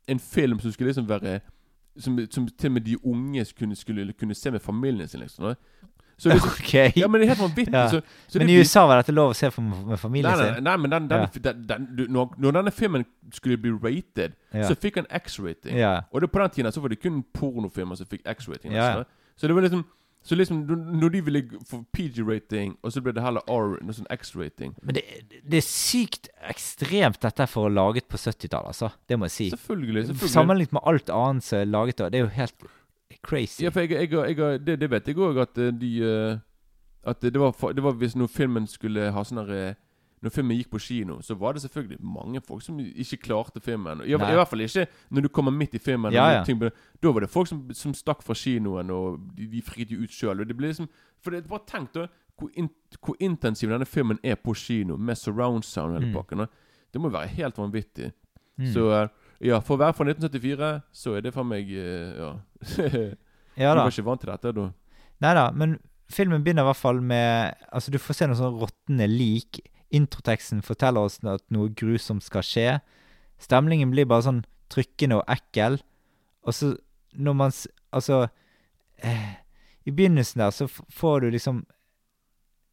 en 0.08 0.18
film 0.20 0.60
som 0.60 0.72
skulle 0.72 0.88
liksom 0.92 1.08
være 1.08 1.40
Som, 1.98 2.18
som 2.30 2.46
til 2.48 2.68
og 2.70 2.72
med 2.72 2.82
de 2.86 2.96
unge 3.06 3.44
skulle, 3.44 3.76
skulle 3.76 4.12
kunne 4.12 4.34
se 4.34 4.50
med 4.50 4.60
familien 4.62 5.08
sin, 5.08 5.20
liksom. 5.20 5.44
da. 5.44 5.54
Så 6.18 6.28
liksom, 6.30 6.50
OK. 6.60 6.74
ja, 6.96 7.08
men 7.08 7.20
det 7.20 7.26
er 7.28 7.34
helt 7.34 7.40
vanvittig. 7.42 7.72
Ja. 7.74 7.88
Så, 7.90 8.00
så 8.28 8.38
men 8.38 8.46
det 8.48 8.54
i 8.54 8.58
USA 8.62 8.82
var 8.86 8.96
dette 9.02 9.12
lov 9.14 9.30
å 9.30 9.34
se 9.34 9.50
for, 9.50 9.62
med 9.62 9.98
familien 9.98 10.30
Nei, 10.30 10.38
nei, 10.44 10.54
sin? 10.54 10.64
nei, 10.66 10.76
men 10.76 10.90
den, 10.90 11.08
den, 11.10 11.24
Ja. 11.44 11.52
den, 11.70 11.86
du, 11.98 12.04
når, 12.10 12.34
når 12.38 12.56
denne 12.58 12.70
filmen 12.74 13.04
skulle 13.34 13.56
bli 13.58 13.70
rated, 13.82 14.34
Ja. 14.54 14.68
så 14.68 14.74
fikk 14.78 14.96
han 15.00 15.06
X-rating. 15.10 15.74
Og 16.12 16.20
det, 16.22 16.30
på 16.30 16.38
den 16.42 16.50
tiden 16.50 16.72
så 16.72 16.80
var 16.82 16.88
det 16.94 17.00
kun 17.02 17.22
pornofilmer 17.34 17.94
som 17.98 18.06
fikk 18.10 18.22
X-rating. 18.26 18.74
Altså. 18.74 19.04
Så 19.36 19.46
det 19.50 19.54
var 19.56 19.62
liksom 19.66 19.82
Så 20.24 20.34
liksom 20.34 20.62
Når 21.00 21.08
de 21.12 21.20
ville 21.24 21.42
få 21.68 21.82
PG-rating, 21.92 22.78
og 22.82 22.92
så 22.92 23.02
ble 23.04 23.12
det 23.12 23.22
heller 23.24 23.44
R, 23.50 23.74
noe 23.84 23.96
sånn 23.96 24.08
X-rating 24.12 24.72
Men 24.80 24.96
det, 24.96 25.02
det 25.44 25.58
er 25.60 25.66
sykt 25.66 26.30
ekstremt 26.48 27.20
dette 27.20 27.46
for 27.50 27.68
å 27.68 27.72
laget 27.72 28.08
på 28.08 28.20
70-tallet, 28.20 28.72
altså. 28.72 28.90
Det 29.08 29.18
må 29.20 29.28
jeg 29.28 29.36
si. 29.36 29.50
Selvfølgelig. 29.52 30.06
selvfølgelig 30.08 30.32
Sammenlignet 30.32 30.76
med 30.78 30.88
alt 30.88 31.12
annet 31.12 31.44
som 31.44 31.60
er 31.60 31.68
laget 31.68 32.00
da. 32.00 32.08
Det 32.08 32.20
er 32.20 32.24
jo 32.24 32.32
helt 32.38 32.66
crazy. 33.24 33.64
Ja, 33.64 33.72
for 33.74 33.84
jeg, 33.84 33.92
jeg, 34.00 34.36
jeg, 34.38 34.64
det, 34.66 34.78
det 34.80 34.90
vet 34.90 35.08
jeg 35.08 35.20
òg, 35.20 35.40
at 35.44 35.60
eh, 35.60 35.72
de 35.80 35.94
eh, 36.04 36.42
At 37.04 37.20
det 37.20 37.36
var, 37.36 37.52
det 37.76 37.82
var 37.84 37.92
hvis 38.00 38.16
når 38.16 38.30
filmen 38.32 38.66
skulle 38.66 39.10
ha 39.12 39.24
sånn 39.28 39.42
her 39.42 39.50
eh, 39.52 39.80
Når 40.24 40.32
filmen 40.32 40.56
gikk 40.56 40.70
på 40.72 40.80
kino, 40.80 41.18
så 41.22 41.34
var 41.36 41.52
det 41.54 41.62
selvfølgelig 41.66 41.98
mange 42.00 42.40
folk 42.40 42.62
som 42.64 42.78
ikke 42.80 43.18
klarte 43.26 43.60
filmen. 43.60 44.00
I, 44.06 44.16
Nei. 44.16 44.30
I 44.32 44.38
hvert 44.38 44.48
fall 44.48 44.64
ikke 44.64 44.86
når 45.12 45.26
du 45.26 45.28
kommer 45.28 45.52
midt 45.52 45.74
i 45.76 45.80
filmen. 45.84 46.12
Ja, 46.16 46.30
ja. 46.38 46.44
ting 46.48 46.58
Da 46.64 47.12
var 47.12 47.20
det 47.26 47.28
folk 47.30 47.50
som, 47.50 47.60
som 47.76 47.92
stakk 47.94 48.22
fra 48.24 48.34
kinoen, 48.34 48.90
og 48.90 49.20
de, 49.36 49.46
de 49.52 49.60
friket 49.62 49.92
jo 49.92 50.00
ut 50.02 50.10
sjøl. 50.14 50.40
Liksom 50.48 50.88
For 51.20 51.30
det, 51.36 51.44
bare 51.50 51.66
tenk 51.68 51.92
da 51.94 52.06
hvor, 52.40 52.48
in, 52.58 52.70
hvor 53.04 53.14
intensiv 53.22 53.70
denne 53.70 53.86
filmen 53.86 54.18
er 54.24 54.34
på 54.40 54.54
kino, 54.58 54.96
med 54.96 55.16
surround 55.20 55.62
sound 55.62 55.94
hele 55.98 56.08
Mm. 56.10 56.14
pakken. 56.16 56.46
Det 56.94 57.00
må 57.00 57.08
være 57.12 57.28
helt 57.36 57.58
vanvittig. 57.58 58.12
Mm. 58.58 58.72
Så 58.72 58.88
eh, 58.94 59.08
ja, 59.50 59.58
for 59.60 59.76
å 59.76 59.82
være 59.84 59.94
fra 59.98 60.04
1974, 60.08 60.72
så 60.92 61.14
er 61.18 61.20
det 61.26 61.32
for 61.34 61.44
meg 61.44 61.68
Ja. 61.68 62.32
Ja. 63.56 63.74
da. 63.74 63.84
Du 63.84 63.84
var 63.84 63.92
ikke 63.92 64.04
vant 64.08 64.20
til 64.24 64.30
dette 64.32 64.52
da? 64.56 64.64
Nei 65.22 65.34
da, 65.36 65.44
men 65.54 65.76
filmen 66.10 66.42
begynner 66.44 66.64
i 66.66 66.68
hvert 66.70 66.80
fall 66.80 66.98
med 67.02 67.54
Altså, 67.70 67.90
du 67.94 67.98
får 68.02 68.18
se 68.18 68.26
noen 68.28 68.38
sånn 68.40 68.58
råtne 68.60 69.06
lik. 69.10 69.60
Introteksten 69.94 70.62
forteller 70.66 71.06
oss 71.06 71.20
at 71.24 71.44
noe 71.54 71.70
grusomt 71.76 72.24
skal 72.26 72.42
skje. 72.46 72.68
Stemningen 73.42 73.92
blir 73.94 74.08
bare 74.10 74.26
sånn 74.26 74.42
trykkende 74.72 75.20
og 75.20 75.28
ekkel. 75.30 75.78
Og 76.44 76.54
så, 76.56 76.74
når 77.14 77.36
man 77.38 77.52
Altså 77.94 78.16
eh, 78.98 79.36
I 79.86 79.92
begynnelsen 79.94 80.40
der 80.42 80.50
så 80.50 80.66
får 80.68 81.20
du 81.22 81.28
liksom 81.30 81.60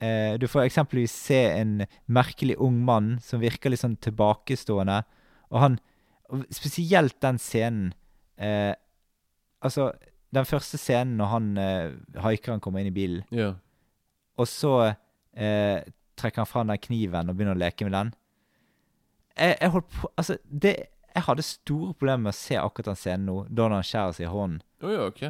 eh, 0.02 0.34
Du 0.42 0.48
får 0.50 0.66
eksempelvis 0.66 1.14
se 1.14 1.38
en 1.60 1.84
merkelig 2.10 2.56
ung 2.58 2.80
mann 2.88 3.20
som 3.22 3.42
virker 3.44 3.70
litt 3.70 3.84
sånn 3.84 4.00
tilbakestående. 4.02 5.04
Og 5.54 5.60
han 5.62 5.80
og 6.32 6.46
Spesielt 6.56 7.20
den 7.22 7.38
scenen 7.44 7.94
eh, 8.42 8.74
Altså, 9.62 9.92
den 10.34 10.48
første 10.50 10.80
scenen 10.82 11.18
når 11.20 11.28
han 11.36 11.50
eh, 11.62 11.92
haikeren 12.24 12.62
kommer 12.64 12.82
inn 12.82 12.90
i 12.90 12.96
bilen, 12.96 13.24
Ja. 13.36 13.52
og 14.40 14.48
så 14.50 14.72
eh, 15.38 15.84
trekker 16.22 16.44
han 16.46 16.50
fram 16.50 16.70
den 16.72 16.82
kniven 16.82 17.30
og 17.32 17.38
begynner 17.38 17.58
å 17.58 17.62
leke 17.62 17.88
med 17.88 17.96
den. 17.98 18.12
Jeg, 19.38 19.56
jeg 19.62 19.72
holdt 19.74 19.88
på 19.96 20.10
Altså, 20.20 20.36
det 20.46 20.74
Jeg 21.16 21.24
hadde 21.28 21.44
store 21.48 21.94
problemer 21.96 22.26
med 22.28 22.34
å 22.34 22.38
se 22.40 22.56
akkurat 22.60 22.92
den 22.94 23.00
scenen 23.00 23.26
nå, 23.28 23.38
da 23.52 23.66
han 23.72 23.84
skjærer 23.84 24.14
seg 24.16 24.26
i 24.28 24.32
hånden. 24.32 24.62
Oh, 24.84 24.92
ja, 24.94 25.08
ok. 25.12 25.24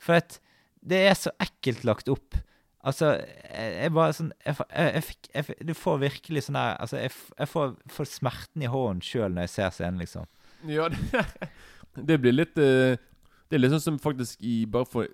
For 0.00 0.16
at 0.16 0.38
det 0.80 1.00
er 1.10 1.16
så 1.18 1.32
ekkelt 1.44 1.82
lagt 1.84 2.08
opp. 2.08 2.38
Altså, 2.80 3.10
jeg, 3.20 3.72
jeg 3.82 3.92
bare 3.92 4.14
sånn 4.16 4.30
jeg, 4.46 4.54
jeg, 4.72 4.92
jeg, 4.96 5.04
fikk- 5.44 5.58
Du 5.68 5.74
får 5.76 5.98
virkelig 6.00 6.46
sånn 6.46 6.56
her 6.56 6.78
Altså, 6.80 6.96
jeg, 7.02 7.12
jeg 7.36 7.50
får, 7.52 7.74
får 7.92 8.08
smerten 8.08 8.64
i 8.64 8.70
hånden 8.72 9.02
sjøl 9.04 9.34
når 9.36 9.44
jeg 9.44 9.52
ser 9.58 9.74
scenen, 9.76 10.00
liksom. 10.00 10.24
Ja, 10.72 10.86
det, 10.88 11.24
det 12.08 12.16
blir 12.24 12.38
litt 12.38 12.56
eh, 12.56 12.96
Det 13.50 13.58
er 13.58 13.60
litt 13.60 13.74
sånn 13.76 13.84
som 13.90 14.00
faktisk 14.00 14.40
i 14.40 14.62
Bare 14.72 14.88
for 14.88 15.12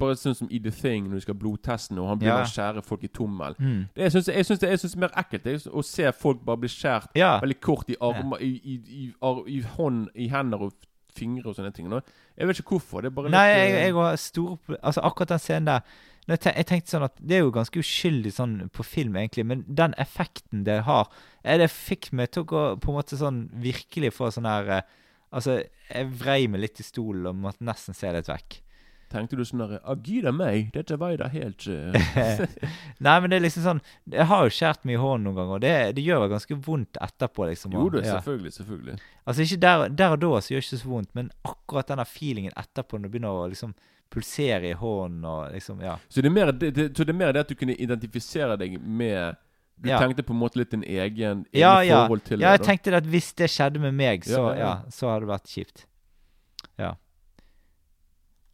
Bare 0.00 0.16
sånn 0.18 0.36
som 0.36 0.50
i 0.52 0.60
The 0.62 0.72
Thing, 0.74 1.08
når 1.08 1.20
du 1.20 1.24
skal 1.24 1.36
ha 1.36 1.42
blodtesten, 1.42 2.00
og 2.02 2.10
han 2.10 2.20
begynner 2.20 2.44
å 2.44 2.50
skjære 2.50 2.84
folk 2.86 3.06
i 3.06 3.12
tommel. 3.12 3.56
Mm. 3.58 3.80
Det, 3.94 4.08
jeg 4.08 4.12
syns 4.14 4.60
det 4.60 4.72
det 4.74 4.74
er 4.76 5.00
mer 5.00 5.14
ekkelt 5.22 5.46
det 5.46 5.56
å 5.70 5.84
se 5.86 6.12
folk 6.16 6.42
bare 6.44 6.62
bli 6.64 6.72
skjært 6.72 7.14
veldig 7.16 7.58
kort 7.64 7.90
i 7.92 7.96
armer, 8.04 8.42
i, 8.44 8.52
i, 8.58 8.76
i, 9.04 9.08
ar, 9.24 9.42
i 9.48 9.62
hånd, 9.76 10.08
i 10.14 10.28
hender 10.32 10.68
og 10.68 10.76
fingre 11.18 11.50
og 11.50 11.56
sånne 11.56 11.72
ting. 11.74 11.88
nå. 11.90 12.02
Jeg 12.38 12.50
vet 12.50 12.60
ikke 12.62 12.76
hvorfor. 12.76 13.02
Det 13.02 13.10
er 13.10 13.16
bare 13.16 13.32
Nei, 13.32 13.46
litt, 13.48 13.58
jeg, 13.58 13.72
eh, 13.72 13.86
jeg 13.88 13.96
var 13.96 14.20
stor 14.22 14.76
Altså, 14.78 15.02
akkurat 15.08 15.34
den 15.34 15.42
scenen 15.42 15.72
der 15.72 16.06
jeg, 16.28 16.66
tenkte 16.68 16.92
sånn 16.92 17.06
at 17.06 17.16
Det 17.24 17.38
er 17.38 17.46
jo 17.46 17.54
ganske 17.54 17.80
uskyldig 17.80 18.34
sånn 18.36 18.54
på 18.74 18.84
film, 18.84 19.16
egentlig, 19.16 19.46
men 19.48 19.64
den 19.66 19.96
effekten 20.00 20.66
det 20.66 20.82
har 20.88 21.08
Det 21.40 21.70
fikk 21.72 22.10
meg 22.12 22.34
til 22.34 22.44
å 22.44 22.64
på 22.76 22.92
en 22.92 22.98
måte 22.98 23.18
sånn 23.18 23.46
virkelig 23.64 24.12
få 24.18 24.28
sånn 24.34 24.48
her 24.48 24.72
eh, 24.78 24.96
Altså, 25.28 25.58
jeg 25.90 26.08
vrei 26.20 26.46
meg 26.48 26.62
litt 26.62 26.80
i 26.80 26.86
stolen 26.86 27.26
og 27.28 27.40
måtte 27.42 27.64
nesten 27.68 27.92
se 27.92 28.08
litt 28.14 28.30
vekk. 28.30 28.62
Tenkte 29.08 29.38
du 29.38 29.44
sånn 29.48 29.62
der 29.62 29.78
ah, 29.80 29.96
Gida 30.04 30.32
meg, 30.36 30.68
dette 30.74 30.98
var 31.00 31.14
jo 31.14 31.20
da 31.22 31.28
helt 31.32 31.64
eh, 31.72 32.42
Nei, 33.04 33.14
men 33.22 33.30
det 33.32 33.38
er 33.38 33.44
liksom 33.46 33.64
sånn 33.64 33.82
Jeg 34.12 34.26
har 34.28 34.44
jo 34.44 34.52
skåret 34.52 34.84
meg 34.88 34.98
i 34.98 35.00
hånden 35.00 35.28
noen 35.30 35.38
ganger, 35.38 35.54
og 35.56 35.62
det, 35.64 35.74
det 35.96 36.04
gjør 36.04 36.26
jo 36.26 36.32
ganske 36.34 36.58
vondt 36.66 37.00
etterpå, 37.08 37.46
liksom. 37.48 37.76
Jo 37.76 37.86
det 37.94 38.02
da, 38.02 38.06
ja. 38.06 38.18
selvfølgelig. 38.18 38.52
Selvfølgelig. 38.58 38.98
Altså 39.24 39.46
ikke 39.46 39.60
der, 39.64 39.86
der 40.00 40.16
og 40.16 40.20
da 40.24 40.42
så 40.44 40.52
gjør 40.54 40.64
det 40.64 40.68
ikke 40.68 40.82
så 40.82 40.92
vondt, 40.92 41.14
men 41.16 41.32
akkurat 41.48 41.92
denne 41.94 42.06
feelingen 42.08 42.54
etterpå, 42.60 42.98
når 43.00 43.08
du 43.08 43.16
begynner 43.16 43.40
å 43.40 43.48
liksom 43.48 43.74
pulsere 44.12 44.70
i 44.72 44.76
hånden 44.76 45.24
og 45.28 45.52
liksom 45.56 45.82
Ja. 45.84 45.98
Så 46.08 46.22
det 46.24 46.30
er 46.30 46.36
mer 46.36 46.52
det, 46.52 46.72
det, 46.76 46.88
det, 46.96 47.08
er 47.08 47.16
mer 47.16 47.32
det 47.32 47.44
at 47.46 47.52
du 47.52 47.56
kunne 47.58 47.76
identifisere 47.76 48.56
deg 48.60 48.80
med 48.80 49.36
Du 49.78 49.88
Ja. 49.88 50.00
tenkte 50.02 50.24
på 50.26 50.34
en 50.34 50.40
måte 50.40 50.58
litt 50.58 50.72
din 50.72 50.82
egen 50.82 51.44
egen 51.52 51.60
ja. 51.60 52.02
forhold 52.02 52.24
til 52.26 52.40
Ja, 52.40 52.50
jeg 52.56 52.60
da. 52.60 52.64
tenkte 52.64 52.96
at 52.96 53.06
hvis 53.06 53.32
det 53.38 53.46
skjedde 53.48 53.78
med 53.78 53.94
meg, 53.94 54.24
så, 54.24 54.50
så 54.90 55.12
hadde 55.12 55.22
det 55.22 55.30
vært 55.30 55.52
kjipt. 55.52 55.84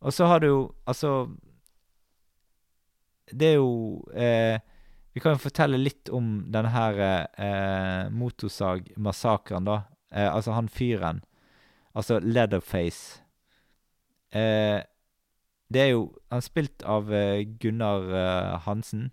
Ja. 0.04 0.10
Og 0.10 0.12
så 0.12 0.26
har 0.28 0.42
du 0.44 0.46
jo 0.50 0.58
Altså 0.86 1.14
Det 3.32 3.54
er 3.54 3.54
jo 3.56 4.04
eh, 4.12 4.58
Vi 5.14 5.20
kan 5.24 5.32
jo 5.38 5.40
fortelle 5.40 5.78
litt 5.80 6.10
om 6.12 6.42
denne 6.52 6.68
her 6.74 6.98
eh, 7.38 8.10
motorsagmassakren, 8.12 9.64
da. 9.64 9.76
Eh, 10.12 10.26
altså 10.28 10.52
han 10.56 10.68
fyren. 10.68 11.20
Altså 11.94 12.18
Leatherface. 12.20 13.22
Eh, 14.34 14.82
det 15.70 15.80
er 15.80 15.92
jo 15.94 16.02
Han 16.30 16.42
er 16.42 16.46
spilt 16.48 16.82
av 16.82 17.12
eh, 17.14 17.44
Gunnar 17.62 18.10
eh, 18.10 18.58
Hansen. 18.66 19.10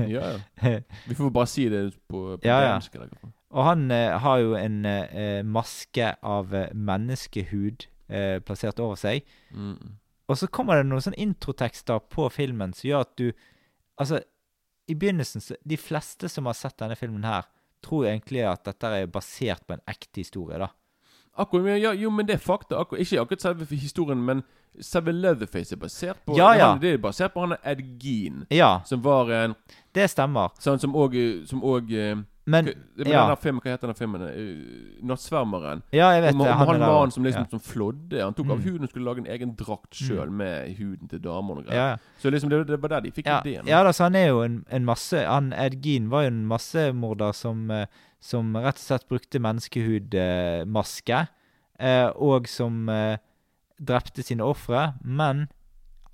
ja, 0.00 0.32
ja. 0.64 0.80
Vi 1.08 1.14
får 1.20 1.30
bare 1.30 1.46
si 1.52 1.68
det 1.68 1.84
på, 2.08 2.24
på 2.40 2.48
Ja, 2.48 2.58
ja. 2.64 2.72
dansk. 2.78 2.94
eller. 2.96 3.12
Og 3.52 3.64
han 3.68 3.90
eh, 3.92 4.18
har 4.24 4.38
jo 4.40 4.54
en 4.56 4.84
eh, 4.88 5.42
maske 5.44 6.14
av 6.24 6.54
eh, 6.56 6.70
menneskehud 6.74 7.84
eh, 8.08 8.38
plassert 8.40 8.80
over 8.80 8.96
seg. 8.96 9.28
Mm. 9.52 9.98
Og 10.28 10.38
så 10.38 10.46
kommer 10.48 10.76
det 10.78 10.86
noen 10.88 11.02
sånne 11.02 11.18
introtekster 11.22 11.98
på 12.12 12.28
filmen 12.32 12.72
som 12.76 12.88
gjør 12.88 13.06
at 13.08 13.16
du 13.18 13.32
Altså, 14.00 14.22
i 14.88 14.94
begynnelsen 14.94 15.42
så 15.44 15.54
De 15.68 15.76
fleste 15.76 16.28
som 16.32 16.46
har 16.48 16.56
sett 16.56 16.78
denne 16.80 16.96
filmen 16.96 17.24
her, 17.24 17.44
tror 17.84 18.06
egentlig 18.08 18.40
at 18.48 18.64
dette 18.64 18.86
er 18.86 19.06
basert 19.10 19.66
på 19.66 19.74
en 19.76 19.82
ekte 19.90 20.22
historie, 20.22 20.58
da. 20.58 20.68
Akkurat, 21.36 21.64
men 21.64 21.78
ja, 21.80 21.92
jo, 21.96 22.10
men 22.10 22.26
det 22.28 22.34
er 22.36 22.42
fakta. 22.44 22.76
Akkurat, 22.80 23.00
ikke 23.04 23.20
akkurat 23.22 23.40
selve 23.44 23.66
historien, 23.76 24.20
men 24.24 24.42
selve 24.80 25.12
Leatherface 25.12 25.72
er 25.74 25.80
basert 25.80 26.20
på 26.26 26.36
Ja, 26.36 26.50
ja. 26.56 26.66
Han, 26.72 26.80
Det 26.80 26.92
er 26.94 26.98
basert 27.02 27.32
på 27.34 27.40
han 27.44 27.56
Ed 27.64 27.80
Gein, 28.02 28.46
Ja, 28.50 28.82
som 28.84 29.02
var 29.04 29.30
en 29.32 29.54
det 29.94 30.08
stemmer. 30.10 30.50
sånn 30.58 30.78
Som 30.80 30.94
òg 30.94 31.14
Men 32.44 32.64
Men 32.64 33.06
ja. 33.06 33.20
denne 33.22 33.36
filmen, 33.38 33.60
hva 33.62 33.70
heter 33.70 33.86
den 33.92 33.94
filmen? 33.94 34.22
Uh, 34.22 35.04
Nattsvermeren. 35.06 35.82
Ja, 35.94 36.08
jeg 36.10 36.22
vet 36.24 36.34
Om, 36.34 36.40
det. 36.42 36.48
om 36.50 36.58
Han 36.58 36.68
han 36.68 36.80
mannen 36.80 37.10
som 37.14 37.24
liksom 37.24 37.42
ja. 37.44 37.50
som 37.50 37.60
flådde. 37.60 38.22
Han 38.24 38.34
tok 38.34 38.50
av 38.50 38.58
Mm. 38.58 38.64
huden 38.64 38.82
og 38.82 38.88
skulle 38.90 39.04
lage 39.04 39.18
en 39.22 39.26
egen 39.30 39.54
drakt 39.56 39.94
sjøl 39.94 40.30
med 40.30 40.74
huden 40.78 41.08
til 41.08 41.20
damer 41.22 41.60
og 41.60 41.64
greier. 41.66 41.92
Ja. 41.92 41.96
Så 42.18 42.30
liksom 42.30 42.50
det, 42.50 42.66
det 42.66 42.80
var 42.82 42.88
der 42.88 43.00
de 43.06 43.10
fikk 43.12 43.26
Ja, 43.26 43.40
ideen. 43.44 43.66
ja 43.66 43.82
altså, 43.86 44.02
han 44.08 44.14
er 44.16 44.26
jo 44.28 44.42
en, 44.42 44.64
en 44.70 44.84
masse 44.84 45.22
Han 45.26 45.52
Ed 45.52 45.78
Gein 45.82 46.10
var 46.10 46.22
jo 46.22 46.32
en 46.34 46.46
massemorder 46.46 47.32
som, 47.32 47.70
eh, 47.70 47.86
som 48.20 48.56
rett 48.56 48.74
og 48.74 48.86
slett 48.88 49.06
brukte 49.08 49.38
menneskehudmaske, 49.38 51.26
eh, 51.78 52.08
og 52.16 52.48
som 52.48 52.88
eh, 52.88 53.18
drepte 53.82 54.22
sine 54.22 54.44
ofre, 54.44 54.92
men 55.04 55.48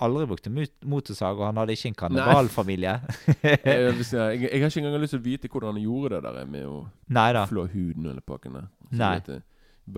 aldri 0.05 0.27
brukte 0.31 0.51
en 0.51 0.59
motorsag, 0.91 1.39
og 1.41 1.47
han 1.49 1.59
hadde 1.61 1.75
ikke 1.75 1.91
en 1.91 1.99
kannibalfamilie. 2.03 2.95
jeg, 3.43 3.61
jeg, 3.65 3.95
jeg, 4.13 4.43
jeg 4.47 4.63
har 4.63 4.71
ikke 4.71 4.83
engang 4.85 5.03
lyst 5.03 5.15
til 5.17 5.23
å 5.23 5.27
vite 5.27 5.51
hvordan 5.51 5.75
han 5.75 5.83
gjorde 5.83 6.21
det 6.23 6.35
der 6.39 6.51
med 6.55 6.67
å 6.69 6.81
Neida. 7.19 7.45
flå 7.51 7.67
huden 7.73 8.07
eller 8.07 8.25
pakken 8.25 8.59
der. 8.59 8.69
Nei. 8.91 9.41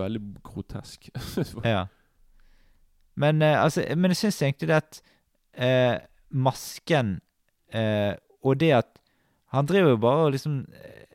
Veldig 0.01 0.23
grotesk. 0.47 1.11
Ja. 1.67 1.87
Men, 3.21 3.43
eh, 3.43 3.59
altså, 3.59 3.83
men 3.99 4.15
jeg 4.15 4.21
syns 4.23 4.39
egentlig 4.47 4.69
det 4.71 4.77
at 4.79 5.01
eh, 5.59 5.97
masken 6.31 7.19
eh, 7.75 8.15
og 8.47 8.61
det 8.61 8.71
at 8.79 8.97
Han 9.51 9.67
driver 9.67 9.91
jo 9.91 9.99
bare 10.01 10.29
og 10.29 10.31
liksom 10.33 10.61
eh, 10.79 11.09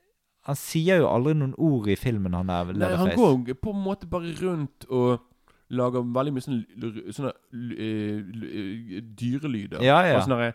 Han 0.49 0.57
sier 0.59 0.99
jo 1.01 1.07
aldri 1.09 1.33
noen 1.39 1.55
ord 1.57 1.87
i 1.89 1.95
filmen, 1.95 2.35
han 2.35 2.51
der 2.51 2.73
Nei, 2.75 2.91
han 2.99 3.13
går 3.15 3.55
på 3.63 3.71
en 3.73 3.81
måte 3.81 4.09
bare 4.11 4.35
rundt 4.41 4.85
og 4.91 5.23
lager 5.69 6.03
veldig 6.13 6.33
mye 6.33 6.41
sånne, 6.45 7.13
sånne 7.15 7.31
l- 7.53 7.77
eh, 7.79 9.01
dyrelyder. 9.17 9.81
Ja, 9.81 10.01
ja. 10.05 10.17
Og 10.17 10.23
sånne 10.27 10.37
der- 10.37 10.53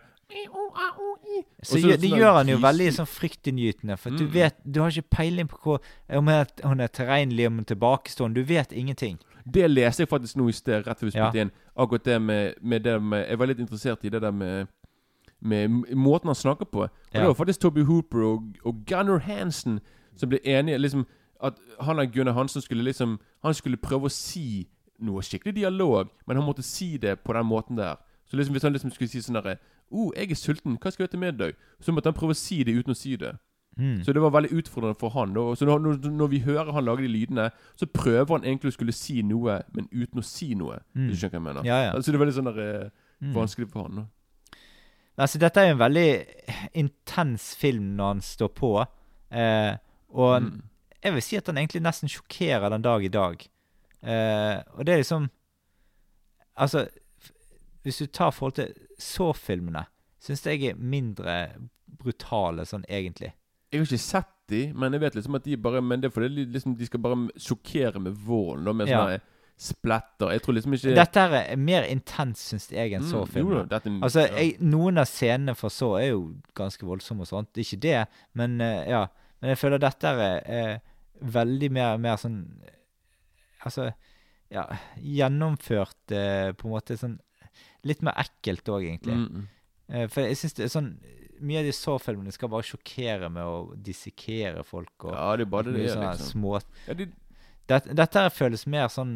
Så 1.63 1.75
det 1.75 1.99
sånn 2.01 2.17
gjør 2.17 2.33
han 2.33 2.47
jo 2.47 2.57
veldig 2.57 2.87
sånn 2.95 3.07
fryktinngytende. 3.09 3.97
For 3.99 4.09
mm. 4.09 4.17
du 4.17 4.25
vet 4.25 4.55
Du 4.71 4.79
har 4.81 4.89
ikke 4.89 5.09
peiling 5.09 5.47
på 5.47 5.57
hvor, 5.61 5.79
om 6.09 6.27
hun 6.27 6.33
er, 6.33 6.47
er 6.83 6.87
terrenlig, 6.87 7.47
om 7.47 7.53
hun 7.53 7.65
er 7.65 7.75
tilbakestående. 7.75 8.35
Du 8.35 8.43
vet 8.43 8.71
ingenting. 8.71 9.19
Det 9.45 9.69
leste 9.69 10.01
jeg 10.01 10.09
faktisk 10.09 10.37
nå 10.37 10.47
i 10.49 10.51
sted, 10.51 10.87
rett 10.87 10.99
før 10.99 11.11
vi 11.11 11.17
Ja. 11.17 11.31
inn. 11.33 11.51
Akkurat 11.77 12.03
det 12.05 12.21
med, 12.21 12.53
med 12.61 12.83
det 12.83 13.01
med 13.01 13.27
Jeg 13.27 13.39
var 13.39 13.45
litt 13.47 13.59
interessert 13.59 14.03
i 14.05 14.09
det 14.09 14.21
der 14.21 14.31
med 14.31 14.67
med 15.43 15.69
måten 15.95 16.27
han 16.29 16.35
snakker 16.35 16.65
på. 16.65 16.83
Og 16.83 16.89
Ja. 17.13 17.19
Det 17.19 17.27
var 17.27 17.33
faktisk 17.33 17.59
Toby 17.61 17.81
Hooper 17.83 18.21
og, 18.23 18.43
og 18.63 18.85
Gunnar 18.85 19.19
Hansen 19.19 19.79
som 20.15 20.29
ble 20.29 20.39
enige. 20.45 20.77
Liksom 20.77 21.05
At 21.43 21.53
han 21.81 21.99
og 21.99 22.11
Gunnar 22.13 22.33
Hansen 22.33 22.61
skulle 22.61 22.83
liksom 22.83 23.19
Han 23.43 23.53
skulle 23.53 23.77
prøve 23.77 24.05
å 24.05 24.11
si 24.11 24.67
noe 25.01 25.21
skikkelig 25.21 25.55
dialog, 25.55 26.09
men 26.27 26.37
han 26.37 26.45
måtte 26.45 26.63
si 26.63 26.97
det 26.97 27.19
på 27.23 27.33
den 27.33 27.45
måten 27.45 27.77
der. 27.77 27.95
Så 28.29 28.37
liksom 28.37 28.53
Hvis 28.53 28.63
han 28.63 28.73
liksom 28.73 28.91
skulle 28.91 29.09
si 29.09 29.19
sånn 29.21 29.35
derre 29.35 29.57
oh, 29.91 30.11
'Jeg 30.15 30.31
er 30.31 30.35
sulten. 30.35 30.77
Hva 30.79 30.91
skal 30.91 31.03
jeg 31.03 31.09
til 31.11 31.19
middag?' 31.19 31.53
Så 31.81 31.91
måtte 31.91 32.07
han 32.07 32.13
prøve 32.13 32.31
å 32.31 32.35
si 32.35 32.63
det 32.63 32.73
uten 32.75 32.93
å 32.93 32.95
si 32.95 33.15
det. 33.15 33.37
Mm. 33.77 34.03
Så 34.03 34.13
det 34.13 34.21
var 34.21 34.31
veldig 34.31 34.51
utfordrende 34.51 34.99
for 34.99 35.09
han. 35.09 35.37
Og 35.37 35.57
så 35.57 35.65
når, 35.65 36.09
når, 36.11 36.27
vi 36.27 36.39
hører 36.39 36.71
han 36.71 36.85
lage 36.85 37.01
de 37.01 37.07
lydene, 37.07 37.49
så 37.75 37.85
prøver 37.85 38.37
han 38.37 38.43
egentlig 38.43 38.71
å 38.71 38.77
skulle 38.77 38.91
si 38.91 39.21
noe, 39.21 39.61
men 39.73 39.87
uten 39.91 40.19
å 40.19 40.23
si 40.23 40.53
noe. 40.55 40.79
Mm. 40.93 41.07
Hvis 41.07 41.19
du 41.19 41.27
skjønner 41.27 41.39
hva 41.39 41.39
jeg 41.39 41.55
mener? 41.55 41.63
Ja, 41.65 41.77
ja. 41.85 42.01
Så 42.01 42.11
Det 42.11 42.15
er 42.15 42.25
veldig 42.25 42.35
sånn 42.35 42.55
der, 42.55 42.91
Mm. 43.21 43.33
vanskelig 43.33 43.69
for 43.69 43.83
han. 43.83 43.95
Da. 43.95 44.05
Altså, 45.17 45.37
dette 45.37 45.57
er 45.57 45.71
en 45.71 45.77
veldig 45.77 46.25
intens 46.73 47.55
film 47.55 47.95
når 47.97 48.07
han 48.07 48.21
står 48.21 48.47
på. 48.47 48.85
Eh, 49.31 49.77
og 50.09 50.41
Mm. 50.41 50.61
jeg 51.03 51.13
vil 51.13 51.21
si 51.21 51.35
at 51.37 51.45
han 51.45 51.57
egentlig 51.57 51.81
nesten 51.81 52.09
sjokkerer 52.09 52.69
den 52.69 52.81
dag 52.81 53.03
i 53.03 53.07
dag. 53.07 53.47
Eh, 54.03 54.61
og 54.73 54.85
det 54.85 54.93
er 54.93 54.97
liksom 55.03 55.29
Altså, 56.57 56.87
hvis 57.83 57.97
du 57.97 58.05
tar 58.07 58.31
forhold 58.31 58.53
til 58.57 58.73
så-filmene, 58.99 59.85
syns 60.21 60.43
jeg 60.45 60.63
er 60.69 60.75
mindre 60.77 61.35
brutale 62.01 62.65
sånn 62.67 62.83
egentlig. 62.89 63.31
Jeg 63.71 63.79
har 63.81 63.87
ikke 63.87 64.01
sett 64.03 64.33
de, 64.51 64.61
men 64.75 64.93
jeg 64.93 65.01
vet 65.01 65.15
liksom 65.15 65.35
at 65.39 65.45
de 65.47 65.55
bare 65.57 65.81
Men 65.81 66.01
det 66.01 66.09
er 66.09 66.13
fordi 66.13 66.45
liksom, 66.51 66.75
de 66.77 66.85
skal 66.85 66.99
bare 66.99 67.29
sjokkere 67.39 67.99
med 68.03 68.11
volden. 68.27 68.75
Med 68.75 68.87
Ja. 68.89 68.97
sånne 68.99 69.21
splatter. 69.61 70.31
Jeg 70.31 70.41
tror 70.41 70.53
liksom 70.57 70.73
ikke 70.73 70.95
Dette 70.95 71.19
er 71.19 71.55
mer 71.57 71.83
intens, 71.83 72.39
syns 72.51 72.69
jeg, 72.71 72.93
enn 72.93 73.01
Mm, 73.03 73.69
er- 73.69 74.03
Altså, 74.03 74.19
jeg, 74.37 74.57
Noen 74.59 74.97
av 74.97 75.05
scenene 75.05 75.55
for 75.55 75.69
så 75.69 75.95
er 76.01 76.09
jo 76.09 76.33
ganske 76.55 76.83
voldsomme 76.85 77.21
og 77.21 77.27
sånt. 77.27 77.53
Ikke 77.57 77.79
det, 77.79 78.07
men 78.33 78.59
uh, 78.61 78.83
ja. 78.89 79.05
Men 79.41 79.49
jeg 79.49 79.57
føler 79.57 79.77
dette 79.79 80.03
er, 80.07 80.41
er 80.45 80.79
veldig 81.21 81.71
mer, 81.71 81.97
mer 81.97 82.15
sånn 82.17 82.45
Altså, 83.67 83.91
ja 84.51 84.65
Gjennomført 84.97 86.13
eh, 86.15 86.51
på 86.57 86.67
en 86.67 86.75
måte 86.75 86.97
sånn 86.99 87.19
Litt 87.87 88.03
mer 88.05 88.13
ekkelt 88.21 88.69
òg, 88.71 88.85
egentlig. 88.85 89.15
Mm, 89.17 89.41
mm. 89.41 89.47
Eh, 89.91 90.05
for 90.11 90.23
jeg 90.23 90.37
synes 90.39 90.57
det 90.57 90.65
er 90.67 90.73
sånn 90.75 90.91
Mye 91.41 91.63
av 91.63 91.67
de 91.67 91.73
så-filmene 91.73 92.33
skal 92.35 92.51
bare 92.53 92.67
sjokkere 92.67 93.31
med 93.33 93.47
å 93.47 93.55
dissekere 93.75 94.65
folk 94.67 95.07
og 95.07 95.15
Ja, 95.15 95.29
det 95.39 95.47
er 95.47 95.53
bare 95.55 95.73
det 95.73 95.87
sånne 95.89 96.11
liksom. 96.13 96.35
små 96.35 96.59
Ja, 96.85 96.97
de, 96.99 97.07
dette, 97.71 97.95
Dette 97.97 98.25
her 98.27 98.35
føles 98.35 98.67
mer 98.69 98.91
sånn 98.93 99.15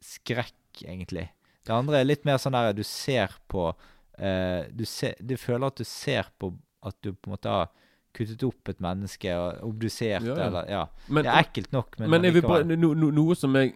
skrekk, 0.00 0.80
egentlig. 0.80 1.28
Det 1.66 1.74
andre 1.76 2.00
er 2.00 2.08
litt 2.08 2.24
mer 2.24 2.40
sånn 2.40 2.56
der 2.56 2.72
du 2.74 2.82
ser 2.88 3.34
på 3.52 3.68
eh, 4.16 4.66
du, 4.72 4.86
ser, 4.88 5.14
du 5.20 5.36
føler 5.38 5.68
at 5.68 5.78
du 5.78 5.86
ser 5.86 6.30
på 6.40 6.54
at 6.88 6.96
du 7.04 7.12
på 7.12 7.28
en 7.28 7.34
måte 7.36 7.52
har 7.52 7.68
kuttet 8.16 8.42
opp 8.42 8.68
et 8.68 8.80
menneske 8.82 9.32
og 9.38 9.62
obdusert 9.68 10.24
Ja, 10.26 10.34
ja. 10.34 10.46
eller 10.46 10.64
Ja. 10.70 10.84
men, 11.08 11.24
Det 11.24 11.32
er 11.32 11.42
ekkelt 11.44 11.72
nok, 11.72 11.98
men, 11.98 12.10
Men 12.10 12.42
bare, 12.42 12.64
no, 12.64 12.94
no, 12.94 13.10
noe 13.10 13.34
som 13.34 13.54
jeg 13.56 13.72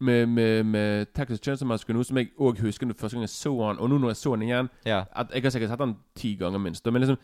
med, 0.00 0.26
med, 0.26 0.64
med 0.66 1.06
Texas 1.14 1.38
Chainsaw 1.40 1.68
noe 1.94 2.04
som 2.04 2.16
jeg 2.18 2.30
òg 2.38 2.58
husker 2.60 2.86
første 2.92 3.16
gang 3.16 3.22
jeg 3.22 3.30
så 3.30 3.52
han, 3.66 3.78
og 3.78 3.88
nå 3.90 3.98
når 3.98 4.08
jeg 4.10 4.16
så 4.16 4.30
han 4.34 4.42
igjen 4.42 4.68
Ja. 4.84 5.04
at 5.14 5.30
Jeg 5.34 5.42
har 5.42 5.50
sikkert 5.50 5.70
sett 5.70 5.78
han 5.80 5.96
ti 6.14 6.34
ganger 6.36 6.58
minst. 6.58 6.84
Men 6.86 7.02
liksom 7.02 7.16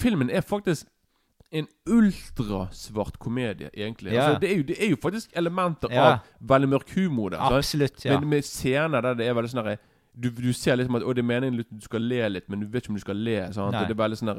filmen 0.00 0.30
er 0.30 0.40
faktisk 0.40 0.86
en 1.52 1.66
ultrasvart 1.88 3.18
komedie, 3.18 3.70
egentlig. 3.74 4.12
Ja. 4.12 4.22
Altså, 4.26 4.40
det, 4.40 4.52
er 4.52 4.56
jo, 4.56 4.62
det 4.62 4.76
er 4.84 4.90
jo 4.90 4.96
faktisk 5.02 5.30
elementer 5.36 5.88
Ja. 5.92 6.02
av 6.12 6.18
veldig 6.40 6.68
mørk 6.68 6.90
humor 6.94 7.30
der. 7.30 7.38
Absolutt. 7.40 8.04
Ja. 8.04 8.18
Men 8.20 8.28
med 8.28 8.42
scener 8.44 9.00
der 9.00 9.14
det 9.14 9.26
er 9.28 9.34
veldig 9.34 9.50
sånn 9.54 9.64
herre 9.64 9.78
du, 10.18 10.30
du 10.30 10.52
ser 10.52 10.76
liksom 10.76 10.96
at 10.98 11.02
Å, 11.06 11.12
det 11.14 11.22
er 11.22 11.28
meningen 11.28 11.60
at 11.60 11.70
du 11.70 11.84
skal 11.84 12.02
le 12.02 12.28
litt, 12.28 12.48
men 12.50 12.60
du 12.60 12.66
vet 12.66 12.82
ikke 12.82 12.90
om 12.90 12.96
du 12.98 13.00
skal 13.04 13.16
le. 13.16 13.36
Sant? 13.54 13.74
Og 13.74 13.86
det 13.86 13.94
er 13.94 14.00
veldig 14.02 14.18
sånn 14.18 14.32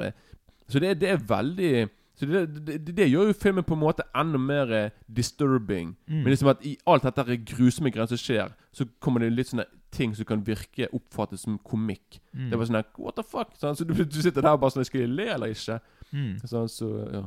Så 0.70 0.80
det, 0.82 0.94
er- 0.94 1.00
det 1.02 1.10
er 1.10 1.26
veldig 1.30 1.72
så 2.20 2.26
det, 2.28 2.40
det, 2.68 2.96
det, 2.98 3.06
gjør 3.08 3.30
jo 3.30 3.34
filmen 3.40 3.64
på 3.64 3.78
en 3.78 3.80
måte 3.80 4.04
enda 4.12 4.40
mer 4.44 4.72
eh, 4.76 4.96
disturbing. 5.08 5.94
Mm. 6.04 6.18
Men 6.18 6.34
liksom 6.34 6.50
at 6.52 6.66
i 6.68 6.74
alt 6.92 7.06
dette 7.08 7.38
grusomme 7.48 7.94
greiene 7.96 8.12
som 8.12 8.20
skjer, 8.20 8.52
så 8.76 8.84
kommer 9.00 9.24
det 9.24 9.30
litt 9.32 9.48
sånne 9.54 9.64
ting 9.96 10.12
som 10.18 10.28
kan 10.28 10.44
virke 10.44 10.90
oppfattes 10.92 11.46
som 11.48 11.56
komikk. 11.64 12.20
Mm. 12.34 12.50
Det 12.50 12.60
bare 12.60 12.68
sånn 12.68 12.82
What 13.00 13.16
the 13.16 13.24
fuck? 13.24 13.56
Sånn, 13.62 13.80
så 13.80 13.88
du, 13.88 13.96
du 13.96 14.20
sitter 14.20 14.44
der 14.44 14.60
bare 14.60 14.76
sånn 14.76 14.88
Skal 14.88 15.06
jeg 15.06 15.14
le 15.14 15.30
eller 15.32 15.56
ikke? 15.56 15.80
Mm. 16.12 16.34
Sånn, 16.44 16.68
så, 16.74 16.90
ja. 17.16 17.24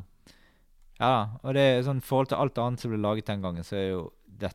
Ja, 1.00 1.14
og 1.40 1.56
det 1.56 1.64
er 1.64 1.86
sånn 1.88 2.04
forhold 2.04 2.30
til 2.30 2.42
alt 2.44 2.60
annet 2.60 2.84
som 2.84 2.92
ble 2.92 3.00
laget 3.00 3.32
den 3.32 3.42
gangen, 3.42 3.64
så 3.66 3.78
er 3.80 3.88
jo 3.94 4.02
det, 4.28 4.52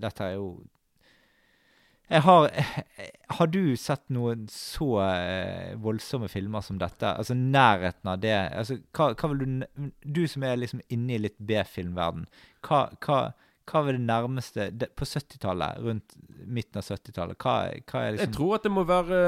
Dette 0.00 0.28
er 0.28 0.38
jo 0.38 0.52
jeg 2.10 2.22
har 2.26 2.50
Har 3.38 3.46
du 3.46 3.76
sett 3.78 4.02
noen 4.10 4.48
så 4.50 4.88
eh, 5.04 5.76
voldsomme 5.78 6.28
filmer 6.28 6.60
som 6.66 6.78
dette? 6.80 7.06
Altså 7.14 7.34
nærheten 7.38 8.10
av 8.10 8.18
det. 8.22 8.34
Altså, 8.34 8.80
hva, 8.96 9.12
hva 9.14 9.28
vil 9.30 9.38
du 9.44 9.90
Du 10.02 10.26
som 10.28 10.42
er 10.42 10.56
liksom 10.58 10.80
inne 10.90 11.14
i 11.14 11.20
litt 11.22 11.38
B-filmverden. 11.38 12.26
Hva, 12.66 12.80
hva, 13.06 13.20
hva 13.70 13.82
var 13.86 13.94
det 13.94 14.02
nærmeste 14.02 14.66
det, 14.74 14.90
På 14.98 15.06
70-tallet, 15.06 15.78
rundt 15.84 16.16
midten 16.46 16.80
av 16.82 16.88
70-tallet, 16.90 17.38
hva, 17.38 17.54
hva 17.86 18.00
er 18.02 18.10
Jeg 18.10 18.16
liksom 18.18 18.34
tror 18.40 18.54
at 18.58 18.66
det 18.66 18.72
må 18.74 18.84
være 18.88 19.20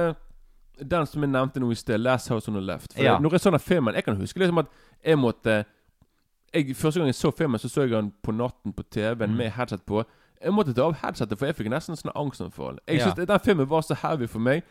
den 0.83 1.07
som 1.07 1.23
jeg 1.23 1.31
nevnte 1.31 1.61
nå 1.63 1.69
i 1.71 1.77
sted, 1.79 2.01
'Last 2.01 2.31
House 2.33 2.49
on 2.51 2.57
the 2.57 2.65
Left'. 2.65 2.97
For 2.97 3.05
Ja. 3.05 3.19
Når 3.21 3.31
jeg 3.37 3.41
så 3.45 3.51
den 3.55 3.61
filmen 3.61 3.95
Jeg 3.95 4.05
kan 4.05 4.17
huske 4.17 4.41
liksom 4.41 4.59
at 4.59 4.67
jeg 5.05 5.19
måtte 5.19 5.65
jeg, 6.55 6.75
Første 6.77 7.01
gang 7.01 7.07
jeg 7.07 7.15
så 7.15 7.31
filmen, 7.31 7.59
så 7.61 7.69
så 7.69 7.81
jeg 7.87 7.91
den 7.91 8.13
på 8.23 8.33
natten 8.33 8.73
på 8.73 8.83
TV-en 8.91 9.31
Mm. 9.31 9.37
med 9.37 9.51
headset 9.51 9.83
på. 9.87 10.03
Jeg 10.43 10.53
måtte 10.53 10.75
ta 10.75 10.83
av 10.83 10.95
headsetet, 11.03 11.39
for 11.39 11.47
jeg 11.47 11.55
fikk 11.57 11.69
nesten 11.71 11.97
sånn 11.97 12.13
angstanfall. 12.15 12.79
Jeg 12.89 12.99
Ja. 12.99 13.11
synes 13.15 13.27
Den 13.27 13.39
filmen 13.41 13.69
var 13.69 13.81
så 13.83 13.95
heavy 13.95 14.27
for 14.27 14.39
meg. 14.41 14.63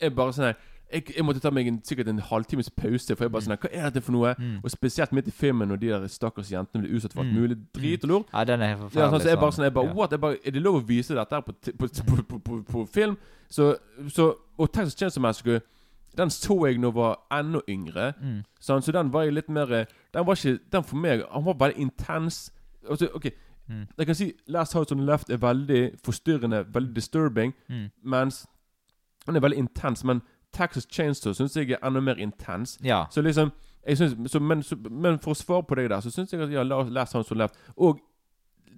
Jeg 0.00 0.14
bare 0.14 0.32
sånn 0.32 0.44
her 0.44 0.54
jeg, 0.92 1.04
jeg 1.16 1.24
måtte 1.24 1.40
ta 1.40 1.48
meg 1.50 1.66
en, 1.66 1.78
sikkert 1.82 2.08
en 2.08 2.18
halvtimes 2.18 2.68
pause, 2.76 3.16
for 3.16 3.24
jeg 3.24 3.32
bare 3.32 3.42
sånn 3.42 3.56
Hva 3.56 3.68
er 3.72 3.90
dette 3.90 4.02
for 4.04 4.12
noe? 4.12 4.34
Mm. 4.38 4.58
Og 4.62 4.70
spesielt 4.70 5.12
midt 5.12 5.26
i 5.28 5.30
filmen, 5.30 5.68
når 5.68 5.76
de 5.80 5.88
der 5.88 6.06
stakkars 6.06 6.50
jentene 6.52 6.82
blir 6.82 6.96
utsatt 6.98 7.12
for 7.14 7.22
alt 7.22 7.32
Mm. 7.32 7.40
mulig 7.40 7.56
drit 7.74 8.04
og 8.04 8.10
lort. 8.10 8.26
Ja, 8.32 8.44
den 8.44 8.60
er 8.60 8.66
helt 8.66 8.78
Ja, 8.80 8.84
forferdelig. 8.88 9.10
sånn, 9.12 9.20
så 9.22 9.28
jeg 9.28 9.38
bare 9.40 9.52
sånn, 9.52 9.64
jeg 9.64 9.74
bare, 9.74 9.86
ja. 9.86 9.92
what? 9.94 10.10
Jeg 10.10 10.20
bare, 10.20 10.36
er 10.44 10.50
det 10.50 10.62
lov 10.62 10.74
å 10.82 10.86
vise 10.86 11.14
dette 11.14 11.30
her 11.34 11.40
på, 11.40 11.52
på, 11.52 11.88
på, 11.88 12.22
på, 12.28 12.38
på, 12.38 12.62
på 12.64 12.88
film? 12.88 13.16
Så, 13.48 13.76
så 14.08 14.34
Og 14.58 14.70
Texas 14.72 14.94
Chainsaw 14.94 15.20
Massacre 15.22 15.60
Den 16.16 16.28
så 16.28 16.66
jeg 16.66 16.76
når 16.78 16.88
jeg 16.88 16.94
var 16.94 17.18
enda 17.32 17.60
yngre. 17.68 18.12
Mm. 18.22 18.44
Sånn, 18.60 18.82
så 18.82 18.92
den 18.92 19.10
var 19.12 19.22
jeg 19.24 19.32
litt 19.32 19.48
mer 19.48 19.66
Den 20.12 20.26
var 20.26 20.34
ikke 20.34 20.58
Den 20.70 20.82
for 20.84 20.96
meg 20.96 21.22
Han 21.32 21.44
var 21.44 21.54
veldig 21.54 21.76
intens. 21.78 22.50
Altså, 22.88 23.08
ok 23.14 23.30
Mm. 23.72 23.86
Jeg 23.98 24.06
kan 24.06 24.14
si 24.14 24.32
Last 24.46 24.72
House 24.74 24.92
on 24.94 24.98
the 24.98 25.06
Left 25.06 25.30
er 25.30 25.36
veldig 25.36 25.90
forstyrrende, 26.04 26.64
veldig 26.74 26.96
disturbing, 26.96 27.54
Mm. 27.68 27.86
mens 28.04 28.46
den 29.26 29.36
er 29.36 29.40
veldig 29.40 29.58
intens. 29.58 30.04
Men 30.04 30.22
Texas 30.52 30.86
Chainsaw 30.92 31.32
syns 31.32 31.56
jeg 31.56 31.70
er 31.70 31.86
enda 31.86 32.00
mer 32.00 32.14
intens. 32.14 32.78
Ja. 32.84 33.04
Så 33.10 33.22
liksom 33.22 33.52
synes, 33.94 34.30
så, 34.32 34.38
men, 34.40 34.62
så, 34.62 34.76
men 34.90 35.18
for 35.18 35.30
å 35.30 35.34
svare 35.34 35.62
på 35.68 35.74
deg 35.74 35.88
der, 35.90 36.00
så 36.00 36.10
syns 36.10 36.32
jeg 36.32 36.40
at 36.42 36.50
ja, 36.52 36.62
La- 36.62 36.82
Last 36.82 37.12
House 37.14 37.30
on 37.32 37.36
the 37.36 37.42
Left 37.42 37.54
Og 37.76 37.98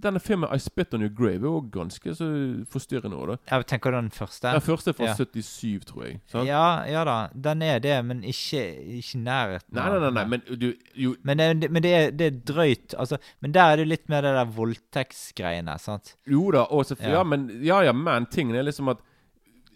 denne 0.03 0.21
filmen 0.21 0.49
I 0.55 0.59
Spit 0.59 0.95
On 0.95 1.03
Your 1.03 1.13
Grave 1.15 1.43
er 1.45 1.49
jo 1.49 1.61
ganske 1.73 2.15
så 2.15 2.27
forstyrrende. 2.71 3.17
også, 3.17 3.37
da 3.51 3.57
Jeg 3.57 3.67
tenker 3.67 3.91
den 3.91 4.11
første? 4.11 4.53
Den 4.53 4.61
første 4.61 4.91
er 4.91 4.97
fra 4.99 5.05
Ja. 5.05 5.15
77, 5.15 5.85
tror 5.87 6.05
jeg. 6.05 6.21
Sant? 6.27 6.47
Ja, 6.49 6.83
ja 6.89 7.05
da. 7.05 7.29
Den 7.35 7.63
er 7.63 7.79
det, 7.79 8.05
men 8.05 8.23
ikke, 8.25 8.63
ikke 8.99 9.19
i 9.19 9.23
nærheten. 9.23 9.73
Nei, 9.75 9.89
nei, 9.91 9.99
nei, 9.99 10.11
nei, 10.11 10.25
men 10.25 10.41
du 10.61 10.73
jo, 10.95 11.15
Men, 11.23 11.39
det, 11.39 11.71
men 11.71 11.83
det, 11.83 11.95
er, 11.95 12.11
det 12.11 12.27
er 12.27 12.39
drøyt. 12.53 12.95
Altså, 12.99 13.19
men 13.41 13.53
der 13.55 13.73
er 13.73 13.77
det 13.77 13.89
litt 13.89 14.09
mer 14.09 14.21
det 14.23 14.35
der 14.35 14.45
voldtektsgreiene. 14.45 15.79
sant? 15.79 16.17
jo 16.27 16.51
da, 16.51 16.65
og 16.71 16.85
så, 16.87 16.97
Ja. 17.01 17.11
ja. 17.19 17.23
men, 17.23 17.49
ja, 17.63 17.81
ja, 17.83 17.93
men 17.93 18.27
tingen 18.27 18.57
er 18.57 18.63
liksom 18.63 18.89
at 18.89 18.99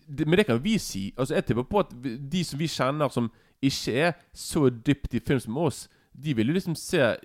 Men 0.09 0.39
det 0.39 0.47
kan 0.47 0.63
vi 0.65 0.79
si. 0.79 1.13
Altså, 1.19 1.35
Jeg 1.35 1.45
tipper 1.47 1.63
på 1.69 1.79
at 1.81 1.91
de 2.33 2.45
som 2.45 2.59
vi 2.59 2.67
kjenner 2.67 3.09
som 3.13 3.31
ikke 3.63 3.93
er 3.93 4.13
så 4.33 4.71
dypt 4.71 5.15
i 5.15 5.21
film 5.21 5.41
som 5.41 5.57
oss, 5.59 5.89
de 6.15 6.33
vil 6.35 6.47
jo 6.49 6.55
liksom 6.55 6.75
se 6.75 7.17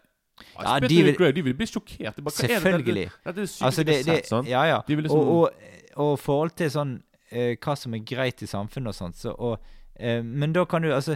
Ja, 0.59 0.79
de 0.79 1.03
vil- 1.03 1.33
de 1.35 1.41
vil 1.43 1.53
bli 1.53 1.65
sjokkert. 1.65 1.97
Det 2.15 2.17
er 2.17 2.21
bare, 2.21 2.47
det? 2.47 2.49
Selvfølgelig. 2.49 3.09
Det 3.25 3.61
Altså, 3.61 3.83
det, 3.83 3.95
har 3.95 4.03
det, 4.03 4.05
sett. 4.05 4.27
sant? 4.27 4.47
ja, 4.47 4.63
ja. 4.65 4.81
De 4.87 4.95
liksom- 4.95 5.19
og, 5.19 5.27
og, 5.27 5.51
og 5.95 6.19
forhold 6.19 6.51
til 6.55 6.69
sånn 6.69 6.93
uh, 7.33 7.55
hva 7.55 7.75
som 7.77 7.93
er 7.93 7.99
greit 8.05 8.41
i 8.41 8.45
samfunnet 8.45 8.87
og 8.87 8.95
sånt, 8.95 9.15
så 9.15 9.33
og 9.37 9.59
uh, 9.99 10.21
Men 10.23 10.53
da 10.53 10.65
kan 10.65 10.81
du 10.81 10.89
altså 10.93 11.15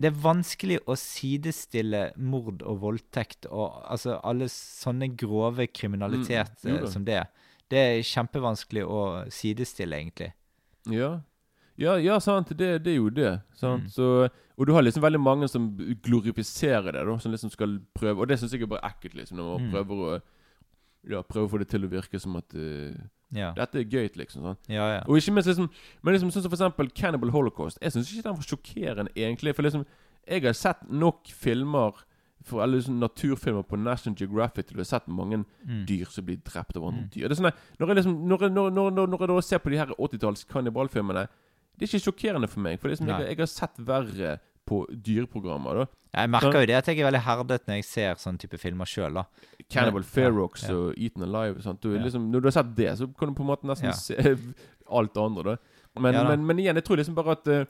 Det 0.00 0.06
er 0.10 0.16
vanskelig 0.22 0.80
å 0.86 0.96
sidestille 0.98 2.12
mord 2.16 2.62
og 2.62 2.80
voldtekt 2.80 3.46
og 3.46 3.84
altså 3.90 4.20
alle 4.24 4.48
sånne 4.50 5.16
grove 5.16 5.66
kriminalitet 5.72 6.50
Mm, 6.64 6.76
eh, 6.82 6.86
som 6.90 7.04
det. 7.04 7.20
Det 7.70 7.78
er 7.78 8.02
kjempevanskelig 8.02 8.82
å 8.84 9.30
sidestille, 9.30 9.96
egentlig. 9.96 10.32
Ja. 10.90 11.20
Ja, 11.78 11.94
ja 11.96 12.18
sant. 12.20 12.48
Det, 12.58 12.82
det 12.84 12.92
er 12.92 12.96
jo 12.96 13.08
det. 13.10 13.40
Sant? 13.54 13.84
Mm. 13.84 13.90
Så, 13.90 14.28
og 14.58 14.66
du 14.66 14.72
har 14.72 14.82
liksom 14.82 15.02
veldig 15.02 15.20
mange 15.20 15.48
som 15.48 15.76
glorifiserer 16.04 16.92
det, 16.92 17.04
da. 17.06 17.16
Som 17.18 17.32
liksom 17.32 17.50
skal 17.50 17.80
prøve 17.94 18.20
Og 18.20 18.28
det 18.28 18.38
syns 18.38 18.52
jeg 18.52 18.62
er 18.62 18.66
bare 18.70 18.84
ekkelt, 18.90 19.14
liksom. 19.14 19.36
Når 19.38 19.58
man 19.58 19.66
Mm. 19.68 19.72
prøver 19.72 19.94
å 20.18 20.20
Ja, 21.06 21.20
prøver 21.22 21.46
å 21.46 21.50
få 21.50 21.58
det 21.58 21.68
til 21.68 21.82
å 21.84 21.88
virke 21.90 22.18
som 22.20 22.36
at 22.36 22.54
uh, 22.54 22.94
Ja. 23.32 23.52
dette 23.52 23.76
er 23.80 23.84
gøy, 23.84 24.08
liksom. 24.16 24.42
sånn 24.42 24.56
Ja, 24.68 24.88
ja. 24.94 25.00
Og 25.06 25.16
ikke 25.18 25.32
minst 25.34 25.48
liksom 25.48 25.68
Men 26.02 26.14
liksom 26.14 26.30
sånn 26.32 26.42
som 26.42 26.50
for 26.50 26.56
eksempel 26.56 26.94
Cannibal 26.94 27.30
Holocaust. 27.30 27.78
Jeg 27.82 27.92
syns 27.92 28.12
ikke 28.12 28.22
den 28.22 28.34
var 28.34 28.42
sjokkerende, 28.42 29.12
egentlig. 29.16 29.54
For 29.54 29.62
liksom 29.62 29.84
Jeg 30.26 30.42
har 30.44 30.52
sett 30.54 30.88
nok 30.90 31.26
filmer 31.26 31.92
for 32.42 32.60
alle 32.62 32.76
liksom 32.78 32.98
naturfilmer 33.00 33.62
på 33.66 33.76
National 33.78 34.16
Geographic 34.16 34.66
til 34.66 34.76
å 34.76 34.80
ha 34.80 34.84
sett 34.84 35.06
mange 35.08 35.44
Mm. 35.66 35.84
dyr 35.86 36.06
som 36.10 36.24
blir 36.24 36.36
drept 36.42 36.76
av 36.76 36.84
andre 36.84 37.02
Mm. 37.04 37.10
dyr. 37.10 37.28
Det 37.28 37.38
er 37.38 37.42
sånn 37.42 37.52
når 37.80 37.86
jeg, 37.88 37.96
liksom, 37.96 38.26
når, 38.28 38.38
jeg- 38.40 38.52
når, 38.52 38.70
når, 38.72 39.06
når 39.08 39.18
jeg 39.18 39.28
da 39.28 39.40
ser 39.40 39.58
på 39.58 39.70
de 39.70 39.76
her 39.78 39.86
80-talls 39.98 40.44
kannibalfilmene 40.46 41.28
Det 41.74 41.86
er 41.86 41.90
ikke 41.92 42.04
sjokkerende 42.06 42.48
for 42.50 42.60
meg. 42.64 42.78
For 42.80 42.88
det 42.88 42.96
er 42.96 43.02
som 43.02 43.08
jeg, 43.10 43.28
jeg 43.32 43.38
har 43.42 43.50
sett 43.50 43.78
verre 43.86 44.34
på 44.64 44.78
dyreprogrammer. 44.88 45.82
da 45.82 46.20
Jeg 46.22 46.30
merker 46.32 46.60
jo 46.62 46.68
det 46.70 46.76
at 46.78 46.86
jeg 46.88 47.00
er 47.02 47.08
veldig 47.10 47.22
herdet 47.26 47.66
når 47.68 47.80
jeg 47.80 47.84
ser 47.88 48.20
sånn 48.22 48.38
type 48.40 48.58
filmer 48.62 48.88
sjøl. 48.88 49.18
Cannibal 49.68 50.04
Ja, 50.04 50.08
Ferox 50.14 50.68
ja. 50.68 50.74
og 50.76 50.94
Eaten 50.96 51.22
Alive. 51.26 51.60
Du, 51.80 51.90
Ja. 51.94 52.02
liksom, 52.04 52.30
når 52.32 52.40
du 52.40 52.46
har 52.48 52.56
sett 52.56 52.74
det, 52.76 52.90
så 52.98 53.08
kan 53.18 53.28
du 53.28 53.34
på 53.34 53.42
en 53.44 53.50
måte 53.50 53.66
nesten 53.68 53.90
Ja. 53.90 53.92
se 53.92 54.14
alt 54.98 55.14
det 55.14 55.22
andre. 55.22 55.56
da 55.94 56.00
men, 56.00 56.14
Ja 56.14 56.24
men, 56.28 56.46
men 56.46 56.58
igjen, 56.58 56.74
jeg 56.76 56.84
tror 56.84 56.96
liksom 56.96 57.14
bare 57.14 57.32
at 57.32 57.46
uh, 57.48 57.64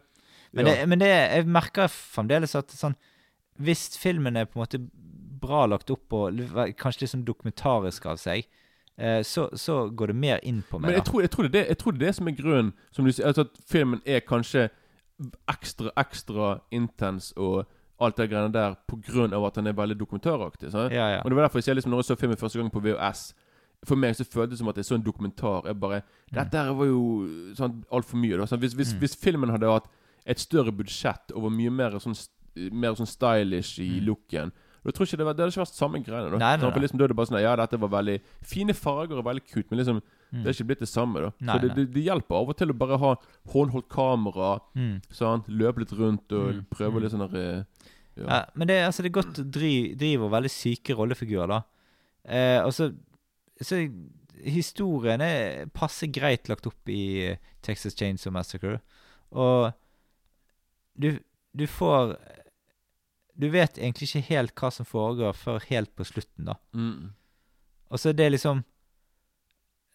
Men, 0.52 0.66
ja. 0.66 0.74
det, 0.74 0.88
men 0.88 0.98
det, 0.98 1.08
jeg 1.08 1.46
merker 1.46 1.88
fremdeles 1.88 2.54
at 2.54 2.68
sånn 2.70 2.94
Hvis 3.58 3.96
filmen 3.98 4.36
er 4.36 4.44
på 4.46 4.58
en 4.58 4.64
måte 4.66 4.80
bra 5.44 5.66
lagt 5.66 5.90
opp 5.90 6.12
og 6.12 6.38
kanskje 6.78 7.08
sånn 7.10 7.24
dokumentarisk 7.26 8.06
av 8.06 8.16
seg, 8.16 8.46
så, 9.22 9.48
så 9.58 9.88
går 9.90 10.06
det 10.06 10.16
mer 10.16 10.38
inn 10.42 10.62
på 10.70 10.78
meg. 10.78 10.88
Men 10.90 10.94
jeg 11.00 11.04
tror, 11.04 11.20
jeg, 11.20 11.30
tror 11.30 11.42
det, 11.48 11.52
det- 11.52 11.68
jeg 11.68 11.78
tror 11.78 11.92
det 11.92 12.02
er 12.02 12.06
det 12.06 12.14
som 12.14 12.28
er 12.28 12.36
grunnen. 12.38 12.72
Som 12.92 13.04
du 13.04 13.12
sier, 13.12 13.26
altså 13.26 13.40
At 13.40 13.56
filmen 13.66 14.00
er 14.06 14.20
kanskje 14.20 14.68
ekstra 15.48 15.90
ekstra 15.96 16.60
intens 16.74 17.32
og 17.36 17.66
alt 18.02 18.16
det 18.18 18.28
greiene 18.30 18.52
der 18.52 18.74
på 18.90 18.96
grunn 19.06 19.32
av 19.32 19.44
at 19.46 19.54
den 19.54 19.66
er 19.70 19.72
veldig 19.78 19.96
dokumentaraktig. 20.00 20.72
Ja, 20.74 21.08
ja. 21.14 21.20
Og 21.22 21.30
det 21.30 21.36
var 21.36 21.46
derfor 21.46 21.58
jeg 21.62 21.64
sier 21.68 21.74
liksom 21.78 21.90
når 21.94 22.02
jeg 22.02 22.08
så 22.10 22.16
filmen 22.18 22.36
første 22.40 22.58
gang 22.58 22.70
på 22.74 22.82
VHS 22.82 23.32
For 23.86 23.96
meg 24.00 24.14
så 24.16 24.24
føltes 24.24 24.50
det 24.54 24.58
som 24.58 24.68
at 24.68 24.76
jeg 24.80 24.84
så 24.88 24.94
en 24.96 25.02
dokumentar. 25.04 25.66
Jeg 25.66 25.76
bare 25.80 26.02
Dette 26.32 26.56
her 26.56 26.72
var 26.72 26.86
jo 26.88 27.02
sånn 27.54 27.82
altfor 27.92 28.16
mye. 28.16 28.38
Da. 28.40 28.46
Sånn, 28.48 28.58
hvis, 28.62 28.72
hvis, 28.74 28.94
Mm. 28.94 28.98
hvis 29.02 29.16
filmen 29.20 29.50
hadde 29.52 29.68
hatt 29.70 29.88
et 30.26 30.38
større 30.40 30.72
budsjett 30.72 31.32
og 31.34 31.42
var 31.42 31.50
mye 31.50 31.70
mer 31.70 31.90
sånn, 32.00 32.16
mer 32.72 32.94
sånn 32.96 33.06
stylish 33.06 33.78
i 33.78 34.00
Mm. 34.00 34.06
looken 34.06 34.52
da 34.84 34.92
tror 34.92 35.06
ikke 35.06 35.16
det, 35.16 35.24
var, 35.26 35.32
det 35.34 35.42
hadde 35.44 35.52
ikke 35.54 35.64
vært 35.64 35.78
samme 35.78 36.00
greiene. 36.04 36.30
Da. 36.30 36.38
Nei, 36.38 36.56
nei, 36.56 36.70
nei. 36.70 36.80
liksom, 36.84 36.98
da 36.98 37.04
er 37.04 37.08
det 37.08 37.16
bare 37.16 37.26
sånn 37.30 37.40
Ja, 37.42 37.56
dette 37.56 37.78
var 37.80 37.88
veldig 37.94 38.20
fine 38.44 38.74
farger 38.76 39.18
og 39.18 39.24
veldig 39.24 39.44
kult, 39.52 39.70
men 39.70 39.78
liksom 39.80 40.02
Mm. 40.34 40.42
det 40.42 40.48
er 40.50 40.54
ikke 40.56 40.66
blitt 40.66 40.80
det 40.80 40.88
samme. 40.88 41.20
da 41.20 41.30
Nei, 41.40 41.54
Så 41.54 41.60
det, 41.62 41.74
det, 41.76 41.92
det 41.94 42.02
hjelper 42.04 42.34
av 42.34 42.48
og 42.48 42.56
til 42.58 42.68
å 42.72 42.74
bare 42.78 42.98
ha 42.98 43.14
håndholdt 43.52 43.88
kamera, 43.88 44.60
Mm. 44.74 45.00
sant? 45.10 45.46
løpe 45.48 45.78
litt 45.78 45.92
rundt 45.92 46.32
og 46.32 46.54
Mm. 46.54 46.66
prøve 46.74 46.92
Mm. 46.94 47.02
litt 47.02 47.12
sånn 47.12 47.30
der 47.30 47.38
eh, 47.38 47.64
ja. 48.16 48.26
Ja, 48.28 48.44
men 48.54 48.66
det, 48.68 48.82
altså, 48.84 49.02
det 49.02 49.10
er 49.14 49.22
godt 49.22 49.50
driv, 49.50 49.96
driver 49.96 50.28
veldig 50.30 50.50
syke 50.50 50.94
rollefigurer, 50.96 51.46
da. 51.48 51.62
Eh, 52.26 52.60
altså, 52.64 52.92
så, 53.60 53.64
så 53.64 53.90
Historien 54.44 55.20
er 55.22 55.66
passe 55.72 56.06
greit 56.12 56.48
lagt 56.48 56.66
opp 56.66 56.88
i 56.88 57.36
Texas 57.62 57.94
Texas 57.94 57.94
Chainsaw 57.94 58.32
Massacre. 58.32 58.80
Og 59.32 59.72
du, 60.98 61.18
du 61.56 61.64
får 61.66 62.16
Du 63.34 63.48
vet 63.50 63.78
egentlig 63.78 64.08
ikke 64.08 64.28
helt 64.28 64.54
hva 64.58 64.70
som 64.70 64.86
foregår 64.86 65.34
før 65.36 65.64
helt 65.70 65.90
på 65.98 66.06
slutten, 66.06 66.46
da. 66.50 66.54
Mm. 66.76 67.12
Og 67.90 68.00
så 68.00 68.10
er 68.10 68.18
det 68.18 68.30
liksom 68.32 68.62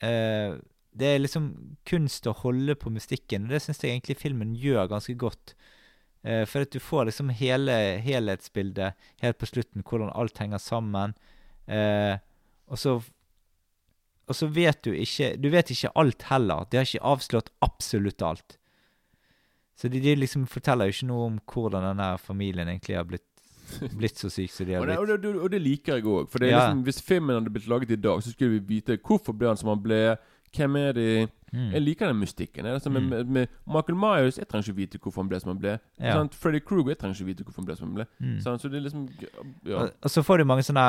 eh, 0.04 0.58
Det 0.92 1.08
er 1.08 1.22
liksom 1.22 1.50
kunst 1.88 2.28
å 2.28 2.36
holde 2.42 2.76
på 2.80 2.92
mystikken, 2.92 3.48
og 3.48 3.56
det 3.56 3.62
syns 3.64 3.84
jeg 3.84 3.96
egentlig 3.96 4.20
filmen 4.20 4.56
gjør 4.60 4.90
ganske 4.92 5.16
godt. 5.20 5.56
Eh, 6.24 6.44
for 6.50 6.66
at 6.66 6.74
du 6.76 6.82
får 6.84 7.08
liksom 7.08 7.32
hele 7.40 7.76
helhetsbildet 8.04 9.12
helt 9.24 9.40
på 9.40 9.48
slutten, 9.48 9.86
hvordan 9.88 10.12
alt 10.12 10.42
henger 10.44 10.60
sammen. 10.60 11.16
Eh, 11.68 12.18
og 12.68 12.78
så 12.80 13.00
Og 14.30 14.36
så 14.36 14.46
vet 14.46 14.84
du 14.84 14.92
ikke 14.94 15.38
Du 15.42 15.50
vet 15.50 15.72
ikke 15.72 15.90
alt 15.96 16.22
heller. 16.30 16.66
De 16.70 16.78
har 16.78 16.86
ikke 16.86 17.02
avslørt 17.02 17.50
absolutt 17.62 18.22
alt. 18.22 18.60
Så 19.80 19.88
de, 19.88 20.00
de 20.00 20.16
liksom 20.16 20.46
forteller 20.48 20.90
jo 20.90 20.94
ikke 20.94 21.08
noe 21.08 21.26
om 21.30 21.40
hvordan 21.48 21.86
denne 21.88 22.18
familien 22.20 22.68
egentlig 22.68 22.98
har 22.98 23.08
blitt, 23.08 23.29
blitt 24.00 24.18
så 24.18 24.30
syk 24.32 24.52
som 24.52 24.66
de 24.68 24.74
har 24.74 24.82
Og 24.82 24.88
det, 24.88 24.98
og, 24.98 25.22
det, 25.24 25.36
og 25.36 25.50
det 25.52 25.62
liker 25.62 25.96
jeg 26.00 26.04
òg. 26.10 26.30
For 26.30 26.40
det 26.40 26.50
er 26.50 26.58
Ja. 26.58 26.66
liksom, 26.68 26.84
hvis 26.88 27.02
filmen 27.02 27.36
hadde 27.40 27.50
blitt 27.54 27.68
laget 27.68 27.92
i 27.92 27.96
dag, 27.96 28.22
så 28.24 28.32
skulle 28.34 28.60
vi 28.60 28.76
vite 28.80 28.98
hvorfor 28.98 29.34
ble 29.38 29.48
han 29.48 29.58
som 29.58 29.70
han 29.70 29.82
ble. 29.84 30.18
Hvem 30.50 30.76
er 30.82 30.94
de? 30.98 31.28
Mm. 31.54 31.72
Jeg 31.74 31.82
liker 31.82 32.08
den 32.10 32.18
mystikken. 32.20 32.64
Det 32.66 32.70
er 32.72 32.78
liksom, 32.80 32.94
Mm. 32.98 33.10
med, 33.10 33.28
med 33.30 33.48
Michael 33.68 33.96
Myers 33.98 34.38
Jeg 34.38 34.48
trenger 34.50 34.70
ikke 34.70 34.76
vite 34.78 34.98
hvorfor 35.00 35.22
han 35.22 35.30
ble 35.30 35.40
som 35.40 35.50
han 35.52 35.60
ble. 35.62 35.80
Ja. 36.00 36.16
Sånn, 36.18 36.30
Freddy 36.34 36.60
Kruger 36.66 36.90
jeg 36.90 36.98
trenger 37.00 37.16
ikke 37.20 37.26
vite 37.30 37.44
hvorfor 37.46 37.62
han 37.62 37.66
ble 37.70 37.76
som 37.78 37.88
han 37.88 37.96
ble. 38.00 38.06
Mm. 38.22 38.40
Sånn, 38.42 38.60
Så 38.60 38.70
det 38.70 38.78
er 38.80 38.86
liksom 38.90 39.10
Ja. 39.66 39.76
Og, 39.84 39.92
og 40.04 40.10
så 40.10 40.24
får 40.26 40.38
du 40.42 40.46
mange 40.46 40.66
sånne 40.66 40.86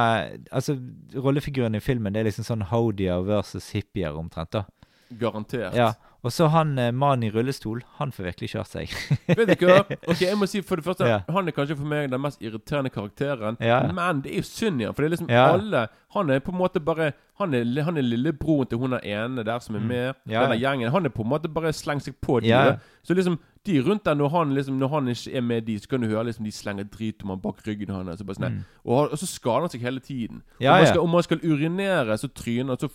Altså, 0.53 0.77
rollefigurene 1.15 1.77
i 1.77 1.81
filmen 1.85 2.13
Det 2.13 2.21
er 2.21 2.31
liksom 2.31 2.45
sånn 2.49 2.63
howdier 2.73 3.21
versus 3.25 3.71
hippier 3.73 4.17
omtrent, 4.17 4.51
da. 4.51 4.65
Garantert. 5.13 5.75
Ja. 5.75 5.93
Og 6.23 6.33
så 6.33 6.49
han 6.53 6.75
eh, 6.79 6.91
mannen 6.93 7.23
i 7.25 7.31
rullestol, 7.33 7.81
han 7.97 8.11
får 8.13 8.25
virkelig 8.27 8.51
kjørt 8.53 8.69
seg. 8.69 8.91
Vet 9.39 9.55
du 9.61 9.65
hva? 9.67 9.79
Ok, 10.05 10.21
jeg 10.21 10.37
må 10.37 10.45
si 10.51 10.61
for 10.61 10.77
det 10.77 10.85
første 10.85 11.07
Ja. 11.09 11.23
Han 11.33 11.49
er 11.49 11.55
kanskje 11.57 11.77
for 11.79 11.89
meg 11.89 12.11
den 12.13 12.21
mest 12.21 12.43
irriterende 12.45 12.91
karakteren. 12.93 13.57
Ja. 13.61 13.79
Men 13.93 14.21
det 14.21 14.33
er 14.35 14.43
jo 14.43 14.49
synd 14.51 14.83
i 14.83 14.85
ham, 14.85 14.95
For 14.95 15.03
det 15.03 15.09
er 15.09 15.15
liksom 15.17 15.31
Ja. 15.33 15.47
alle 15.55 15.87
Han 16.13 16.29
er 16.31 16.41
på 16.45 16.53
en 16.53 16.59
måte 16.61 16.81
bare 16.85 17.13
Han 17.41 17.55
er, 17.55 17.65
han 17.87 17.97
er 17.97 18.03
lillebroren 18.05 18.69
til 18.69 18.79
hun 18.83 18.91
der 18.93 19.01
ene 19.07 19.45
der 19.45 19.59
som 19.65 19.77
er 19.77 19.81
Mm. 19.81 19.87
med. 19.89 20.15
Ja, 20.29 20.43
Denne 20.45 20.59
gjengen. 20.61 20.91
Han 20.93 21.07
er 21.07 21.09
på 21.15 21.23
en 21.25 21.31
måte 21.31 21.49
bare 21.49 21.73
slengt 21.73 22.05
seg 22.05 22.15
på 22.21 22.41
de. 22.43 22.49
Ja. 22.53 22.77
Så 23.03 23.15
liksom 23.17 23.39
de 23.65 23.79
rundt 23.81 24.05
der, 24.05 24.15
når 24.15 24.29
han 24.31 24.53
liksom 24.55 24.77
Når 24.79 24.89
han 24.89 25.09
ikke 25.09 25.35
er 25.37 25.41
med 25.41 25.63
de, 25.67 25.79
så 25.81 25.89
kan 25.89 26.01
du 26.03 26.09
høre 26.09 26.25
liksom 26.29 26.45
de 26.45 26.53
slenger 26.53 26.85
drit 26.85 27.23
om 27.23 27.31
han 27.31 27.41
bak 27.41 27.65
ryggen 27.67 27.89
hans. 27.95 28.21
Så 28.21 28.27
sånn, 28.29 28.45
Mm. 28.53 28.65
og, 28.85 29.13
og 29.13 29.17
så 29.19 29.27
skader 29.27 29.61
han 29.61 29.69
seg 29.73 29.81
hele 29.81 30.01
tiden. 30.01 30.43
Om, 30.61 30.67
man 30.69 30.81
ja. 30.81 30.85
skal, 30.85 31.01
om 31.01 31.11
man 31.11 31.23
skal 31.23 31.41
urinere, 31.45 32.19
så 32.21 32.29
tryner 32.29 32.77
han. 32.77 32.91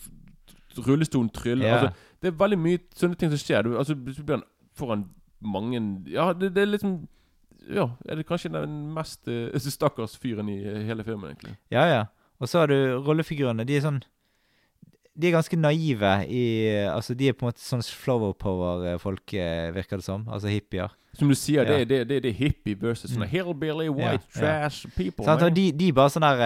Så 0.76 0.82
rullestolen 0.86 1.30
tryller. 1.32 1.72
Altså, 1.72 1.92
det 2.26 2.32
er 2.34 2.40
veldig 2.42 2.58
mye 2.58 2.82
sånne 2.98 3.18
ting 3.20 3.30
som 3.32 3.40
skjer. 3.40 3.62
Du, 3.66 3.76
altså, 3.78 3.94
så 4.16 4.24
blir 4.26 4.40
han, 4.40 4.44
får 4.76 4.96
mange 5.46 5.80
Ja, 6.10 6.32
det, 6.34 6.50
det 6.56 6.64
er 6.66 6.72
liksom 6.74 6.96
Ja, 7.70 7.88
er 8.08 8.18
det 8.20 8.26
kanskje 8.28 8.50
den 8.54 8.74
mest 8.94 9.26
uh, 9.30 9.54
stakkars 9.78 10.18
fyren 10.22 10.48
i 10.52 10.58
eh, 10.64 10.82
hele 10.88 11.04
filmen, 11.06 11.32
egentlig. 11.32 11.56
Ja, 11.74 11.86
ja. 11.90 12.04
Og 12.38 12.48
så 12.50 12.60
har 12.62 12.68
du 12.70 12.76
rollefigurene. 13.06 13.64
De 13.66 13.78
er 13.78 13.82
sånn 13.86 14.02
De 15.16 15.30
er 15.30 15.32
ganske 15.38 15.56
naive 15.56 16.10
i 16.28 16.42
Altså, 16.92 17.14
de 17.16 17.30
er 17.30 17.32
på 17.36 17.46
en 17.46 17.50
måte 17.54 17.64
sånn 17.64 17.82
flower 17.82 18.34
power-folk, 18.36 19.32
eh, 19.34 19.70
virker 19.74 20.02
det 20.02 20.04
som. 20.04 20.26
Altså 20.28 20.50
hippier. 20.52 20.92
Som 21.16 21.30
du 21.32 21.34
sier, 21.34 21.64
Ja. 21.64 21.78
det, 21.78 21.88
det, 21.88 22.00
det, 22.10 22.18
det 22.26 22.30
er 22.34 22.36
hippie 22.42 22.76
versus 22.76 23.16
Mm. 23.16 23.24
hillbilly, 23.32 23.88
white 23.88 24.26
Ja, 24.36 24.42
ja. 24.42 24.68
trash 24.68 24.84
people. 24.96 25.24
Sånn, 25.24 25.40
man. 25.40 25.54
De, 25.56 25.70
de 25.72 25.92
bare 25.96 26.12
sånn 26.12 26.26
der 26.26 26.42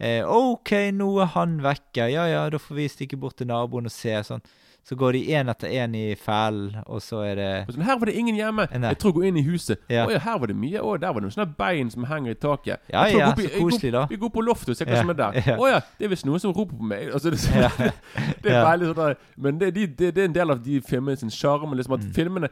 eh, 0.00 0.20
OK, 0.28 0.70
nå 0.92 1.08
er 1.24 1.30
han 1.34 1.58
vekke. 1.64 2.10
Ja 2.12 2.26
ja, 2.28 2.42
da 2.52 2.58
får 2.60 2.76
vi 2.76 2.88
stikke 2.92 3.16
bort 3.20 3.36
til 3.40 3.48
naboen 3.48 3.88
og 3.88 3.94
se. 3.94 4.12
Sånn. 4.28 4.44
Så 4.90 4.96
går 4.98 5.12
de 5.14 5.20
én 5.38 5.46
etter 5.52 5.70
én 5.70 5.92
i 5.94 6.16
fellen, 6.18 6.80
og 6.90 6.98
så 6.98 7.20
er 7.22 7.36
det 7.38 7.50
sånn, 7.70 7.84
her 7.86 7.98
var 8.00 8.08
det 8.10 8.14
ingen 8.18 8.34
hjemme. 8.34 8.64
Nei. 8.74 8.88
Jeg 8.90 8.98
tror 8.98 9.12
jeg 9.12 9.16
går 9.20 9.26
inn 9.28 9.36
i 9.38 9.44
huset. 9.46 9.78
Ja. 9.86 10.02
Å 10.08 10.10
ja, 10.10 10.18
her 10.24 10.38
var 10.42 10.50
det 10.50 10.56
mye. 10.58 10.80
Å, 10.82 10.96
der 10.98 11.12
var 11.14 11.22
det 11.22 11.28
noen 11.28 11.34
sånne 11.36 11.54
bein 11.60 11.92
som 11.94 12.06
henger 12.10 12.34
i 12.34 12.38
taket. 12.42 12.88
Ja 12.90 13.04
ja, 13.06 13.28
går 13.30 13.46
så 13.46 13.60
koselig, 13.60 13.92
da. 13.94 14.02
Vi 14.10 14.18
går 14.18 14.32
på 14.34 14.42
loftet 14.42 14.72
og 14.74 14.80
ser 14.80 14.90
hva 14.90 14.96
Ja, 14.98 15.04
som 15.04 15.12
er 15.14 15.18
der. 15.20 15.38
ja. 15.46 15.54
Å 15.62 15.68
ja, 15.70 15.78
det 16.00 16.08
er 16.08 16.12
visst 16.16 16.26
noen 16.26 16.42
som 16.42 16.56
roper 16.56 16.74
på 16.80 16.88
meg. 16.90 17.12
Altså, 17.14 17.30
det, 17.30 17.38
Ja. 17.54 17.70
det 18.42 18.50
er 18.56 18.66
veldig 18.66 18.90
sånn 18.98 19.14
Men 19.46 19.58
det, 19.62 19.70
de, 19.78 19.86
det, 19.86 20.10
det 20.16 20.24
er 20.24 20.28
en 20.32 20.34
del 20.40 20.50
av 20.56 20.64
de 20.66 20.80
filmene 20.90 21.16
sin 21.22 21.30
sjarm. 21.30 21.70
Liksom 21.78 21.94
at 21.94 22.00
Mm. 22.08 22.12
filmene 22.18 22.48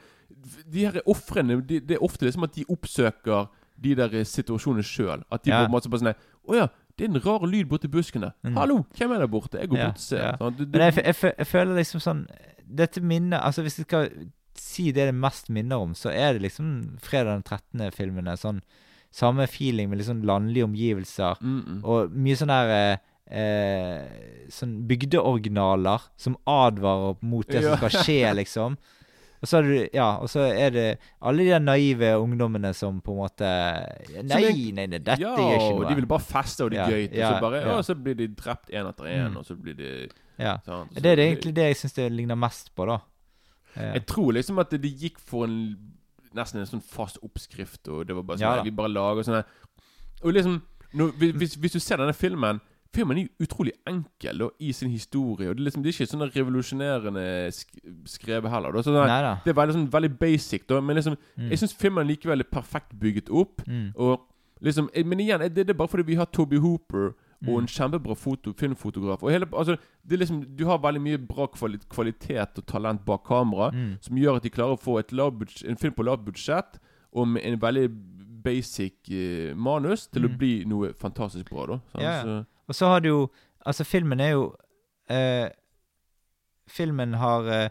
De 0.71 0.85
her 0.87 1.01
ofrene 1.11 1.59
de, 1.67 1.81
Det 1.81 1.97
er 1.99 2.05
ofte 2.05 2.25
liksom 2.29 2.45
at 2.47 2.55
de 2.55 2.65
oppsøker 2.71 3.49
de 3.83 3.95
der 3.99 4.15
situasjonene 4.25 4.87
sjøl. 4.87 5.23
At 5.33 5.43
de 5.43 5.51
på 5.51 5.65
en 5.65 5.71
måte 5.75 5.91
bare 5.91 6.01
sånn 6.07 6.15
Å 6.49 6.55
ja, 6.55 6.69
det 6.99 7.07
er 7.07 7.13
en 7.15 7.21
rar 7.25 7.45
lyd 7.47 7.69
borti 7.71 7.89
buskene. 7.93 8.33
Mm. 8.43 8.57
Hallo, 8.59 8.81
hvem 8.99 9.13
er 9.15 9.23
der 9.23 9.31
borte? 9.31 9.61
Jeg 9.63 9.71
går 9.71 9.79
Ja, 9.79 9.87
bort 9.93 10.01
og 10.03 10.03
ser. 10.03 10.23
ja. 10.25 10.33
Sant? 10.41 10.59
du, 10.59 10.67
Men 10.67 10.81
jeg, 10.89 10.97
jeg, 11.05 11.33
jeg 11.39 11.47
føler 11.47 11.79
liksom 11.79 12.01
sånn 12.03 12.25
Dette 12.69 13.01
minnet 13.01 13.41
Altså 13.41 13.63
Hvis 13.65 13.79
jeg 13.79 13.87
skal 13.87 14.09
si 14.59 14.89
det 14.93 15.05
det 15.09 15.15
mest 15.15 15.47
minner 15.55 15.79
om, 15.79 15.93
så 15.95 16.11
er 16.11 16.35
det 16.35 16.43
liksom 16.43 16.99
fredag 17.01 17.39
den 17.39 17.45
13.-filmene. 17.47 18.35
Sånn 18.37 18.59
samme 19.15 19.47
feeling 19.49 19.87
med 19.89 20.01
litt 20.01 20.09
sånn 20.09 20.25
landlige 20.27 20.67
omgivelser. 20.67 21.39
Mm, 21.41 21.61
mm. 21.63 21.79
Og 21.87 22.11
mye 22.19 22.37
sånn 22.37 22.51
der 22.51 22.73
eh, 22.75 22.99
eh, 23.39 24.49
Sånn 24.51 24.75
bygdeoriginaler 24.91 26.09
som 26.19 26.35
advarer 26.51 27.17
mot 27.23 27.47
det 27.47 27.63
Ja. 27.63 27.77
som 27.77 27.89
skal 27.89 28.03
skje, 28.03 28.35
liksom. 28.43 28.77
Og 29.41 29.47
så, 29.49 29.61
det, 29.63 29.89
ja, 29.95 30.17
og 30.19 30.29
så 30.29 30.41
er 30.51 30.71
det 30.75 30.87
alle 31.23 31.45
de 31.47 31.59
naive 31.63 32.09
ungdommene 32.19 32.73
som 32.75 33.01
på 33.01 33.13
en 33.13 33.19
måte 33.21 33.51
Nei, 34.27 34.41
nei, 34.75 34.87
nei, 34.91 34.99
dette 34.99 35.15
ja, 35.21 35.35
gjør 35.37 35.53
ikke 35.55 35.69
og 35.75 35.81
noe. 35.83 35.89
de 35.89 35.95
vil 36.01 36.07
bare 36.11 36.25
feste, 36.27 36.65
og 36.65 36.71
det 36.73 36.79
er 36.81 36.89
Ja, 36.91 36.97
gøy. 36.97 37.05
Og 37.13 37.15
ja, 37.21 37.29
så 37.31 37.41
bare 37.45 37.61
ja. 37.63 37.77
Så 37.87 37.95
blir 37.95 38.15
de 38.19 38.27
drept 38.35 38.71
én 38.75 38.89
etter 38.89 39.05
én, 39.05 39.29
Mm. 39.31 39.37
og 39.37 39.45
så 39.47 39.55
blir 39.55 39.77
de 39.79 40.09
ja. 40.39 40.57
sant? 40.67 40.91
Det 40.95 41.07
er 41.07 41.17
det 41.17 41.27
egentlig 41.29 41.55
det 41.55 41.69
jeg 41.69 41.77
syns 41.77 41.95
det 41.95 42.09
ligner 42.13 42.35
mest 42.37 42.75
på, 42.75 42.87
da. 42.87 42.99
Jeg 43.77 44.07
tror 44.07 44.33
liksom 44.33 44.59
at 44.59 44.71
de 44.71 44.91
gikk 44.91 45.21
for 45.21 45.45
en 45.45 45.77
nesten 46.35 46.59
en 46.61 46.67
sånn 46.67 46.83
fast 46.83 47.19
oppskrift, 47.23 47.87
og 47.89 48.07
det 48.09 48.17
var 48.17 48.23
bare 48.23 48.39
sånn 48.39 48.57
Ja. 48.59 48.63
Vi 48.67 48.71
bare 48.75 48.89
lager 48.91 49.23
sånn 49.23 49.35
her 49.39 49.45
Og 50.25 50.33
liksom 50.35 50.63
når, 50.95 51.13
hvis- 51.13 51.55
hvis 51.57 51.73
du 51.73 51.79
ser 51.79 51.97
denne 51.99 52.13
filmen 52.15 52.61
Filmen 52.95 53.19
er 53.19 53.27
jo 53.29 53.45
utrolig 53.47 53.73
enkel 53.87 54.39
da, 54.39 54.49
i 54.61 54.73
sin 54.73 54.91
historie. 54.91 55.51
Og 55.51 55.57
Det 55.57 55.61
er, 55.61 55.65
liksom, 55.69 55.83
det 55.83 55.91
er 55.91 55.97
ikke 55.99 56.11
sånn 56.13 56.31
revolusjonerende 56.35 57.25
sk 57.53 57.69
skrevet 58.09 58.51
heller. 58.51 58.73
Da. 58.73 58.83
Så 58.83 58.93
det, 58.95 59.05
er, 59.11 59.29
det 59.45 59.53
er 59.53 59.59
veldig, 59.61 59.75
sånn, 59.77 59.91
veldig 59.93 60.19
basic, 60.19 60.67
da. 60.69 60.81
Men 60.81 60.97
liksom, 60.97 61.17
Mm. 61.37 61.49
jeg 61.51 61.59
syns 61.59 61.75
filmen 61.77 62.07
likevel 62.09 62.41
er 62.41 62.49
perfekt 62.51 62.95
bygget 62.99 63.29
opp. 63.31 63.63
Mm. 63.69 63.93
Og 63.97 64.21
liksom 64.63 64.89
eh, 64.95 65.05
Men 65.05 65.21
igjen, 65.21 65.41
det, 65.41 65.55
det 65.67 65.71
er 65.71 65.75
bare 65.79 65.89
fordi 65.89 66.03
vi 66.07 66.15
har 66.17 66.27
Toby 66.27 66.57
Hooper 66.59 67.13
og 67.47 67.55
Mm. 67.55 67.59
en 67.61 67.67
kjempebra 67.67 68.17
foto, 68.17 68.53
filmfotograf. 68.53 69.23
Og 69.23 69.31
hele, 69.31 69.47
altså, 69.53 69.77
det 70.05 70.13
er 70.17 70.25
liksom, 70.25 70.57
du 70.57 70.65
har 70.67 70.79
veldig 70.79 71.01
mye 71.01 71.19
bra 71.19 71.47
kvali 71.47 71.79
kvalitet 71.89 72.59
og 72.59 72.67
talent 72.67 73.05
bak 73.05 73.23
kamera 73.25 73.71
Mm. 73.73 73.99
som 74.01 74.17
gjør 74.17 74.37
at 74.37 74.43
de 74.43 74.51
klarer 74.51 74.75
å 74.77 74.81
få 74.81 74.99
en 75.69 75.77
film 75.77 75.95
på 75.95 76.03
lavt 76.05 76.25
budsjett 76.25 76.81
og 77.13 77.29
med 77.29 77.43
en 77.45 77.59
veldig 77.61 77.91
basic 78.43 78.95
eh, 79.11 79.55
manus 79.55 80.07
til 80.09 80.25
å 80.25 80.29
Mm. 80.31 80.39
bli 80.39 80.65
noe 80.65 80.93
fantastisk 80.95 81.49
bra. 81.51 81.67
da 81.67 81.79
sant? 81.93 82.03
yeah. 82.03 82.23
Så, 82.23 82.47
Og 82.69 82.77
så 82.77 82.95
har 82.95 83.05
du 83.05 83.09
jo 83.09 83.21
Altså, 83.67 83.85
filmen 83.85 84.21
er 84.21 84.31
jo 84.33 84.45
eh, 85.11 85.51
Filmen 86.71 87.15
har, 87.15 87.49
eh, 87.51 87.71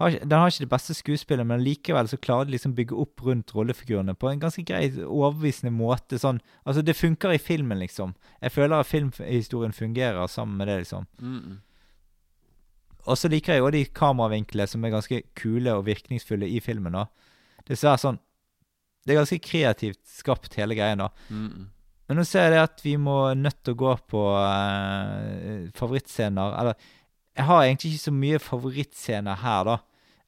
har 0.00 0.10
Den 0.10 0.38
har 0.38 0.50
ikke 0.50 0.64
det 0.64 0.72
beste 0.72 0.94
skuespillet, 0.94 1.46
men 1.46 1.62
likevel 1.64 2.08
så 2.08 2.18
klarer 2.20 2.48
de 2.48 2.56
liksom 2.56 2.74
bygge 2.74 2.96
opp 2.96 3.22
rundt 3.24 3.54
rollefigurene 3.54 4.14
på 4.14 4.28
en 4.30 4.40
ganske 4.40 4.64
grei, 4.66 4.90
overbevisende 5.04 5.72
måte. 5.72 6.18
Sånn 6.18 6.40
Altså, 6.66 6.82
det 6.82 6.96
funker 6.96 7.32
i 7.32 7.38
filmen, 7.38 7.78
liksom. 7.78 8.14
Jeg 8.42 8.52
føler 8.52 8.80
at 8.80 8.90
filmhistorien 8.90 9.72
fungerer 9.72 10.26
sammen 10.26 10.56
med 10.56 10.68
det, 10.68 10.78
liksom. 10.84 11.06
mm, 11.20 11.38
mm. 11.38 11.58
Og 13.08 13.16
så 13.16 13.28
liker 13.32 13.54
jeg 13.54 13.62
jo 13.62 13.70
de 13.72 13.84
kameravinklene 13.96 14.68
som 14.68 14.84
er 14.84 14.92
ganske 14.92 15.22
kule 15.38 15.72
og 15.72 15.86
virkningsfulle 15.86 16.48
i 16.48 16.60
filmen. 16.60 16.92
da. 16.92 17.06
Det 17.66 17.78
er 17.82 17.96
sånn 17.96 18.18
Det 19.06 19.14
er 19.14 19.22
ganske 19.22 19.40
kreativt 19.40 20.00
skapt, 20.04 20.54
hele 20.54 20.74
greien. 20.74 20.98
da. 20.98 21.08
Mm. 21.30 21.70
Men 22.08 22.20
nå 22.20 22.24
ser 22.24 22.54
jeg 22.54 22.64
at 22.64 22.80
vi 22.84 22.96
må 22.96 23.18
nødt 23.36 23.60
til 23.64 23.76
å 23.76 23.80
gå 23.82 23.92
på 24.08 24.22
uh, 24.32 25.68
favorittscener. 25.76 26.56
Eller 26.60 26.78
jeg 27.36 27.46
har 27.46 27.64
egentlig 27.66 27.92
ikke 27.92 28.06
så 28.06 28.14
mye 28.16 28.40
favorittscener 28.42 29.40
her, 29.42 29.68
da. 29.68 29.78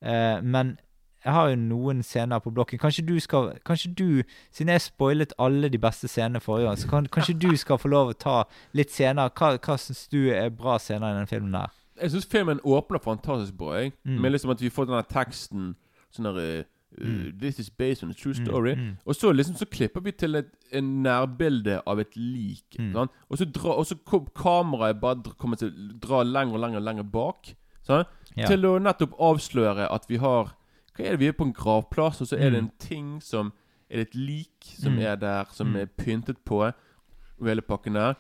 Uh, 0.01 0.45
men 0.45 0.77
jeg 1.25 1.33
har 1.33 1.51
jo 1.51 1.57
noen 1.61 2.03
scener 2.05 2.41
på 2.41 2.53
blokken. 2.53 2.81
Kanskje 2.81 3.05
du 3.05 3.19
skal 3.21 3.51
Kanskje 3.67 3.93
du, 3.93 4.23
siden 4.53 4.73
jeg 4.73 4.81
spoilet 4.81 5.35
alle 5.39 5.69
de 5.69 5.79
beste 5.79 6.09
scenene 6.09 6.41
forrige 6.41 6.69
gang, 6.69 6.79
så 6.79 6.89
kan, 6.89 7.09
kanskje 7.13 7.37
du 7.41 7.51
skal 7.61 7.79
få 7.79 7.89
lov 7.93 8.13
å 8.13 8.17
ta 8.17 8.37
litt 8.73 8.93
scener. 8.93 9.33
Hva, 9.37 9.57
hva 9.57 9.77
syns 9.81 10.07
du 10.13 10.31
er 10.33 10.49
bra 10.49 10.79
scener 10.81 11.11
i 11.11 11.19
denne 11.19 11.29
filmen 11.29 11.57
her? 11.59 11.77
Jeg 12.01 12.15
syns 12.15 12.29
filmen 12.33 12.63
åpner 12.65 13.03
fantastisk 13.05 13.57
bra. 13.61 13.81
Jeg. 13.81 13.93
Mm. 14.05 14.21
Med 14.21 14.33
liksom 14.33 14.55
at 14.55 14.63
vi 14.65 14.73
får 14.73 14.89
denne 14.89 15.05
teksten 15.09 15.75
sånn 16.15 16.31
der 16.31 16.65
Mm. 16.99 17.39
This 17.41 17.59
is 17.59 17.71
based 17.71 18.03
on 18.03 18.11
a 18.11 18.13
true 18.15 18.35
story. 18.35 18.75
Mm, 18.75 18.81
mm. 18.81 18.97
Og 19.07 19.15
så 19.15 19.33
liksom 19.33 19.55
så 19.57 19.65
klipper 19.71 20.01
vi 20.01 20.11
til 20.11 20.35
et 20.35 20.47
en 20.73 21.03
nærbilde 21.03 21.81
av 21.87 21.99
et 22.01 22.17
lik. 22.17 22.77
Mm. 22.79 22.97
Og 23.29 23.39
så, 23.39 23.45
dra, 23.45 23.77
og 23.79 23.87
så 23.87 23.95
kom 24.05 24.27
kameraet 24.35 25.01
bare 25.01 25.23
kommer 25.39 25.57
til 25.57 25.69
å 25.71 25.99
dra 26.03 26.23
lenger 26.23 26.55
og 26.55 26.61
lenger 26.61 26.81
lenger 26.81 27.03
bak. 27.03 27.55
Ja. 27.89 28.03
Til 28.47 28.65
å 28.67 28.79
nettopp 28.79 29.15
avsløre 29.19 29.89
at 29.93 30.05
vi 30.09 30.17
har 30.17 30.55
Hva 30.97 31.05
er 31.07 31.11
det 31.11 31.21
vi 31.21 31.27
er 31.29 31.33
på 31.33 31.45
en 31.47 31.53
gravplass, 31.55 32.21
og 32.21 32.27
så 32.27 32.37
er 32.37 32.51
det 32.51 32.59
Mm. 32.63 32.65
en 32.65 32.71
ting 32.79 33.21
som 33.23 33.53
Er 33.91 33.97
det 33.97 34.09
et 34.09 34.15
lik 34.15 34.65
som 34.79 34.93
Mm. 34.93 34.99
er 35.03 35.17
der, 35.17 35.45
som 35.53 35.67
Mm. 35.69 35.77
er 35.77 35.87
pyntet 35.87 36.37
på, 36.45 36.63
og 36.63 37.47
hele 37.47 37.61
pakken 37.63 37.95
der. 37.95 38.15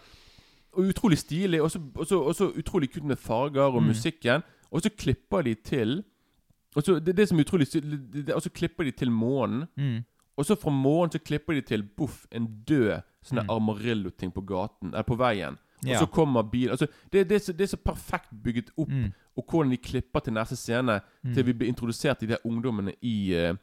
Og 0.72 0.84
utrolig 0.84 1.18
stilig, 1.18 1.60
og 1.62 1.70
så, 1.70 1.78
utrolig 2.58 2.90
kult 2.92 3.04
med 3.04 3.16
farger 3.18 3.62
og 3.62 3.82
Mm. 3.82 3.88
musikken. 3.88 4.42
Og 4.72 4.82
så 4.82 4.90
klipper 4.96 5.42
de 5.42 5.54
til 5.54 6.04
Og 6.76 6.82
så 6.82 7.00
det, 7.04 7.16
det 7.16 7.28
som 7.28 7.38
er 7.38 7.44
utrolig 7.44 7.66
det- 8.12 8.34
Og 8.34 8.42
så 8.42 8.50
klipper 8.50 8.84
de 8.84 8.90
til 8.92 9.10
månen. 9.10 9.66
Mm. 9.76 10.04
Og 10.36 10.44
så 10.46 10.54
fra 10.56 10.70
månen 10.70 11.10
så 11.12 11.18
klipper 11.18 11.54
de 11.54 11.60
til 11.60 11.82
boff, 11.82 12.26
en 12.32 12.46
død 12.66 13.02
sånn 13.24 13.42
Mm. 13.42 13.50
armarillo-ting 13.50 14.30
på 14.32 14.40
gaten 14.46 14.88
Eller 14.94 15.02
på 15.02 15.16
veien. 15.18 15.58
Ja. 15.84 15.94
Og 15.96 16.06
så 16.06 16.10
kommer 16.12 16.42
bilen 16.42 16.70
Altså, 16.70 16.86
det, 17.12 17.28
det, 17.28 17.34
er 17.34 17.38
så, 17.38 17.52
det 17.52 17.60
er 17.60 17.76
så 17.76 17.82
perfekt 17.84 18.30
bygget 18.42 18.70
opp, 18.78 18.88
Mm. 18.88 19.12
og 19.36 19.44
hvordan 19.50 19.70
de 19.70 19.76
klipper 19.76 20.20
til 20.20 20.32
neste 20.32 20.56
scene, 20.56 21.00
Mm. 21.24 21.34
til 21.34 21.44
vi 21.44 21.52
blir 21.52 21.68
introdusert 21.68 22.18
til 22.18 22.28
de 22.28 22.34
her 22.34 22.46
ungdommene 22.50 22.92
i 23.02 23.34
uh, 23.50 23.56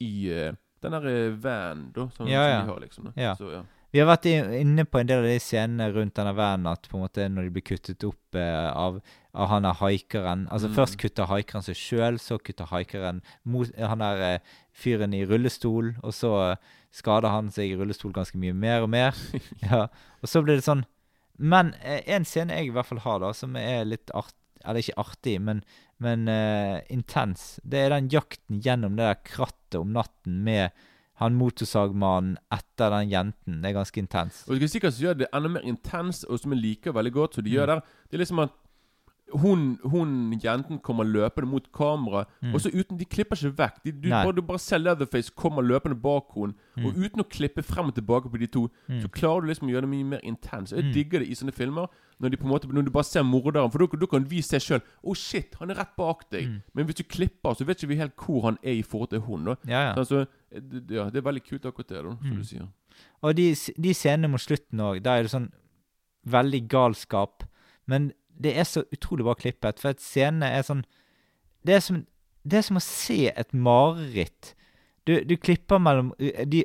I 0.00 0.28
uh, 0.30 0.54
den 0.82 0.92
der 0.92 1.06
eh, 1.06 1.42
van, 1.42 1.92
da, 1.94 2.08
som, 2.10 2.26
Ja, 2.26 2.32
ja. 2.48 2.58
som 2.60 2.66
de 2.66 2.72
har, 2.72 2.80
liksom. 2.80 3.04
Da. 3.04 3.12
Ja. 3.16 3.34
Så, 3.34 3.50
ja. 3.52 3.62
Vi 3.92 4.00
har 4.00 4.08
vært 4.08 4.24
inne 4.24 4.86
på 4.88 5.02
en 5.02 5.08
del 5.08 5.20
av 5.20 5.26
de 5.28 5.34
scenene 5.42 5.90
rundt 5.92 6.14
denne 6.16 6.32
vanen, 6.32 6.64
at 6.70 6.86
på 6.88 6.96
en 6.96 7.02
måte 7.04 7.26
når 7.28 7.44
de 7.44 7.50
blir 7.52 7.64
kuttet 7.66 8.04
opp 8.08 8.38
eh, 8.40 8.68
av, 8.72 9.02
av 9.36 9.50
han 9.50 9.66
der 9.66 9.76
haikeren 9.82 10.46
Altså 10.48 10.70
Mm. 10.70 10.76
først 10.78 10.96
kutter 11.02 11.28
haikeren 11.28 11.66
seg 11.66 11.76
sjøl, 11.76 12.16
så 12.18 12.38
kutter 12.40 12.70
haikeren 12.70 13.20
mot 13.44 13.68
han 13.76 14.00
der 14.00 14.22
eh, 14.30 14.54
fyren 14.72 15.12
i 15.12 15.26
rullestol, 15.28 15.92
og 16.00 16.14
så 16.16 16.30
eh, 16.46 16.56
skader 16.92 17.28
han 17.34 17.50
seg 17.52 17.74
i 17.74 17.76
rullestol 17.76 18.14
ganske 18.16 18.40
mye 18.40 18.56
mer 18.56 18.86
og 18.86 18.88
mer. 18.94 19.12
ja, 19.66 19.86
Og 20.22 20.28
så 20.28 20.40
blir 20.40 20.56
det 20.56 20.64
sånn 20.64 20.86
Men 21.36 21.74
eh, 21.82 22.00
en 22.16 22.24
scene 22.24 22.56
jeg 22.56 22.70
i 22.70 22.72
hvert 22.72 22.88
fall 22.88 23.04
har, 23.04 23.20
da, 23.20 23.32
som 23.36 23.56
er 23.60 23.84
litt 23.84 24.08
art... 24.16 24.32
Eller 24.64 24.78
ikke 24.78 25.00
artig, 25.02 25.36
men, 25.42 25.64
men 25.98 26.28
intens, 26.86 27.58
det 27.66 27.80
er 27.82 27.90
den 27.90 28.06
jakten 28.12 28.60
gjennom 28.62 28.94
det 28.94 29.08
der 29.08 29.18
krattet 29.26 29.80
om 29.80 29.90
natten 29.96 30.36
med 30.46 30.70
han 31.20 31.34
motorsagmannen 31.38 32.36
etter 32.52 32.90
den 32.90 33.10
jenten. 33.10 33.60
Det 33.62 33.70
er 33.70 33.76
ganske 33.76 34.00
intens. 34.00 34.44
Og 34.48 34.56
jeg 34.58 34.68
skal 34.68 34.72
sikkert 34.80 35.00
gjøre 35.02 35.18
det 35.18 35.28
enda 35.34 35.48
mer 35.48 35.60
intens, 35.68 36.24
og 36.24 36.40
som 36.40 36.52
jeg 36.52 36.62
liker 36.62 36.92
veldig 36.96 37.12
godt, 37.12 37.34
så 37.34 37.42
de 37.42 37.50
Mm. 37.50 37.54
gjør 37.56 37.66
der. 37.66 37.80
Det 38.10 38.14
er 38.14 38.24
liksom 38.24 38.38
at 38.42 38.50
hun, 39.40 39.78
hun 39.84 40.32
jenten 40.42 40.78
kommer 40.82 41.04
løpende 41.04 41.48
mot 41.48 41.72
kamera, 41.72 42.26
Mm. 42.42 42.54
og 42.54 42.60
så 42.60 42.70
uten 42.70 42.98
De 42.98 43.04
klipper 43.04 43.36
ikke 43.36 43.56
vekk. 43.56 43.82
De, 43.84 43.92
du, 43.92 44.08
bare, 44.10 44.32
du 44.32 44.42
bare 44.42 44.58
ser 44.58 44.78
Leatherface 44.78 45.30
kommer 45.34 45.62
løpende 45.62 45.94
bak 46.00 46.32
henne, 46.34 46.54
og 46.76 46.92
Mm. 46.94 47.04
uten 47.04 47.20
å 47.22 47.28
klippe 47.28 47.62
frem 47.62 47.86
og 47.86 47.94
tilbake 47.94 48.28
på 48.30 48.38
de 48.38 48.46
to, 48.46 48.70
Mm. 48.88 49.00
så 49.02 49.08
klarer 49.10 49.40
du 49.42 49.46
liksom 49.48 49.68
å 49.68 49.72
gjøre 49.72 49.80
det 49.82 49.88
mye 49.90 50.04
mer 50.04 50.20
intens. 50.22 50.70
Jeg 50.72 50.84
Mm. 50.84 50.92
digger 50.92 51.18
det 51.20 51.28
i 51.28 51.34
sånne 51.34 51.52
filmer. 51.52 51.86
Når, 52.20 52.30
de 52.30 52.36
på 52.36 52.44
en 52.44 52.50
måte, 52.50 52.68
når 52.72 52.84
du 52.84 52.90
bare 52.90 53.04
ser 53.04 53.22
morderen, 53.24 53.70
for 53.72 53.78
da, 53.78 54.06
kan 54.06 54.24
vi 54.24 54.40
se 54.42 54.56
sjøl 54.58 54.80
Oh 55.04 55.14
shit, 55.14 55.54
han 55.58 55.70
er 55.70 55.74
rett 55.74 55.96
bak 55.96 56.30
deg. 56.30 56.46
Mm. 56.48 56.62
Men 56.74 56.86
hvis 56.86 56.94
du 56.96 57.02
klipper, 57.04 57.54
så 57.56 57.64
vet 57.66 57.78
ikke 57.82 57.88
vi 57.88 57.96
helt 57.96 58.16
hvor 58.16 58.42
han 58.42 58.58
er 58.62 58.72
i 58.78 58.82
forhold 58.82 59.10
til 59.10 59.20
hun. 59.20 59.44
Ja, 59.46 59.56
ja. 59.66 59.94
Altså, 59.96 60.26
det, 60.52 60.90
ja, 60.90 61.08
det 61.10 61.16
er 61.16 61.32
veldig 61.32 61.42
kult, 61.44 61.62
akkurat 61.64 61.88
det, 61.88 62.02
da, 62.04 62.10
som 62.16 62.30
Mm. 62.30 62.36
du 62.36 62.44
sier. 62.44 62.68
Og 63.22 63.34
de, 63.34 63.54
de 63.80 63.94
scenene 63.94 64.28
mot 64.30 64.38
slutten 64.40 64.78
òg, 64.78 65.02
da 65.02 65.16
er 65.18 65.22
det 65.22 65.30
sånn 65.32 65.50
veldig 66.28 66.68
galskap. 66.68 67.42
Men 67.86 68.12
det 68.42 68.56
er 68.58 68.66
så 68.68 68.84
utrolig 68.92 69.24
bra 69.26 69.34
klippet, 69.38 69.80
for 69.80 69.94
at 69.94 70.02
scenene 70.02 70.50
er 70.50 70.66
sånn 70.66 70.84
Det 71.62 71.76
er 71.76 71.82
som, 71.84 72.00
det 72.42 72.58
er 72.58 72.64
som 72.66 72.78
å 72.80 72.82
se 72.82 73.28
et 73.30 73.52
mareritt. 73.54 74.54
Du, 75.06 75.20
du 75.22 75.36
klipper 75.38 75.78
mellom 75.78 76.12
de 76.18 76.64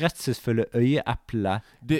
redselsfulle 0.00 0.64
øyeeplene 0.74 1.58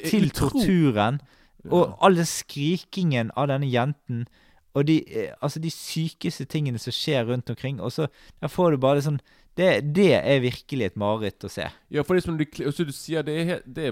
til 0.08 0.28
utro- 0.30 0.48
torturen, 0.54 1.20
og 1.68 1.98
all 2.00 2.16
den 2.16 2.28
skrikingen 2.28 3.30
av 3.36 3.50
denne 3.50 3.68
jenten. 3.68 4.24
Og 4.72 4.86
de, 4.88 5.02
altså 5.42 5.60
de 5.60 5.70
sykeste 5.72 6.46
tingene 6.48 6.80
som 6.80 6.94
skjer 6.94 7.26
rundt 7.28 7.50
omkring. 7.50 7.80
Og 7.84 7.92
så 7.92 8.06
der 8.40 8.48
får 8.52 8.72
du 8.72 8.80
bare 8.80 9.00
det 9.00 9.06
sånn 9.08 9.20
det, 9.58 9.70
det 9.96 10.12
er 10.14 10.40
virkelig 10.44 10.86
et 10.86 10.98
mareritt 11.00 11.44
å 11.44 11.50
se. 11.50 11.66
Ja, 11.90 12.04
for 12.06 12.14
det 12.14 12.22
som 12.24 12.36
du, 12.38 12.44
du 12.46 12.92
sier, 12.94 13.24
det 13.26 13.36
er, 13.42 13.62
det 13.66 13.88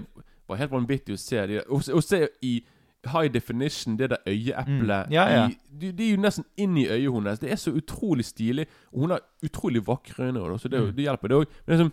var 0.46 0.60
helt 0.60 0.70
vanvittig 0.70 1.16
å 1.16 1.20
se. 1.20 1.42
Det, 1.50 1.64
å, 1.66 1.80
å 1.82 2.02
se 2.04 2.20
i 2.46 2.60
high 3.08 3.28
definition 3.32 3.96
det 3.96 4.10
der 4.10 4.16
øyeeplet 4.26 5.06
Mm, 5.06 5.12
ja, 5.12 5.24
ja. 5.28 5.48
Det 5.80 5.96
det 5.96 6.06
er 6.06 6.16
jo 6.16 6.20
nesten 6.22 6.44
inn 6.56 6.76
i 6.76 6.86
øyet 6.88 7.12
hennes. 7.14 7.38
Det 7.38 7.50
er 7.52 7.56
så 7.56 7.70
utrolig 7.72 8.24
stilig. 8.24 8.66
Og 8.92 9.00
hun 9.00 9.10
har 9.10 9.20
utrolig 9.44 9.86
vakre 9.86 10.24
øyne, 10.32 10.58
så 10.58 10.68
det, 10.68 10.80
Mm. 10.80 10.92
det 10.96 11.04
hjelper, 11.04 11.28
det 11.28 11.36
òg. 11.36 11.46
Men 11.66 11.76
liksom, 11.78 11.92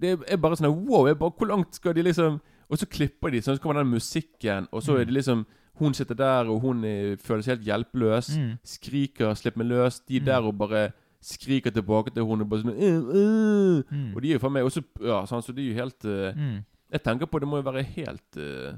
det 0.00 0.18
er 0.28 0.36
bare 0.36 0.56
sånn 0.56 0.86
Wow, 0.88 1.14
bare, 1.14 1.30
hvor 1.38 1.46
langt 1.46 1.74
skal 1.74 1.94
de 1.94 2.02
liksom 2.02 2.40
Og 2.70 2.78
så 2.78 2.86
klipper 2.86 3.30
de, 3.30 3.38
sånn, 3.42 3.56
så 3.56 3.60
kommer 3.60 3.82
den 3.82 3.90
musikken, 3.92 4.66
og 4.72 4.82
så 4.82 4.92
er 4.96 5.04
Mm. 5.04 5.06
det 5.06 5.14
liksom 5.14 5.46
Hun 5.78 5.92
sitter 5.94 6.14
der, 6.14 6.44
og 6.50 6.60
hun 6.60 6.84
er, 6.84 7.16
føler 7.16 7.42
seg 7.42 7.58
helt 7.58 7.66
hjelpeløs. 7.66 8.36
Mm. 8.38 8.58
Skriker 8.64 9.34
'slipp 9.34 9.56
meg 9.56 9.66
løs'. 9.66 10.00
De 10.08 10.20
Mm. 10.20 10.24
der 10.24 10.38
og 10.42 10.58
bare 10.58 10.92
skriker 11.22 11.70
tilbake 11.70 12.14
til 12.14 12.24
henne. 12.26 12.44
Bare 12.48 12.60
sånn 12.62 12.76
uh, 12.76 13.08
uh. 13.08 14.14
Og 14.16 14.22
de 14.22 14.28
er 14.28 14.32
jo 14.34 14.38
for 14.38 14.50
meg 14.50 14.62
også 14.64 14.82
Ja, 15.02 15.24
sånn, 15.26 15.42
så 15.42 15.52
de 15.54 15.62
er 15.62 15.74
jo 15.74 15.80
helt 15.82 16.04
uh. 16.04 16.60
Jeg 16.92 17.02
tenker 17.02 17.26
på 17.26 17.40
det 17.40 17.48
må 17.48 17.56
jo 17.56 17.62
være 17.72 17.82
helt 17.82 18.36
eh, 18.36 18.74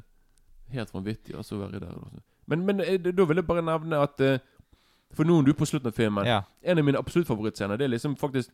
Helt 0.72 0.94
vanvittig 0.94 1.34
altså, 1.36 1.56
å 1.56 1.58
være 1.66 1.80
der. 1.80 1.98
Men, 2.46 2.64
men 2.66 2.80
eh, 2.80 2.98
da 3.00 3.24
vil 3.24 3.36
jeg 3.36 3.46
bare 3.46 3.62
nevne 3.62 4.00
at 4.02 4.20
eh, 4.20 4.38
For 5.14 5.24
nå 5.24 5.38
er 5.38 5.44
du 5.46 5.52
på 5.54 5.66
slutten 5.66 5.88
av 5.90 5.94
filmen. 5.94 6.26
Ja. 6.26 6.40
En 6.62 6.78
av 6.78 6.84
mine 6.84 6.98
absolutt 6.98 7.26
favorittscener 7.28 7.76
Det 7.78 7.84
er 7.84 7.92
liksom 7.94 8.16
faktisk 8.16 8.50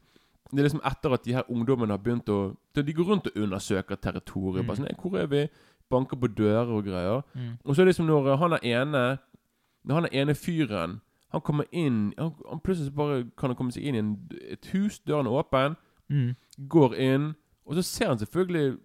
Det 0.52 0.58
er 0.60 0.66
liksom 0.68 0.82
etter 0.84 1.12
at 1.16 1.24
de 1.24 1.34
her 1.34 1.48
ungdommene 1.48 1.92
har 1.96 2.02
begynt 2.02 2.28
å 2.28 2.56
De 2.76 2.92
går 2.92 3.04
rundt 3.08 3.26
og 3.30 3.36
undersøker 3.36 3.96
territoriet. 3.96 4.62
Mm. 4.64 4.66
Bare 4.68 4.76
sånn, 4.76 4.90
«Eh, 4.90 4.96
Hvor 5.00 5.18
er 5.18 5.26
vi? 5.26 5.46
Banker 5.90 6.16
på 6.16 6.28
dører 6.32 6.68
og 6.72 6.84
greier. 6.84 7.22
Mm. 7.34 7.56
Og 7.64 7.74
så 7.74 7.82
er 7.82 7.84
det 7.84 7.92
liksom 7.94 8.06
når 8.06 8.36
han 8.40 8.52
er 8.58 8.64
ene 8.64 9.18
Når 9.84 9.94
han 9.94 10.04
er 10.10 10.20
ene 10.22 10.34
fyren 10.34 11.00
Han 11.32 11.40
kommer 11.40 11.64
inn 11.72 12.12
han, 12.18 12.32
han 12.48 12.60
Plutselig 12.60 12.94
bare 12.94 13.22
kan 13.36 13.50
han 13.50 13.56
komme 13.56 13.72
seg 13.72 13.82
inn 13.88 13.94
i 13.94 13.98
en, 14.04 14.12
et 14.52 14.66
hus. 14.72 15.00
Døren 15.00 15.26
er 15.26 15.40
åpen 15.40 15.76
Mm. 16.12 16.34
går 16.68 16.94
inn, 17.00 17.34
og 17.64 17.74
så 17.74 17.82
ser 17.82 18.08
han 18.08 18.18
selvfølgelig 18.18 18.76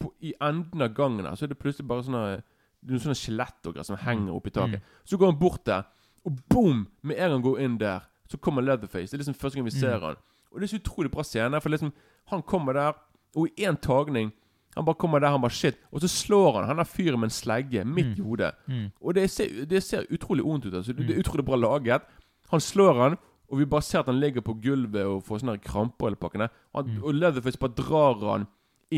på, 0.00 0.08
I 0.20 0.32
enden 0.42 0.82
av 0.82 0.94
gangen 0.94 1.24
her, 1.26 1.34
så 1.38 1.44
er 1.44 1.48
det 1.52 1.58
plutselig 1.60 1.86
bare 1.86 2.02
sånne 2.02 2.42
noen 2.84 3.02
sånne 3.02 3.18
skjelett 3.18 3.68
og 3.68 3.74
greier 3.74 3.86
som 3.88 4.00
henger 4.00 4.34
oppi 4.34 4.52
taket. 4.54 4.84
Så 5.08 5.18
går 5.20 5.32
han 5.32 5.40
bort 5.40 5.64
der, 5.68 5.86
og 6.24 6.38
boom! 6.50 6.86
Med 7.02 7.16
en 7.16 7.28
gang 7.28 7.38
han 7.38 7.44
går 7.44 7.60
inn 7.64 7.78
der, 7.80 8.06
så 8.30 8.40
kommer 8.40 8.64
Leatherface. 8.64 9.10
Det 9.10 9.18
er 9.18 9.24
liksom 9.24 9.40
første 9.40 9.58
gang 9.58 9.66
vi 9.68 9.74
ser 9.74 10.00
han. 10.00 10.16
Og 10.52 10.60
det 10.60 10.68
er 10.68 10.76
så 10.76 10.80
utrolig 10.80 11.10
bra 11.12 11.24
scene, 11.26 11.60
for 11.60 11.72
liksom 11.72 11.92
han 12.32 12.42
kommer 12.42 12.72
der, 12.72 12.96
og 13.36 13.48
i 13.48 13.66
én 13.66 13.76
tagning 13.80 14.32
Han 14.74 14.84
bare 14.84 14.98
kommer 14.98 15.20
der, 15.20 15.30
han 15.30 15.40
bare 15.40 15.54
shit. 15.54 15.76
Og 15.92 16.00
så 16.00 16.08
slår 16.08 16.56
han 16.56 16.64
han 16.66 16.80
der 16.80 16.84
fyren 16.84 17.20
med 17.20 17.28
en 17.28 17.30
slegge 17.30 17.84
midt 17.84 18.18
i 18.18 18.22
hodet. 18.22 18.56
Mm. 18.66 18.88
Og 19.00 19.14
det 19.14 19.30
ser, 19.30 19.64
det 19.70 19.82
ser 19.82 20.02
utrolig 20.10 20.44
vondt 20.44 20.66
ut. 20.66 20.74
Altså. 20.74 20.92
Det 20.92 21.06
det 21.06 21.14
er 21.14 21.20
utrolig 21.20 21.44
bra 21.44 21.54
laget. 21.54 22.02
Han 22.50 22.60
slår 22.60 23.02
han, 23.02 23.16
og 23.48 23.58
vi 23.58 23.64
bare 23.64 23.82
ser 23.82 24.00
at 24.00 24.06
han 24.06 24.18
ligger 24.18 24.40
på 24.40 24.56
gulvet 24.58 25.06
og 25.06 25.22
får 25.22 25.44
sånne 25.44 25.58
kramper. 25.62 26.16
Og, 26.18 26.30
han, 26.74 26.98
og 27.02 27.14
Leatherface 27.14 27.58
bare 27.58 27.76
drar 27.76 28.32
han 28.32 28.46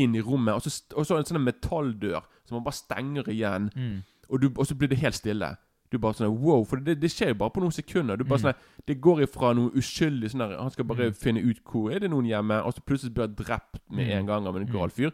inn 0.03 0.15
i 0.15 0.21
rommet, 0.23 0.53
og 0.55 0.61
så, 0.65 0.71
og 0.95 1.05
så 1.07 1.17
en 1.19 1.27
sånn 1.27 1.41
metalldør 1.43 2.21
som 2.47 2.57
man 2.57 2.63
bare 2.67 2.77
stenger 2.77 3.29
igjen. 3.33 3.69
Mm. 3.75 3.97
Og, 4.29 4.41
du, 4.41 4.47
og 4.55 4.67
så 4.69 4.75
blir 4.75 4.89
det 4.91 4.99
helt 5.01 5.15
stille. 5.17 5.55
Du 5.91 5.97
bare 6.03 6.17
sånn 6.19 6.33
wow, 6.43 6.65
For 6.67 6.81
det, 6.83 6.97
det 6.99 7.09
skjer 7.13 7.29
jo 7.31 7.37
bare 7.39 7.53
på 7.55 7.61
noen 7.63 7.71
sekunder. 7.71 8.17
Du 8.19 8.25
Mm. 8.25 8.29
bare 8.29 8.39
sånn 8.43 8.57
Det 8.87 8.97
går 9.01 9.21
ifra 9.23 9.53
noe 9.55 9.71
uskyldig 9.71 10.29
sånn 10.33 10.39
der 10.43 10.57
Han 10.59 10.69
skal 10.71 10.83
bare 10.85 11.13
finne 11.15 11.39
ut 11.39 11.61
hvor 11.63 11.91
er 11.95 11.99
det 12.03 12.09
noen 12.11 12.25
hjemme, 12.27 12.57
og 12.63 12.73
så 12.75 12.81
plutselig 12.83 13.13
blir 13.13 13.27
han 13.27 13.35
drept 13.35 13.79
med 13.89 14.05
Mm. 14.07 14.17
en 14.19 14.25
gang 14.27 14.47
av 14.47 14.57
en 14.57 14.65
gal 14.67 14.89
fyr. 14.89 15.11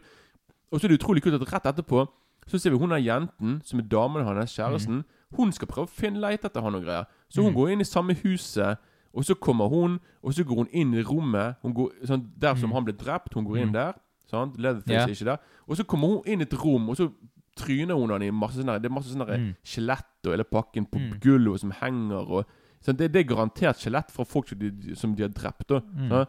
Og 0.72 0.80
så 0.80 0.84
er 0.84 0.88
det 0.88 0.98
utrolig 1.00 1.22
kult 1.22 1.34
at 1.40 1.52
rett 1.52 1.66
etterpå 1.74 2.08
så 2.46 2.58
ser 2.58 2.70
vi 2.70 2.78
hun 2.78 2.90
der 2.90 2.98
jenten, 2.98 3.62
som 3.64 3.78
er 3.78 3.84
damen 3.84 4.24
hans, 4.24 4.50
kjæresten. 4.58 4.96
Mm. 5.00 5.04
Hun 5.36 5.52
skal 5.52 5.68
prøve 5.68 5.86
å 5.86 5.88
finne 5.88 6.18
leite 6.20 6.44
etter 6.50 6.60
han 6.60 6.74
og 6.74 6.82
greier. 6.84 7.06
Så 7.30 7.42
hun 7.42 7.54
går 7.54 7.70
inn 7.72 7.80
i 7.80 7.84
samme 7.84 8.12
huset, 8.22 8.76
og 9.14 9.24
så 9.24 9.34
kommer 9.34 9.68
hun, 9.70 10.00
og 10.22 10.32
så 10.34 10.44
går 10.44 10.56
hun 10.56 10.68
inn 10.72 10.92
i 10.94 11.02
rommet. 11.02 11.54
Går, 11.62 11.90
sånn, 12.04 12.26
der 12.36 12.54
som 12.56 12.72
han 12.72 12.84
ble 12.84 12.92
drept, 12.92 13.32
hun 13.34 13.46
går 13.46 13.62
inn 13.62 13.72
der. 13.72 13.94
Sant? 14.30 14.56
Leatherface. 14.58 14.92
Er 15.02 15.08
ikke 15.08 15.24
der. 15.24 15.38
Og 15.68 15.76
så 15.76 15.84
kommer 15.84 16.08
hun 16.08 16.22
inn 16.26 16.40
i 16.40 16.44
et 16.44 16.54
rom, 16.64 16.88
og 16.88 16.96
så 16.96 17.10
tryner 17.56 17.94
hun 17.94 18.10
han 18.10 18.22
i 18.22 18.30
masse 18.30 18.56
sånne 18.58 18.80
Det 18.82 18.86
er 18.90 18.94
masse 18.94 19.12
sånne 19.14 19.26
Mm. 19.38 19.54
skjelett 19.64 20.26
og 20.26 20.32
hele 20.32 20.44
pakken 20.44 20.86
på 20.86 20.98
Mm. 20.98 21.20
gulvet 21.20 21.60
som 21.60 21.70
henger 21.70 22.30
og 22.30 22.46
sånn, 22.82 22.96
det, 22.96 23.12
det 23.12 23.20
er 23.24 23.34
garantert 23.34 23.76
skjelett 23.78 24.10
fra 24.10 24.24
folk 24.24 24.48
som 24.48 24.58
de, 24.58 24.94
som 24.96 25.14
de 25.14 25.22
har 25.22 25.28
drept. 25.30 25.70
Og, 25.70 25.82
Mm. 25.94 26.08
sant? 26.10 26.28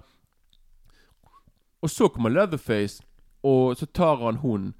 Og 1.81 1.89
så 1.89 2.07
kommer 2.09 2.29
Leatherface, 2.29 3.01
og 3.43 3.75
så 3.77 3.85
tar 3.93 4.17
han 4.23 4.35
hun 4.37 4.73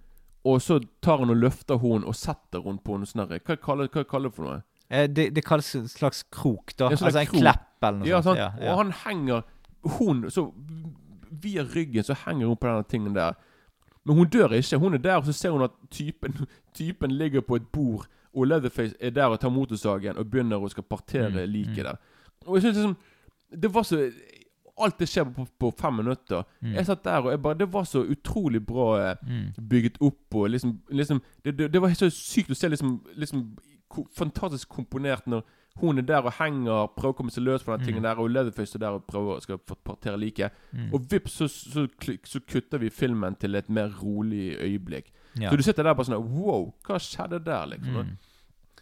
Og 0.46 0.62
så 0.62 0.80
tar 1.02 1.18
han 1.18 1.30
og 1.32 1.38
løfter 1.38 1.80
hun 1.82 2.04
og 2.06 2.14
setter 2.16 2.62
hun 2.62 2.78
på 2.78 2.94
en 2.96 3.06
sånn 3.06 3.28
Hva 3.28 3.56
kaller 3.58 3.88
hva 3.90 4.04
kaller 4.06 4.30
det 4.30 4.36
for 4.36 4.44
noe? 4.46 4.64
Eh, 4.92 5.08
det, 5.08 5.34
det 5.34 5.44
kalles 5.44 5.74
en 5.76 5.88
slags 5.88 6.22
krok, 6.30 6.76
da. 6.78 6.90
Ja, 6.92 6.96
sånn 6.96 7.08
altså 7.10 7.20
en 7.24 7.26
krok. 7.32 7.42
klepp 7.42 7.82
eller 7.88 7.98
noe 8.00 8.08
Ja, 8.08 8.22
sånt. 8.22 8.38
Ja, 8.38 8.52
ja. 8.62 8.72
Og 8.72 8.78
han 8.84 8.92
henger 8.92 9.44
Hun 9.98 10.24
Så 10.30 10.52
via 11.42 11.64
ryggen 11.76 12.04
så 12.04 12.16
henger 12.26 12.48
hun 12.48 12.58
på 12.58 12.68
denne 12.68 12.84
tingen 12.90 13.16
der. 13.16 13.34
Men 14.06 14.16
hun 14.18 14.28
dør 14.30 14.54
ikke. 14.54 14.78
Hun 14.78 14.94
er 14.94 14.98
der, 14.98 15.16
og 15.16 15.26
så 15.26 15.34
ser 15.34 15.50
hun 15.50 15.62
at 15.62 15.72
typen, 15.92 16.34
typen 16.78 17.12
ligger 17.12 17.42
på 17.42 17.56
et 17.56 17.68
bord, 17.68 18.08
og 18.34 18.48
Leatherface 18.48 18.96
er 19.00 19.10
der 19.10 19.26
og 19.26 19.40
tar 19.40 19.50
motorsagen 19.50 20.18
og 20.18 20.28
begynner 20.32 20.60
å 20.60 20.70
skal 20.70 20.84
partere 20.84 21.30
Mm, 21.46 21.52
liket 21.52 21.78
mm. 21.78 21.84
der. 21.84 21.96
Og 22.46 22.56
jeg 22.56 22.62
synes 22.62 22.76
liksom 22.78 22.96
Det 23.62 23.74
var 23.74 23.84
så 23.84 24.12
Alt 24.78 25.00
det 25.00 25.08
skjer 25.08 25.24
på, 25.24 25.46
på 25.60 25.70
fem 25.80 25.94
minutter. 25.94 26.44
Mm. 26.62 26.74
Jeg 26.76 26.86
satt 26.86 27.04
der, 27.06 27.18
og 27.24 27.32
jeg 27.32 27.42
bare 27.42 27.58
Det 27.58 27.74
var 27.74 27.84
så 27.84 28.02
utrolig 28.04 28.66
bra 28.66 28.88
eh, 29.12 29.16
Mm. 29.28 29.68
bygget 29.70 29.98
opp 30.02 30.36
og 30.36 30.50
liksom, 30.50 30.82
liksom 30.90 31.22
det, 31.46 31.58
det, 31.58 31.74
det 31.74 31.82
var 31.82 31.94
så 31.94 32.10
sykt 32.10 32.52
å 32.52 32.56
se 32.56 32.68
liksom, 32.70 33.00
liksom 33.16 33.58
Fantastisk 34.18 34.70
komponert 34.70 35.28
når 35.28 35.44
hun 35.82 35.98
er 35.98 36.02
der 36.08 36.22
og 36.24 36.34
henger, 36.34 36.88
prøver 36.96 37.14
å 37.14 37.18
komme 37.18 37.32
seg 37.32 37.44
løs 37.44 37.64
fra 37.64 37.76
den 37.78 37.82
Mm. 37.82 37.88
tingen 37.88 38.04
der, 38.04 38.16
og 38.20 38.30
Leatherface 38.32 38.76
er 38.76 38.80
der 38.80 38.90
og 38.96 39.04
prøver 39.08 39.42
skal 39.42 39.58
partere 39.58 40.18
like. 40.18 40.50
Mm. 40.74 40.94
Og 40.94 41.02
vips, 41.12 41.32
så, 41.32 41.48
så, 41.50 41.88
så 42.24 42.40
kutter 42.48 42.78
vi 42.80 42.90
filmen 42.90 43.36
til 43.36 43.56
et 43.56 43.70
mer 43.70 43.90
rolig 44.04 44.56
øyeblikk. 44.60 45.12
Ja. 45.40 45.50
Så 45.50 45.58
du 45.58 45.64
sitter 45.64 45.84
der 45.84 45.94
bare 45.94 46.06
sånn 46.06 46.24
Wow, 46.32 46.74
hva 46.88 46.96
skjedde 46.98 47.44
der, 47.44 47.66
liksom? 47.68 47.94
Mm. 48.06 48.18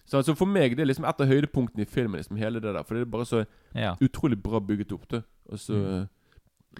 Så 0.05 0.17
altså 0.19 0.35
for 0.35 0.45
meg 0.45 0.75
det 0.75 0.81
er 0.83 0.85
liksom 0.91 1.05
et 1.09 1.21
av 1.21 1.27
høydepunktene 1.27 1.81
i 1.81 1.85
filmen. 1.85 2.17
liksom 2.19 2.37
hele 2.37 2.59
det 2.59 2.73
der 2.75 2.83
For 2.83 2.93
det 2.95 3.01
er 3.01 3.05
bare 3.05 3.25
så 3.25 3.45
Ja. 3.73 3.95
utrolig 4.01 4.37
bra 4.43 4.59
bygget 4.59 4.91
opp. 4.93 5.07
det. 5.09 5.23
Og 5.49 5.57
så 5.59 5.73
Mm. 5.73 6.09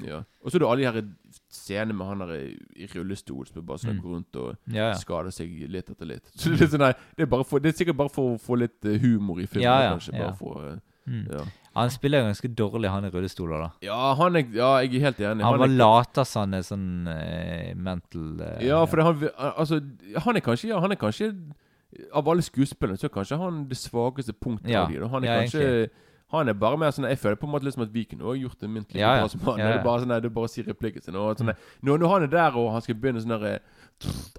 Ja. 0.02 0.24
Og 0.44 0.52
så 0.52 0.58
er 0.58 0.60
det 0.64 0.68
alle 0.70 0.82
de 0.82 0.92
her 0.92 1.42
scenene 1.54 1.94
med 1.94 2.08
han 2.08 2.24
der 2.24 2.32
i, 2.76 2.88
rullestol 2.96 3.46
som 3.48 3.66
bare 3.66 3.78
sånn 3.84 3.96
Mm. 3.98 4.02
går 4.02 4.16
rundt 4.16 4.36
og 4.42 4.58
Ja, 4.74 4.88
ja. 4.90 4.94
skader 4.98 5.32
seg 5.32 5.52
litt 5.70 5.90
etter 5.90 6.06
litt. 6.10 6.26
Så 6.36 6.50
det 6.50 6.62
er, 6.62 6.68
sånn, 6.74 6.80
nei, 6.80 6.94
det 7.18 7.28
er, 7.32 7.44
for, 7.44 7.60
det 7.60 7.74
er 7.74 7.78
sikkert 7.78 7.98
bare 7.98 8.10
for 8.10 8.34
å 8.34 8.40
få 8.42 8.58
litt 8.58 8.84
eh, 8.86 8.98
humor 9.00 9.40
i 9.40 9.46
filmen. 9.46 9.64
Ja, 9.70 9.94
kanskje 9.94 10.18
ja. 10.18 10.32
for, 10.34 10.66
eh, 10.72 10.80
Mm. 11.06 11.28
Han 11.76 11.90
spiller 11.92 12.22
jo 12.22 12.28
ganske 12.30 12.48
dårlig, 12.56 12.90
han 12.90 13.04
i 13.04 13.10
rullestoler, 13.12 13.60
da. 13.60 13.70
ja, 13.82 14.14
han 14.16 14.36
er 14.38 14.46
Ja, 14.56 14.78
jeg 14.80 14.96
er 14.96 15.00
helt 15.12 15.18
enig. 15.20 15.44
Han 15.44 15.52
han 15.52 15.60
var 15.60 15.68
later 15.68 16.24
som 16.24 16.40
han 16.46 16.54
er 16.54 16.62
sånn 16.64 17.08
uh, 17.10 17.74
mental 17.76 18.40
uh, 18.40 18.64
Ja, 18.64 18.86
for 18.86 18.96
det, 18.96 19.04
han, 19.04 19.52
altså, 19.58 19.82
han 20.24 20.36
er 20.38 20.40
kanskje 20.40 20.70
Ja, 20.70 20.80
han 20.80 20.92
er 20.92 20.96
kanskje 20.96 21.28
Av 22.14 22.26
alle 22.30 22.42
skuespillerne 22.42 22.96
så 22.98 23.10
er 23.10 23.14
kanskje 23.18 23.38
han 23.38 23.68
det 23.68 23.78
svakeste 23.78 24.32
punktet 24.32 24.74
av 24.80 24.88
de. 24.96 25.04
Han 25.12 25.24
er 25.28 25.42
kanskje 25.44 25.90
Han 26.34 26.50
er 26.50 26.56
bare 26.58 26.78
mer 26.82 26.94
sånn 26.96 27.06
Jeg 27.08 27.20
føler 27.22 27.38
på 27.40 27.46
en 27.48 27.54
måte 27.54 27.68
liksom 27.68 27.84
at 27.86 27.92
vi 27.94 28.04
kunne 28.10 28.26
også 28.26 28.42
gjort 28.42 28.60
det 28.64 28.70
mynt 28.74 28.94
like 28.94 29.02
Ja, 29.02 29.16
ja. 29.16 29.24
bra 29.24 29.32
som 29.34 29.44
han. 29.48 29.60
Ja, 29.62 29.68
Det 29.70 29.80
er 29.80 29.84
bare 29.86 30.04
sånn 30.04 30.14
er 30.16 30.30
bare 30.34 30.50
å 30.50 30.54
si 30.54 30.64
replikken 30.66 31.06
sin. 31.06 31.18
Og 31.20 31.38
sånn 31.38 31.52
der, 31.52 31.66
når, 31.86 32.00
når 32.02 32.14
han 32.14 32.26
er 32.28 32.32
der 32.34 32.58
og 32.60 32.72
han 32.74 32.86
skal 32.86 32.98
begynne 33.00 33.22
sånn 33.24 33.36
der 33.36 33.60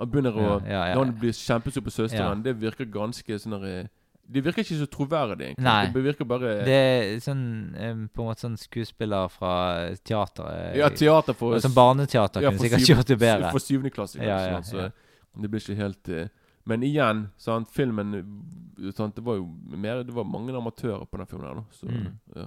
Han 0.00 0.10
begynner 0.10 0.34
å 0.34 0.48
Ja, 0.48 0.56
ja, 0.66 0.80
ja. 0.90 0.94
Når 0.98 1.04
han 1.06 1.14
blir 1.20 1.36
kjempesur 1.38 1.84
på 1.86 1.94
søsteren, 1.94 2.42
Ja. 2.42 2.46
det 2.48 2.56
virker 2.60 2.90
ganske 2.90 3.38
sånn 3.38 3.56
der 3.60 3.88
Det 4.26 4.40
virker 4.42 4.64
ikke 4.64 4.78
så 4.80 4.86
troverdig, 4.88 5.50
egentlig. 5.52 5.64
Nei. 5.68 5.86
Det 5.92 6.02
virker 6.02 6.24
bare 6.24 6.52
Det 6.64 6.78
er 6.82 7.18
sånn 7.20 7.42
eh, 7.76 7.94
på 8.08 8.24
en 8.24 8.28
måte 8.30 8.40
sånn 8.46 8.56
skuespiller 8.58 9.28
fra 9.28 9.54
teateret. 10.02 10.76
Ja, 10.80 10.88
teater 10.88 11.36
for 11.36 11.58
Som 11.60 11.74
barneteater 11.76 12.42
ja, 12.42 12.50
kunne 12.50 12.64
sikkert 12.64 12.88
gjort 12.88 13.06
det 13.06 13.18
bedre. 13.20 13.50
For 13.52 13.60
syvende 13.60 13.92
klasse. 13.92 14.18
Ja, 14.18 14.38
ja, 14.48 14.62
så 14.64 14.86
ja. 14.86 14.88
det 15.36 15.50
blir 15.50 15.60
ikke 15.60 15.76
helt 15.76 16.08
eh, 16.08 16.28
Men 16.66 16.82
igjen, 16.82 17.26
sant, 17.36 17.68
filmen 17.70 18.14
eh, 18.14 18.92
sant, 18.96 19.14
Det 19.16 19.24
var 19.24 19.36
jo 19.36 19.44
mer 19.76 20.02
Det 20.02 20.14
var 20.16 20.24
mange 20.24 20.54
amatører 20.56 21.04
på 21.04 21.18
den 21.20 21.26
filmen 21.26 21.46
her, 21.46 21.54
da. 21.54 21.64
Så 21.70 21.86
Mm. 21.86 22.14
ja. 22.36 22.46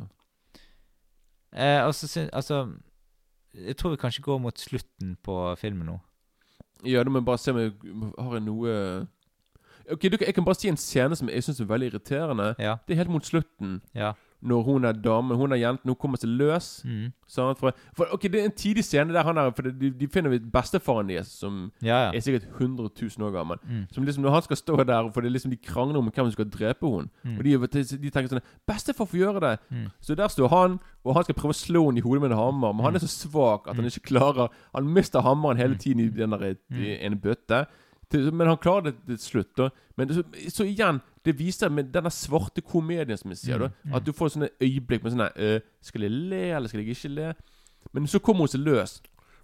Eh, 1.53 1.85
altså, 1.85 2.29
Altså 2.33 2.73
Jeg 3.53 3.77
tror 3.77 3.89
vi 3.89 3.95
kanskje 4.01 4.21
går 4.21 4.39
mot 4.41 4.57
slutten 4.59 5.17
på 5.23 5.55
filmen 5.57 5.85
nå. 5.85 5.99
ja, 6.85 7.03
da 7.03 7.09
må 7.09 7.19
jeg 7.19 7.25
bare 7.25 7.37
se 7.37 7.51
om 7.51 7.57
jeg 7.57 7.71
har 8.19 8.33
jeg 8.33 8.43
noe 8.45 9.07
Ok, 9.91 10.01
du, 10.11 10.17
Jeg 10.19 10.33
kan 10.35 10.43
bare 10.45 10.55
si 10.59 10.67
en 10.67 10.77
scene 10.77 11.15
som 11.15 11.29
jeg 11.29 11.43
syns 11.43 11.59
er 11.61 11.65
veldig 11.65 11.87
irriterende. 11.93 12.55
Ja. 12.59 12.75
Det 12.87 12.93
er 12.93 12.97
helt 13.03 13.09
mot 13.09 13.23
slutten. 13.25 13.81
Ja. 13.95 14.13
Når 14.41 14.63
hun 14.63 14.85
er 14.85 14.91
dame, 14.91 15.35
hun 15.35 15.51
er 15.51 15.57
jenten, 15.57 15.89
hun 15.89 15.95
kommer 15.97 16.17
seg 16.21 16.29
løs. 16.29 16.83
Mm. 16.85 17.07
For, 17.27 17.71
for, 17.97 18.05
ok, 18.13 18.21
Det 18.21 18.39
er 18.41 18.45
en 18.45 18.51
tidlig 18.55 18.83
scene 18.85 19.13
der 19.13 19.23
han 19.23 19.37
er 19.37 19.49
For 19.51 19.61
de, 19.65 19.89
de 19.89 20.07
finner 20.07 20.29
vi 20.29 20.39
bestefaren 20.39 21.09
deres, 21.09 21.27
som 21.27 21.71
Ja, 21.81 22.05
ja. 22.05 22.11
er 22.13 22.19
sikkert 22.19 22.45
100 22.61 22.89
000 23.01 23.27
år 23.27 23.31
gammel. 23.33 23.57
Mm. 23.65 23.83
Som 23.91 24.03
liksom 24.03 24.23
Når 24.23 24.29
han 24.31 24.41
skal 24.41 24.57
stå 24.57 24.75
der, 24.83 25.09
for 25.13 25.21
det 25.21 25.27
er 25.27 25.33
liksom 25.33 25.51
de 25.51 25.57
krangler 25.57 25.97
om 25.97 26.05
hvem 26.05 26.25
som 26.25 26.31
skal 26.31 26.49
drepe 26.49 26.87
henne. 26.87 27.09
Mm. 27.23 27.37
Og 27.37 27.43
de, 27.73 27.83
de 27.83 28.09
tenker 28.13 28.29
sånn 28.29 28.45
'Bestefar 28.67 29.05
får 29.09 29.17
gjøre 29.17 29.39
det.' 29.39 29.57
Mm. 29.71 29.87
Så 30.01 30.15
der 30.15 30.27
står 30.27 30.47
han, 30.53 30.79
og 31.03 31.15
han 31.15 31.23
skal 31.23 31.35
prøve 31.35 31.55
å 31.55 31.61
slå 31.65 31.85
henne 31.89 31.97
i 31.97 32.05
hodet 32.05 32.21
med 32.21 32.31
en 32.31 32.37
hammer. 32.37 32.73
Men 32.73 32.85
han 32.85 32.95
er 32.95 32.99
så 32.99 33.09
svak 33.27 33.67
at 33.67 33.75
han 33.75 33.85
ikke 33.85 34.13
klarer 34.13 34.47
Han 34.75 34.87
mister 34.93 35.21
hammeren 35.21 35.57
hele 35.57 35.75
tiden 35.75 35.99
i 35.99 36.09
den 36.09 36.31
der 36.31 36.55
i 36.71 36.97
en 37.05 37.19
bøtte. 37.19 37.65
Til, 38.11 38.33
men 38.33 38.47
han 38.47 38.57
klarer 38.57 38.81
det 38.81 38.95
til 39.07 39.17
slutt. 39.19 39.57
da 39.57 39.69
Men 39.97 40.13
så, 40.13 40.23
så 40.49 40.63
igjen, 40.63 41.01
det 41.27 41.35
viser 41.35 41.69
med 41.73 41.91
denne 41.91 42.11
svarte 42.13 42.63
komedien, 42.63 43.17
som 43.19 43.33
jeg 43.33 43.41
sier, 43.43 43.59
Mm, 43.59 43.67
da, 43.91 43.97
at 43.99 44.05
du 44.07 44.13
får 44.15 44.31
sånne 44.37 44.49
øyeblikk 44.63 45.03
med 45.03 45.13
sånn 45.13 45.25
øh, 45.27 45.59
Skal 45.83 46.05
jeg 46.07 46.11
le, 46.11 46.43
eller 46.55 46.71
skal 46.71 46.81
jeg 46.83 46.95
ikke 46.95 47.11
le? 47.11 47.33
Men 47.93 48.07
så 48.07 48.19
kommer 48.23 48.45
hun 48.47 48.51
seg 48.53 48.63
løs. 48.63 48.97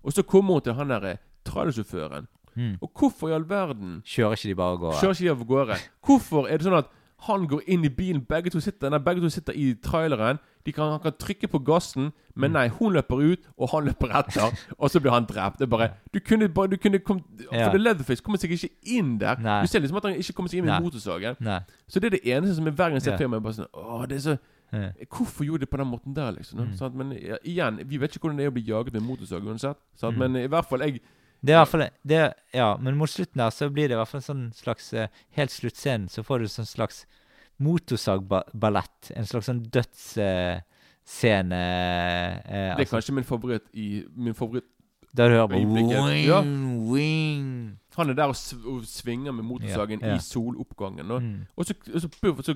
Og 0.04 0.14
så 0.16 0.24
kommer 0.24 0.58
hun 0.58 0.64
til 0.66 0.74
han 0.78 0.92
derre 0.92 1.18
trailersjåføren. 1.48 2.28
Mm. 2.56 2.76
Og 2.82 2.92
hvorfor 3.00 3.30
i 3.32 3.34
all 3.34 3.46
verden 3.50 4.02
Kjører 4.06 4.38
ikke 4.38 4.50
de 4.52 4.56
bare 4.60 4.76
av 4.76 4.80
gårde? 4.84 4.98
Kjører 5.02 5.16
ikke 5.18 5.24
de 5.26 5.32
av 5.34 5.46
gårde. 5.50 5.78
Hvorfor 6.06 6.48
er 6.48 6.58
det 6.62 6.68
sånn 6.68 6.78
at 6.78 6.92
han 7.28 7.48
går 7.48 7.62
inn 7.68 7.86
i 7.86 7.90
bilen, 7.90 8.22
begge 8.30 8.50
to 8.52 8.60
sitter, 8.60 8.90
nei, 8.90 9.00
begge 9.00 9.22
to 9.22 9.30
sitter 9.30 9.54
i 9.56 9.74
traileren. 9.84 10.40
De 10.66 10.72
kan, 10.72 10.90
han 10.92 11.00
kan 11.04 11.12
trykke 11.20 11.48
på 11.52 11.60
gassen, 11.66 12.12
men 12.36 12.52
Mm. 12.52 12.54
nei, 12.54 12.68
hun 12.70 12.94
løper 12.94 13.16
ut, 13.32 13.40
og 13.58 13.70
han 13.72 13.86
løper 13.86 14.12
etter. 14.20 14.52
og 14.80 14.90
så 14.90 15.00
blir 15.00 15.12
han 15.12 15.26
drept. 15.26 15.58
Det 15.60 15.66
er 15.68 15.70
bare 15.70 15.90
Du 16.14 16.20
kunne 16.20 16.50
bare 16.50 16.68
Du 16.68 16.78
kunne 16.78 17.00
kom, 17.00 17.22
Ja. 17.52 17.70
For 17.70 17.78
Leatherface 17.78 18.22
kommer 18.24 18.38
seg 18.40 18.52
ikke 18.52 18.70
inn 18.84 19.18
der. 19.20 19.36
Nei. 19.40 19.62
Du 19.62 19.68
ser 19.68 19.80
liksom 19.80 19.98
at 19.98 20.04
han 20.04 20.16
ikke 20.16 20.34
kommer 20.34 20.50
seg 20.50 20.60
inn 20.60 20.66
med 20.66 20.82
motorsagen. 20.84 21.36
Så 21.88 22.00
det 22.00 22.14
er 22.14 22.18
det 22.18 22.24
eneste 22.26 22.56
som 22.56 22.68
er 22.68 22.72
gang 22.72 22.94
jeg 22.94 23.02
ser 23.02 23.18
Ja. 23.20 23.28
bare 23.40 23.54
sånn 23.54 23.68
Åh, 23.74 24.06
det 24.08 24.16
er 24.18 24.20
så. 24.20 24.38
Hvorfor 25.10 25.44
gjorde 25.46 25.60
de 25.62 25.66
på 25.66 25.78
den 25.78 25.88
måten 25.88 26.16
der, 26.16 26.32
liksom? 26.32 26.60
Mm. 26.60 26.96
Men 26.98 27.12
igjen, 27.46 27.80
vi 27.86 27.98
vet 27.98 28.16
ikke 28.16 28.22
hvordan 28.28 28.38
det 28.38 28.46
er 28.46 28.50
å 28.52 28.54
bli 28.54 28.64
jaget 28.66 28.94
med 28.94 29.02
motorsag 29.04 29.44
uansett. 29.46 29.78
Mm. 30.02 30.18
Men 30.18 30.36
i 30.36 30.48
hvert 30.48 30.66
fall, 30.66 30.80
jeg 30.80 31.02
Det 31.44 31.52
er 31.52 31.58
i 31.58 31.60
hvert 31.60 31.68
fall 31.74 31.89
det, 32.08 32.34
Ja, 32.54 32.78
men 32.80 32.96
mot 32.98 33.10
slutten 33.10 33.38
der 33.41 33.50
så 33.52 33.68
blir 33.70 33.88
det 33.89 33.96
i 33.98 34.00
hvert 34.00 34.08
fall 34.08 34.22
en 34.22 34.30
sånn 34.30 34.54
slags 34.56 34.94
eh, 34.94 35.08
Helt 35.36 35.52
sluttscenen 35.52 36.08
så 36.10 36.24
får 36.24 36.39
du 36.39 36.46
sånn 36.48 36.66
slags 36.70 37.06
motorsagballett. 37.60 39.12
En 39.16 39.26
slags 39.26 39.46
sånn 39.50 39.60
dødsscene. 39.70 40.64
Eh, 42.48 42.76
Det 42.78 42.86
er 42.88 42.91
kanskje 42.91 43.14
min 43.14 43.24
favoritt 43.28 43.68
i 43.74 44.04
Min 44.16 44.34
favoritt 44.34 44.64
Der 45.16 45.30
du 45.30 45.36
hører 45.36 45.48
på 45.48 45.60
wing, 45.60 45.89
Ja. 46.26 46.41
wing. 46.41 47.78
Han 47.96 48.10
er 48.10 48.14
der 48.14 48.24
og, 48.32 48.36
sv 48.36 48.66
og 48.66 48.84
svinger 48.86 49.32
med 49.32 49.44
motorsagen 49.46 50.00
Ja, 50.02 50.08
ja. 50.08 50.16
i 50.16 50.20
soloppgangen. 50.20 51.12
Og, 51.12 51.22
Mm. 51.22 51.46
og, 51.56 51.66
så, 51.66 51.74
og 51.94 52.02
så, 52.02 52.08
puff, 52.10 52.39
så 52.46 52.56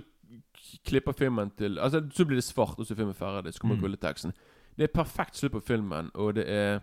klipper 0.85 1.11
filmen 1.13 1.51
til 1.57 1.77
Altså 1.79 2.01
Så 2.11 2.25
blir 2.25 2.35
det 2.37 2.43
svart, 2.43 2.79
og 2.79 2.85
så 2.85 2.93
er 2.93 2.95
filmen 2.95 3.13
ferdig. 3.13 3.53
Så 3.53 3.59
kommer 3.59 3.75
Mm. 3.75 3.83
rulleteksten. 3.83 4.33
Det 4.77 4.83
er 4.89 5.03
perfekt 5.03 5.35
slutt 5.35 5.51
på 5.51 5.61
filmen, 5.63 6.09
og 6.15 6.33
det 6.35 6.47
er 6.49 6.79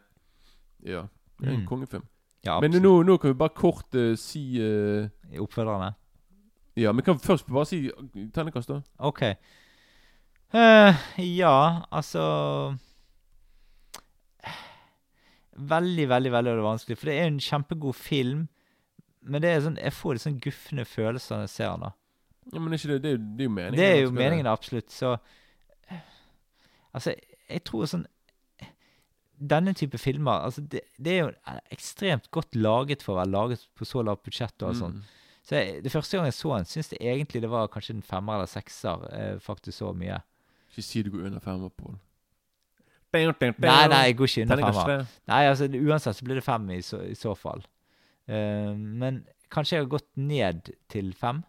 Ja. 0.85 1.03
Det 1.45 1.53
er 1.53 1.55
en 1.59 1.61
Mm. 1.63 1.67
kongefilm. 1.69 2.07
Ja, 2.45 2.59
Men 2.61 2.71
nå, 2.83 3.03
nå 3.05 3.17
kan 3.21 3.31
vi 3.31 3.35
bare 3.41 3.55
kort 3.57 3.95
uh, 3.97 4.15
si 4.21 4.59
uh, 4.61 5.09
Oppfølgerne. 5.41 5.95
Ja, 6.77 6.93
vi 6.93 7.03
kan 7.07 7.19
først 7.19 7.47
bare 7.49 7.65
si 7.67 7.91
terningkast, 8.35 8.69
da. 8.69 8.81
OK. 8.99 9.23
Uh, 10.55 10.93
ja, 11.19 11.83
altså 11.91 12.75
veldig, 15.57 16.09
veldig 16.11 16.33
veldig 16.35 16.55
vanskelig. 16.65 16.99
For 16.99 17.07
det 17.11 17.19
er 17.21 17.29
en 17.31 17.41
kjempegod 17.43 17.95
film, 17.99 18.47
men 19.23 19.43
det 19.43 19.51
er 19.55 19.63
sånn, 19.65 19.79
jeg 19.81 19.95
får 19.97 20.17
litt 20.17 20.25
sånn 20.27 20.41
gufne 20.45 20.85
følelser 20.89 21.37
når 21.39 21.47
jeg 21.47 21.53
ser 21.55 21.71
den. 21.71 21.87
da. 21.87 21.93
Ja, 22.53 22.61
men 22.61 22.73
ikke 22.77 22.89
det, 22.93 22.99
det, 23.03 23.11
er 23.11 23.17
jo- 23.17 23.25
det 23.37 23.41
er 23.41 23.49
jo 23.49 23.55
meningen. 23.55 23.79
Det 23.79 23.87
er 23.89 24.01
jo 24.03 24.11
meningen, 24.13 24.47
absolutt. 24.47 24.91
Så 24.93 25.15
eh, 25.91 26.01
Altså, 26.95 27.15
jeg 27.51 27.65
tror 27.65 27.87
sånn 27.87 28.07
Denne 29.45 29.75
type 29.77 29.99
filmer 30.01 30.47
altså 30.47 30.63
det, 30.73 30.81
det 30.97 31.13
er 31.13 31.19
jo 31.19 31.33
eh, 31.33 31.61
ekstremt 31.75 32.31
godt 32.33 32.57
laget 32.57 33.03
for 33.05 33.15
å 33.15 33.19
være 33.23 33.33
laget 33.33 33.67
på 33.77 33.87
så 33.89 34.05
lavt 34.07 34.25
budsjett. 34.25 34.57
og 34.63 34.79
sånn. 34.79 34.99
Mm. 35.01 35.21
Så 35.45 35.59
jeg, 35.59 35.83
Det 35.85 35.93
første 35.93 36.17
gang 36.17 36.31
jeg 36.31 36.39
så 36.39 36.55
den, 36.57 36.71
syns 36.71 36.93
jeg 36.95 37.13
egentlig 37.13 37.43
det 37.45 37.51
var 37.53 37.69
kanskje 37.73 37.99
en 37.99 38.07
femmer 38.07 38.39
eller 38.39 38.51
sekser. 38.51 39.05
Eh, 39.13 39.37
faktisk 39.45 39.79
så 39.79 39.93
mye. 39.93 40.23
Ikke 40.73 40.87
si 40.87 41.05
du 41.05 41.13
går 41.13 41.29
under 41.29 41.45
femmer, 41.45 41.69
Pål. 41.69 41.99
Nei, 43.15 43.89
nei, 43.93 44.03
jeg 44.09 44.17
går 44.19 44.31
ikke 44.31 44.43
under 44.43 44.63
femmer. 44.65 45.05
Nei, 45.31 45.43
altså 45.47 45.69
Uansett 45.71 46.19
så 46.19 46.27
blir 46.27 46.41
det 46.41 46.47
fem 46.47 46.71
i 46.75 46.81
så, 46.83 46.99
i 47.07 47.15
så 47.15 47.35
fall. 47.39 47.63
Uh, 48.27 48.73
men 48.75 49.23
kanskje 49.53 49.77
jeg 49.77 49.85
har 49.85 49.93
gått 49.93 50.09
ned 50.19 50.73
til 50.91 51.13
fem? 51.15 51.45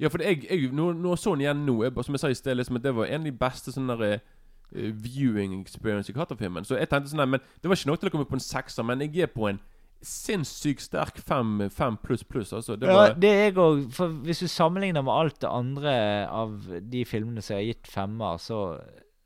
Ja, 0.00 0.08
for 0.08 0.22
jeg, 0.24 0.46
jeg 0.48 0.72
nå, 0.72 0.88
nå 0.96 1.16
så 1.20 1.34
den 1.34 1.44
igjen 1.44 1.66
nå. 1.68 1.76
Jeg, 1.84 1.92
som 2.06 2.16
jeg 2.16 2.22
sa 2.22 2.30
i 2.32 2.38
sted, 2.38 2.56
liksom, 2.56 2.80
at 2.80 2.86
det 2.86 2.94
var 2.96 3.10
en 3.10 3.20
av 3.20 3.28
de 3.28 3.34
beste 3.36 3.74
sånne 3.74 3.96
der, 4.00 4.16
eh, 4.16 4.35
viewing 4.72 5.60
experience 5.60 6.10
jeg 6.10 6.16
har 6.16 6.26
hatt 6.26 6.34
av 6.34 6.42
filmen. 6.42 6.66
Så 6.66 6.76
jeg 6.78 6.88
tenkte 6.90 7.12
sånn 7.12 7.22
nei, 7.22 7.30
men 7.36 7.40
Det 7.62 7.70
var 7.70 7.78
ikke 7.78 7.90
nok 7.92 8.00
til 8.02 8.10
å 8.10 8.14
komme 8.16 8.28
på 8.28 8.38
en 8.38 8.44
sekser, 8.44 8.86
men 8.86 9.04
jeg 9.04 9.26
er 9.26 9.32
på 9.32 9.48
en 9.50 9.60
sinnssykt 10.06 10.84
sterk 10.84 11.18
fem, 11.24 11.70
fem 11.72 11.96
pluss 12.02 12.22
pluss. 12.26 12.52
Altså, 12.52 12.76
det 12.76 12.90
Ja, 12.90 13.14
det 13.14 13.30
er 13.30 13.44
jeg 13.46 13.56
òg. 13.62 13.86
For 13.96 14.12
hvis 14.26 14.42
du 14.44 14.48
sammenligner 14.50 15.02
med 15.06 15.14
alt 15.14 15.40
det 15.40 15.48
andre 15.50 15.94
av 16.28 16.58
de 16.82 17.04
filmene 17.08 17.42
som 17.42 17.56
jeg 17.56 17.62
har 17.62 17.70
gitt 17.72 17.88
femmer, 17.90 18.36
så, 18.42 18.60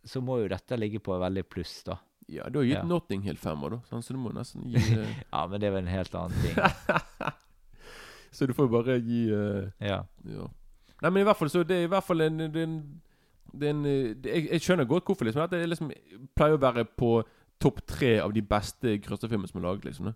så 0.06 0.22
må 0.24 0.38
jo 0.42 0.52
dette 0.52 0.78
ligge 0.78 1.02
på 1.02 1.18
veldig 1.20 1.44
pluss, 1.50 1.82
da. 1.88 1.98
ja, 2.30 2.46
du 2.48 2.60
har 2.60 2.68
gitt 2.68 2.78
Ja. 2.78 2.86
Notting 2.86 3.22
Hill 3.26 3.36
femmer, 3.36 3.70
da. 3.76 3.80
sånn, 3.90 4.02
Så 4.06 4.14
du 4.14 4.20
må 4.22 4.32
nesten 4.32 4.68
gi 4.70 4.78
uh... 4.78 5.10
Ja, 5.32 5.46
men 5.50 5.60
det 5.60 5.68
er 5.68 5.74
vel 5.74 5.84
en 5.84 5.92
helt 5.92 6.14
annen 6.14 6.36
ting. 6.44 7.34
Så 8.30 8.46
du 8.46 8.54
får 8.54 8.70
bare 8.70 9.00
gi 9.02 9.26
uh... 9.34 9.66
Ja. 9.82 10.04
Ja. 10.24 10.48
Nei, 11.00 11.10
men 11.10 11.22
i 11.22 11.26
hvert 11.26 11.38
fall 11.40 11.50
så 11.50 11.62
det 11.64 11.78
er 11.80 11.86
i 11.88 11.90
hvert 11.90 12.04
fall 12.04 12.20
en, 12.20 12.40
en, 12.46 12.74
en 13.54 13.84
eh, 13.86 14.14
det, 14.16 14.30
jeg, 14.34 14.48
jeg 14.52 14.60
skjønner 14.60 14.84
godt 14.88 15.04
hvorfor, 15.04 15.24
liksom. 15.28 15.42
At 15.42 15.50
det 15.54 15.68
liksom 15.68 15.90
pleier 16.36 16.56
å 16.58 16.62
være 16.62 16.84
på 16.84 17.22
topp 17.60 17.82
tre 17.86 18.18
av 18.24 18.32
de 18.32 18.42
beste 18.42 18.98
grøsserfilmene 19.04 19.48
som 19.50 19.60
er 19.60 19.66
laget, 19.68 19.84
liksom. 19.84 20.10
det. 20.10 20.14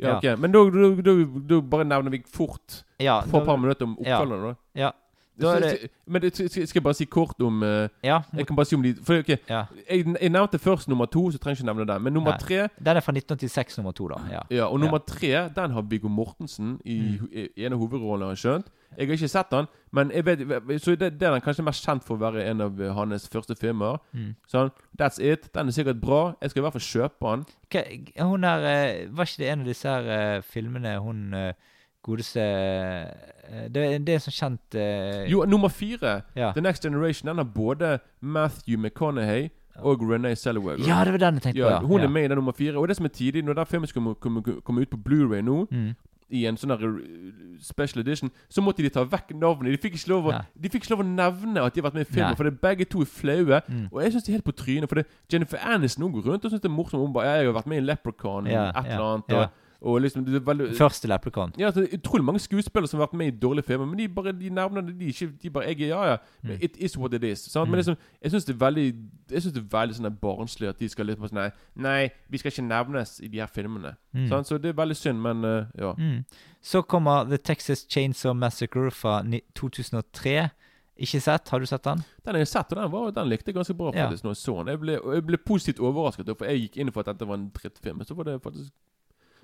Ja, 0.00 0.16
ok. 0.16 0.30
Men 0.40 0.52
da, 0.54 1.60
bare 1.60 1.84
nevner 1.84 2.10
vi 2.14 2.22
fort 2.32 2.84
Ja, 3.02 3.20
på 3.20 3.38
et 3.42 3.46
par 3.46 3.56
minutter 3.60 3.84
om 3.84 3.98
oppfølgerne, 4.00 4.52
da. 4.54 4.54
ja, 4.80 4.90
Da 5.36 5.52
Men 6.06 6.22
det, 6.22 6.30
skal 6.38 6.70
jeg 6.78 6.82
bare 6.82 6.94
si 6.94 7.04
kort 7.10 7.40
om 7.42 7.62
uh, 7.62 7.88
ja, 8.06 8.20
Jeg 8.36 8.46
kan 8.46 8.56
bare 8.56 8.66
si 8.70 8.76
om 8.78 8.82
de 8.82 8.94
For 9.04 9.18
okay, 9.18 9.36
ja. 9.50 9.64
jeg, 9.90 10.06
jeg 10.20 10.30
nevnte 10.30 10.58
først 10.62 10.88
nummer 10.88 11.06
to, 11.10 11.26
så 11.34 11.38
trenger 11.42 11.58
jeg 11.58 11.64
ikke 11.64 11.72
nevne 11.74 11.86
den. 11.92 12.02
Men 12.06 12.12
nummer 12.16 12.30
Nei. 12.36 12.38
tre 12.40 12.60
Den 12.78 12.96
er 12.96 13.04
fra 13.04 13.12
1986, 13.12 13.76
nummer 13.82 13.92
to, 13.92 14.08
da. 14.08 14.20
Ja. 14.30 14.42
Ja, 14.50 14.64
og 14.70 14.80
nummer 14.80 14.98
tre, 15.04 15.32
den 15.56 15.70
har 15.76 15.82
Viggo 15.90 16.08
Mortensen 16.08 16.78
i, 16.84 17.18
Mm. 17.20 17.28
i 17.34 17.64
en 17.66 17.72
av 17.76 17.78
hovedrollene, 17.82 18.30
har 18.30 18.38
jeg 18.38 18.44
skjønt. 18.44 18.70
Jeg 18.98 19.06
har 19.08 19.14
ikke 19.18 19.28
sett 19.28 19.50
den, 19.50 19.66
men 19.92 20.10
jeg 20.14 20.24
vet, 20.26 20.38
så 20.82 20.94
det, 20.94 21.12
det 21.20 21.26
er 21.28 21.32
den 21.36 21.40
kanskje 21.44 21.64
mest 21.66 21.84
kjent 21.86 22.04
for 22.06 22.16
å 22.16 22.20
være 22.24 22.44
en 22.50 22.60
av 22.60 22.78
hans 22.96 23.28
første 23.28 23.54
filmer. 23.58 23.98
Mm. 24.12 24.34
Sånn, 24.50 24.70
that's 24.98 25.18
it. 25.22 25.50
Den 25.54 25.68
er 25.68 25.76
sikkert 25.76 26.00
bra. 26.00 26.22
Jeg 26.40 26.50
skal 26.50 26.62
i 26.62 26.64
hvert 26.68 26.76
fall 26.78 26.88
kjøpe 26.88 27.34
den. 27.34 27.44
Hun 28.20 28.44
er 28.44 28.66
eh, 28.70 29.06
Var 29.10 29.24
ikke 29.30 29.42
det 29.42 29.50
en 29.52 29.60
av 29.64 29.66
disse 29.72 29.88
her 29.88 30.10
eh, 30.18 30.42
filmene 30.42 30.98
hun 31.02 31.34
eh, 31.34 31.52
godeste 32.04 32.40
det, 33.72 33.82
det 34.06 34.12
er 34.12 34.18
en 34.18 34.24
sånn 34.24 34.34
kjent 34.36 34.76
uh, 34.76 35.24
Jo, 35.28 35.44
nummer 35.48 35.68
fire, 35.72 36.18
ja. 36.36 36.50
The 36.56 36.60
Next 36.64 36.84
Generation, 36.84 37.28
den 37.30 37.40
har 37.40 37.48
både 37.54 37.98
Matthew 38.20 38.76
McConaughey 38.80 39.50
og 39.80 40.04
Renee 40.06 40.36
Zellweger. 40.36 40.84
ja, 40.86 41.00
det 41.04 41.12
var 41.16 41.18
den 41.18 41.34
jeg 41.40 41.42
tenkte 41.48 41.62
på. 41.62 41.66
Ja, 41.66 41.70
Ja. 41.80 41.80
hun 41.86 41.98
ja. 42.00 42.04
er 42.06 42.08
med 42.12 42.24
i 42.24 42.28
den 42.28 42.38
nummer 42.38 42.52
fire. 42.52 42.76
Og 42.78 42.88
det 42.88 42.96
som 42.96 43.04
er 43.08 43.08
tidlig, 43.08 43.42
når 43.44 43.54
den 43.58 43.66
filmen 43.66 43.86
skal 43.90 44.02
komme, 44.02 44.14
komme, 44.20 44.60
komme 44.64 44.80
ut 44.84 44.90
på 44.90 44.96
Blu-ray 45.00 45.40
nå, 45.42 45.66
Mm. 45.70 45.94
I 46.34 46.44
en 46.50 46.58
sånn 46.60 46.74
uh, 46.74 46.98
special 47.62 48.02
edition, 48.02 48.30
så 48.52 48.64
måtte 48.64 48.84
de 48.84 48.90
ta 48.92 49.04
vekk 49.08 49.34
navnet. 49.38 49.74
De 49.74 49.80
fikk 49.80 49.98
ikke 49.98 50.12
lov 50.12 50.30
å, 50.30 50.36
de 50.54 50.72
fikk 50.72 50.84
ikke 50.84 50.94
lov 50.94 51.04
å 51.04 51.08
nevne 51.08 51.64
at 51.64 51.74
de 51.74 51.82
har 51.82 51.88
vært 51.88 51.98
med 52.00 52.06
i 52.06 52.10
filmen, 52.10 52.38
for 52.38 52.48
det 52.48 52.54
er 52.54 52.62
begge 52.66 52.88
to 52.90 53.04
er 53.04 53.10
flaue. 53.10 53.60
Mm. 53.68 53.86
Og 53.90 54.00
jeg 54.02 54.14
syns 54.14 54.26
de 54.26 54.32
er 54.32 54.38
helt 54.38 54.48
på 54.48 54.56
trynet. 54.58 54.90
For 54.90 55.00
det, 55.00 55.06
Jennifer 55.32 55.62
Aniston 55.74 56.06
hun 56.06 56.14
går 56.16 56.32
rundt 56.32 56.48
og 56.48 56.54
syns 56.54 56.64
det 56.64 56.70
er 56.70 56.76
morsomt. 56.76 57.04
Hun 57.04 57.14
bare 57.14 57.30
'Jeg 57.30 57.46
har 57.46 57.58
vært 57.58 57.70
med 57.70 57.82
i 57.82 57.86
Leprechaun', 57.86 58.50
Ja, 58.50 58.68
et 58.70 58.86
eller 58.86 59.08
annet. 59.14 59.32
Og, 59.32 59.63
og 59.84 60.00
liksom 60.00 60.24
det 60.24 60.34
er 60.38 60.44
veldig 60.46 60.66
Første 60.78 61.08
leppekant. 61.08 61.58
ja, 61.60 61.68
det 61.70 61.82
er 61.84 61.98
Utrolig 61.98 62.24
mange 62.24 62.40
skuespillere 62.40 62.88
som 62.88 62.98
har 63.00 63.06
vært 63.06 63.18
med 63.20 63.26
i 63.26 63.34
dårlige 63.38 63.66
filmer, 63.68 63.86
men 63.86 63.98
de 63.98 64.08
bare 64.08 64.32
de 64.32 64.48
nevner 64.50 64.80
det. 64.86 64.94
De, 65.00 65.10
ikke, 65.12 65.28
de 65.42 65.50
bare 65.50 65.64
jeg, 65.68 65.88
Ja, 65.88 66.04
ja. 66.10 66.16
Mm. 66.42 66.56
It 66.60 66.76
is 66.76 66.96
what 66.98 67.14
it 67.14 67.24
is. 67.24 67.38
Sant? 67.52 67.68
Mm. 67.68 67.70
Men 67.70 67.78
liksom, 67.82 67.96
jeg 68.22 68.30
syns 68.30 68.44
det 68.48 68.54
er 68.54 68.58
veldig 68.64 68.86
Jeg 69.30 69.42
synes 69.42 69.54
det 69.54 69.62
er 69.62 69.68
veldig 69.78 69.96
sånn 69.98 70.16
barnslig 70.22 70.68
at 70.68 70.80
de 70.80 70.88
skal 70.88 71.06
litt 71.06 71.20
på 71.20 71.28
sånn 71.28 71.52
Nei, 71.76 72.08
vi 72.30 72.38
skal 72.40 72.50
ikke 72.54 72.66
nevnes 72.68 73.20
i 73.20 73.28
de 73.28 73.38
her 73.42 73.46
filmene. 73.52 73.94
Mm. 74.12 74.28
Sant? 74.28 74.48
Så 74.48 74.58
det 74.58 74.72
er 74.72 74.80
veldig 74.80 74.96
synd, 74.96 75.20
men 75.20 75.44
uh, 75.44 75.66
ja. 75.78 75.92
Mm. 75.98 76.24
Så 76.62 76.82
kommer 76.82 77.28
The 77.28 77.36
Texas 77.36 77.86
Chainsaw 77.90 78.32
Massacre 78.32 78.90
fra 78.90 79.20
2003. 79.54 80.48
Ikke 80.96 81.20
sett? 81.20 81.48
Har 81.50 81.60
du 81.60 81.66
sett 81.66 81.84
den? 81.84 82.02
Den 82.24 82.34
har 82.34 82.38
jeg 82.44 82.48
sett, 82.48 82.72
og 82.72 82.78
den, 82.78 82.90
var, 82.92 83.10
den 83.10 83.28
likte 83.28 83.50
jeg 83.50 83.56
ganske 83.56 83.74
bra 83.74 83.90
Ja. 83.94 84.08
når 84.10 84.30
jeg 84.30 84.36
så 84.36 84.56
den. 84.58 84.68
Jeg 84.68 84.80
ble, 84.80 84.98
jeg 85.14 85.26
ble 85.26 85.38
positivt 85.38 85.80
overrasket, 85.82 86.30
for 86.38 86.46
jeg 86.46 86.60
gikk 86.68 86.76
inn 86.78 86.92
for 86.92 87.00
at 87.02 87.12
dette 87.12 87.26
var 87.26 87.34
en 87.40 87.50
drittfilm. 87.50 88.04
Så 88.06 88.14
var 88.14 88.24
det 88.24 88.42
faktisk 88.42 88.70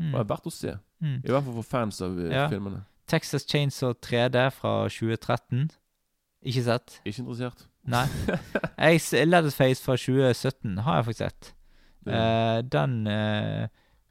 Mm. 0.01 0.13
var 0.15 0.21
er 0.25 0.29
verdt 0.31 0.47
å 0.49 0.53
se. 0.55 0.75
Mm. 1.05 1.19
I 1.25 1.29
hvert 1.33 1.45
fall 1.45 1.57
for 1.61 1.69
fans 1.69 2.01
av 2.05 2.19
eh, 2.19 2.31
Ja. 2.33 2.47
filmene. 2.49 2.83
Texas 3.11 3.45
Chainsaw 3.47 3.93
3D 4.01 4.47
fra 4.55 4.75
2013. 4.89 5.71
Ikke 6.47 6.63
sett? 6.65 7.01
Ikke 7.05 7.21
interessert. 7.25 7.67
Nei. 7.91 8.07
Jeg 8.79 9.27
Leatherface 9.29 9.83
fra 9.85 9.97
2017 9.97 10.79
har 10.87 10.97
jeg 11.01 11.07
faktisk 11.09 11.25
sett. 11.25 11.51
Eh, 12.07 12.61
den 12.73 12.95
uh, 13.07 13.67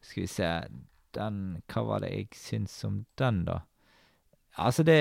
Skal 0.06 0.22
vi 0.24 0.28
se 0.30 0.50
Den 1.18 1.38
Hva 1.74 1.82
var 1.88 2.04
det 2.04 2.12
jeg 2.14 2.28
syns 2.38 2.76
om 2.86 3.00
den, 3.18 3.40
da? 3.48 3.56
Altså, 4.62 4.84
det 4.86 5.00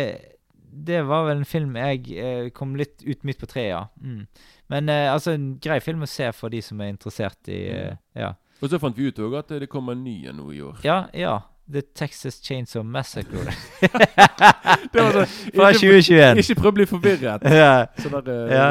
Det 0.89 1.03
var 1.09 1.27
vel 1.29 1.43
en 1.43 1.49
film 1.49 1.77
jeg 1.77 2.07
eh, 2.17 2.49
kom 2.57 2.73
litt 2.77 3.03
ut 3.05 3.25
midt 3.29 3.39
på 3.41 3.49
treet, 3.49 3.75
ja. 3.75 3.83
Mm. 4.01 4.27
Men 4.73 4.89
eh, 4.89 5.13
altså, 5.13 5.33
en 5.37 5.59
grei 5.61 5.81
film 5.85 6.03
å 6.05 6.09
se 6.09 6.31
for 6.37 6.49
de 6.53 6.61
som 6.65 6.81
er 6.81 6.93
interessert 6.95 7.49
i 7.53 7.61
eh, 7.73 7.97
Ja. 8.17 8.35
Og 8.63 8.69
så 8.73 8.79
fant 8.83 8.97
vi 8.99 9.07
ut 9.09 9.19
også 9.23 9.39
at 9.39 9.49
det 9.63 9.69
kommer 9.71 9.93
en 9.95 10.03
ny 10.05 10.27
en 10.29 10.37
nå 10.41 10.51
i 10.53 10.61
år. 10.67 10.81
Ja, 10.85 11.05
ja. 11.15 11.39
The 11.71 11.83
Texas 11.95 12.39
Chainsaw 12.41 12.81
Massacre 12.83 13.43
Det 14.93 15.03
var 15.03 15.13
sånn, 15.13 15.33
fra 15.53 15.67
2021. 15.77 16.41
ikke 16.41 16.55
prøv 16.57 16.71
å 16.71 16.75
bli 16.79 16.87
forvirret. 16.89 17.45
Ja. 17.53 17.73
Sånn 18.01 18.17
der, 18.25 18.39
Ja. 18.57 18.71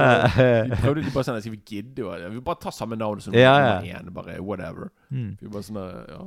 Vi 0.71 0.79
prøvde 0.81 1.03
ikke 1.03 1.13
bare 1.13 1.27
sånn 1.27 1.37
Skal 1.43 1.53
vi 1.53 1.61
gidde? 1.75 2.07
å- 2.07 2.31
Vi 2.33 2.41
bare 2.41 2.61
tar 2.63 2.73
samme 2.73 2.97
navn 2.97 3.21
som 3.21 3.37
Ja, 3.37 3.53
ja. 3.61 3.99
én. 3.99 4.09
Bare 4.15 4.39
whatever. 4.41 4.89
Mm. 5.13 5.35
Vi 5.41 5.47
bare 5.53 5.63
sånn 5.67 5.77
ja. 6.09 6.23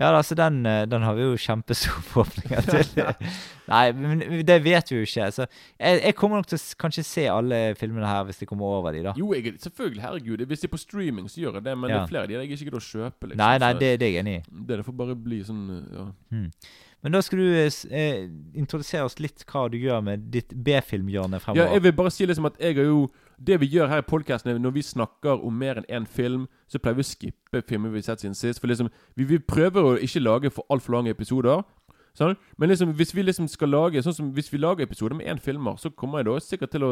Ja, 0.00 0.08
da, 0.14 0.22
så 0.24 0.34
den, 0.34 0.62
eh, 0.66 0.84
den 0.88 1.02
har 1.04 1.14
vi 1.14 1.24
jo 1.26 1.36
kjempestore 1.36 2.02
forhåpninger 2.12 2.68
til. 2.72 3.26
Nei, 3.68 3.82
men 3.96 4.22
det 4.48 4.58
vet 4.64 4.92
vi 4.92 5.00
jo 5.00 5.08
ikke. 5.08 5.28
Så 5.36 5.44
jeg, 5.44 6.00
jeg 6.00 6.16
kommer 6.18 6.40
nok 6.40 6.48
til 6.48 6.56
å 6.60 6.78
kanskje 6.80 7.04
se 7.06 7.26
alle 7.30 7.60
filmene 7.78 8.08
her 8.08 8.24
hvis 8.28 8.40
de 8.40 8.48
kommer 8.48 8.78
over 8.78 8.96
de, 8.96 9.02
da. 9.10 9.16
Jo, 9.20 9.32
jeg, 9.36 9.54
selvfølgelig. 9.62 10.04
Herregud. 10.06 10.46
Hvis 10.48 10.64
de 10.64 10.70
er 10.70 10.72
på 10.72 10.80
streaming, 10.80 11.28
så 11.32 11.42
gjør 11.44 11.60
jeg 11.60 11.68
det. 11.68 11.76
Men 11.78 11.92
det 11.92 11.98
er 11.98 12.08
flere 12.14 12.24
av 12.24 12.32
de 12.32 12.38
jeg 12.40 12.48
ikke 12.48 12.70
gidder 12.70 12.80
å 12.80 12.86
kjøpe. 12.88 13.32
Liksom, 13.32 13.42
Nei, 13.44 13.52
nei, 13.62 13.74
det, 13.76 13.92
det 14.00 14.08
er 14.08 14.16
jeg 14.16 14.24
enig 14.24 14.38
i. 14.38 14.46
det, 14.48 14.80
det 14.80 14.86
får 14.88 14.96
bare 15.02 15.18
bli 15.28 15.42
sånn 15.46 15.68
ja. 15.92 16.08
ja. 16.32 16.46
Men 17.02 17.16
da 17.16 17.20
skal 17.24 17.40
du 17.42 17.46
eh, 17.58 17.78
eh, 17.98 18.26
introdusere 18.58 19.06
oss 19.08 19.18
litt 19.18 19.42
hva 19.50 19.64
du 19.72 19.74
gjør 19.80 20.04
med 20.06 20.28
ditt 20.34 20.54
B-filmhjørne 20.54 21.40
Ja, 21.58 21.66
jeg 21.74 21.82
vil 21.82 21.94
bare 21.98 22.12
si 22.14 22.28
liksom 22.30 22.46
at 22.46 22.60
jeg 22.62 22.78
har 22.78 22.86
jo 22.86 23.08
Det 23.46 23.60
vi 23.60 23.66
gjør 23.66 23.88
her 23.90 24.02
i 24.02 24.06
podkasten, 24.06 24.60
når 24.62 24.70
vi 24.70 24.82
snakker 24.82 25.42
om 25.44 25.54
mer 25.58 25.80
enn 25.80 25.88
én 25.90 26.06
film, 26.06 26.46
så 26.70 26.78
pleier 26.78 26.98
vi 26.98 27.04
å 27.04 27.08
skippe 27.08 27.62
filmer 27.68 27.90
vi 27.90 28.02
har 28.02 28.12
sett 28.12 28.22
siden 28.22 28.36
sist. 28.38 28.60
For 28.60 28.70
liksom, 28.70 28.90
vi, 29.16 29.24
vi 29.24 29.38
prøver 29.38 29.82
å 29.82 29.96
ikke 29.98 30.22
lage 30.22 30.52
for 30.54 30.66
altfor 30.70 30.94
lange 30.94 31.10
episoder. 31.10 31.64
Sånn? 32.14 32.36
Men 32.60 32.68
liksom, 32.68 32.92
hvis 32.98 33.14
vi 33.16 33.24
liksom 33.24 33.46
skal 33.48 33.72
lage 33.72 34.02
Sånn 34.04 34.14
som 34.14 34.26
hvis 34.36 34.50
vi 34.52 34.60
lager 34.60 34.84
episoder 34.84 35.16
med 35.16 35.30
én 35.32 35.40
filmer, 35.40 35.78
så 35.80 35.90
kommer 35.90 36.20
jeg 36.20 36.28
da 36.28 36.34
sikkert 36.44 36.74
til 36.74 36.84
å 36.84 36.90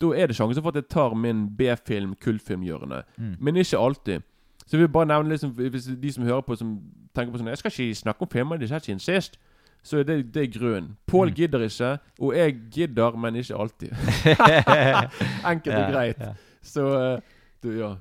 Da 0.00 0.08
er 0.12 0.26
det 0.28 0.36
sjanse 0.36 0.60
for 0.60 0.74
at 0.74 0.80
jeg 0.82 0.90
tar 0.92 1.14
min 1.14 1.46
B-film, 1.56 2.16
kultfilmgjørende. 2.20 3.04
Mm. 3.16 3.36
Men 3.40 3.56
ikke 3.62 3.78
alltid. 3.78 4.26
Så 4.66 4.74
jeg 4.74 4.80
vil 4.80 4.92
bare 4.92 5.06
nevne 5.06 5.30
liksom, 5.30 5.54
Hvis 5.56 5.86
de 6.02 6.12
som 6.12 6.24
hører 6.24 6.42
på, 6.42 6.56
som 6.58 6.74
tenker 7.14 7.32
på 7.32 7.38
sånn 7.38 7.52
Jeg 7.54 7.62
skal 7.62 7.72
ikke 7.72 8.02
snakke 8.02 8.26
om 8.26 8.32
filmer 8.32 8.58
de 8.58 8.66
har 8.66 8.76
sett 8.76 8.90
siden 8.90 9.00
sist. 9.00 9.38
Så 9.86 10.00
er 10.00 10.06
det, 10.08 10.16
det 10.34 10.42
er 10.42 10.52
grunnen. 10.58 10.96
Pål 11.06 11.28
Mm. 11.30 11.34
gidder 11.38 11.62
ikke, 11.68 11.90
og 12.18 12.32
jeg 12.34 12.54
gidder, 12.74 13.16
men 13.16 13.36
ikke 13.38 13.54
alltid. 13.54 13.92
Enkelt 15.52 15.76
og 15.76 15.92
greit. 15.92 16.22
Så 16.66 16.86
eh, 17.00 17.20
du, 17.62 17.70
ja. 17.78 17.92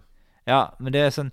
Ja, 0.47 0.63
men 0.79 0.93
det 0.93 1.01
er 1.01 1.13
sånn 1.13 1.29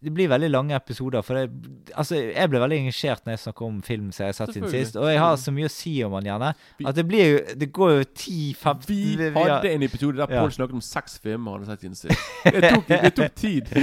Det 0.00 0.12
blir 0.14 0.28
veldig 0.30 0.48
lange 0.52 0.76
episoder. 0.76 1.24
For 1.26 1.34
det, 1.34 1.50
altså, 1.98 2.14
jeg 2.30 2.48
ble 2.52 2.60
veldig 2.62 2.76
engasjert 2.84 3.24
når 3.26 3.32
jeg 3.34 3.40
snakker 3.42 3.64
om 3.66 3.80
film 3.82 4.12
som 4.14 4.22
jeg 4.24 4.28
har 4.30 4.36
sett 4.38 4.52
siden 4.54 4.70
sist. 4.70 4.94
Og 4.96 5.08
jeg 5.10 5.18
har 5.18 5.34
så 5.42 5.50
mye 5.56 5.66
å 5.66 5.72
si 5.74 5.94
om 6.06 6.12
den 6.14 6.28
gjerne. 6.30 6.52
At 6.86 6.94
det 6.94 7.04
blir 7.08 7.24
jo 7.32 7.40
Det 7.58 7.68
går 7.74 7.90
jo 7.96 8.04
10-15 8.14 8.86
Vi 8.86 9.00
har- 9.34 9.50
hadde 9.56 9.72
en 9.74 9.82
episode 9.82 10.16
der 10.20 10.30
Ja. 10.30 10.44
Pål 10.44 10.52
snakket 10.54 10.74
om 10.78 10.84
seks 10.86 11.18
filmer 11.18 11.50
han 11.58 11.64
hadde 11.66 11.72
sett 11.72 11.80
siden 11.80 11.96
sist. 11.98 12.20
Det 12.44 12.70
tok, 12.70 12.86
det 12.88 13.14
tok 13.18 13.34
tid. 13.34 13.64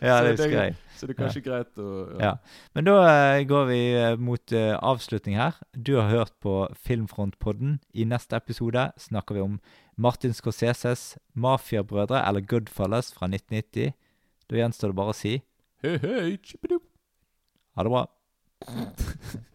Ja, 0.00 0.22
det 0.22 0.36
husker 0.38 0.50
jeg. 0.62 0.76
Så 1.04 1.10
det 1.10 1.18
er 1.18 1.20
kanskje 1.20 1.40
greit 1.44 1.80
å 1.84 1.86
Ja. 2.16 2.30
Men 2.72 2.86
da 2.86 2.94
eh, 3.04 3.42
går 3.44 3.66
vi 3.68 3.80
eh, 3.92 4.14
mot 4.16 4.52
eh, 4.56 4.72
avslutning 4.72 5.36
her. 5.36 5.58
Du 5.76 5.98
har 5.98 6.08
hørt 6.08 6.32
på 6.40 6.54
Filmfrontpodden. 6.80 7.76
I 7.92 8.06
neste 8.08 8.40
episode 8.40 8.86
snakker 8.96 9.36
vi 9.36 9.44
om 9.44 9.60
Martin 10.00 10.32
Scorseses 10.32 11.18
'Mafiabrødre' 11.36 12.24
eller 12.24 12.40
'Goodfellas' 12.40 13.12
fra 13.12 13.28
1990. 13.28 13.92
Da 14.48 14.56
gjenstår 14.56 14.94
det 14.94 14.96
bare 14.96 15.12
å 15.12 15.20
si 15.20 15.42
Hei, 15.84 15.98
hei, 16.00 16.38
ha 17.76 17.84
det 17.84 17.92
bra. 17.92 18.06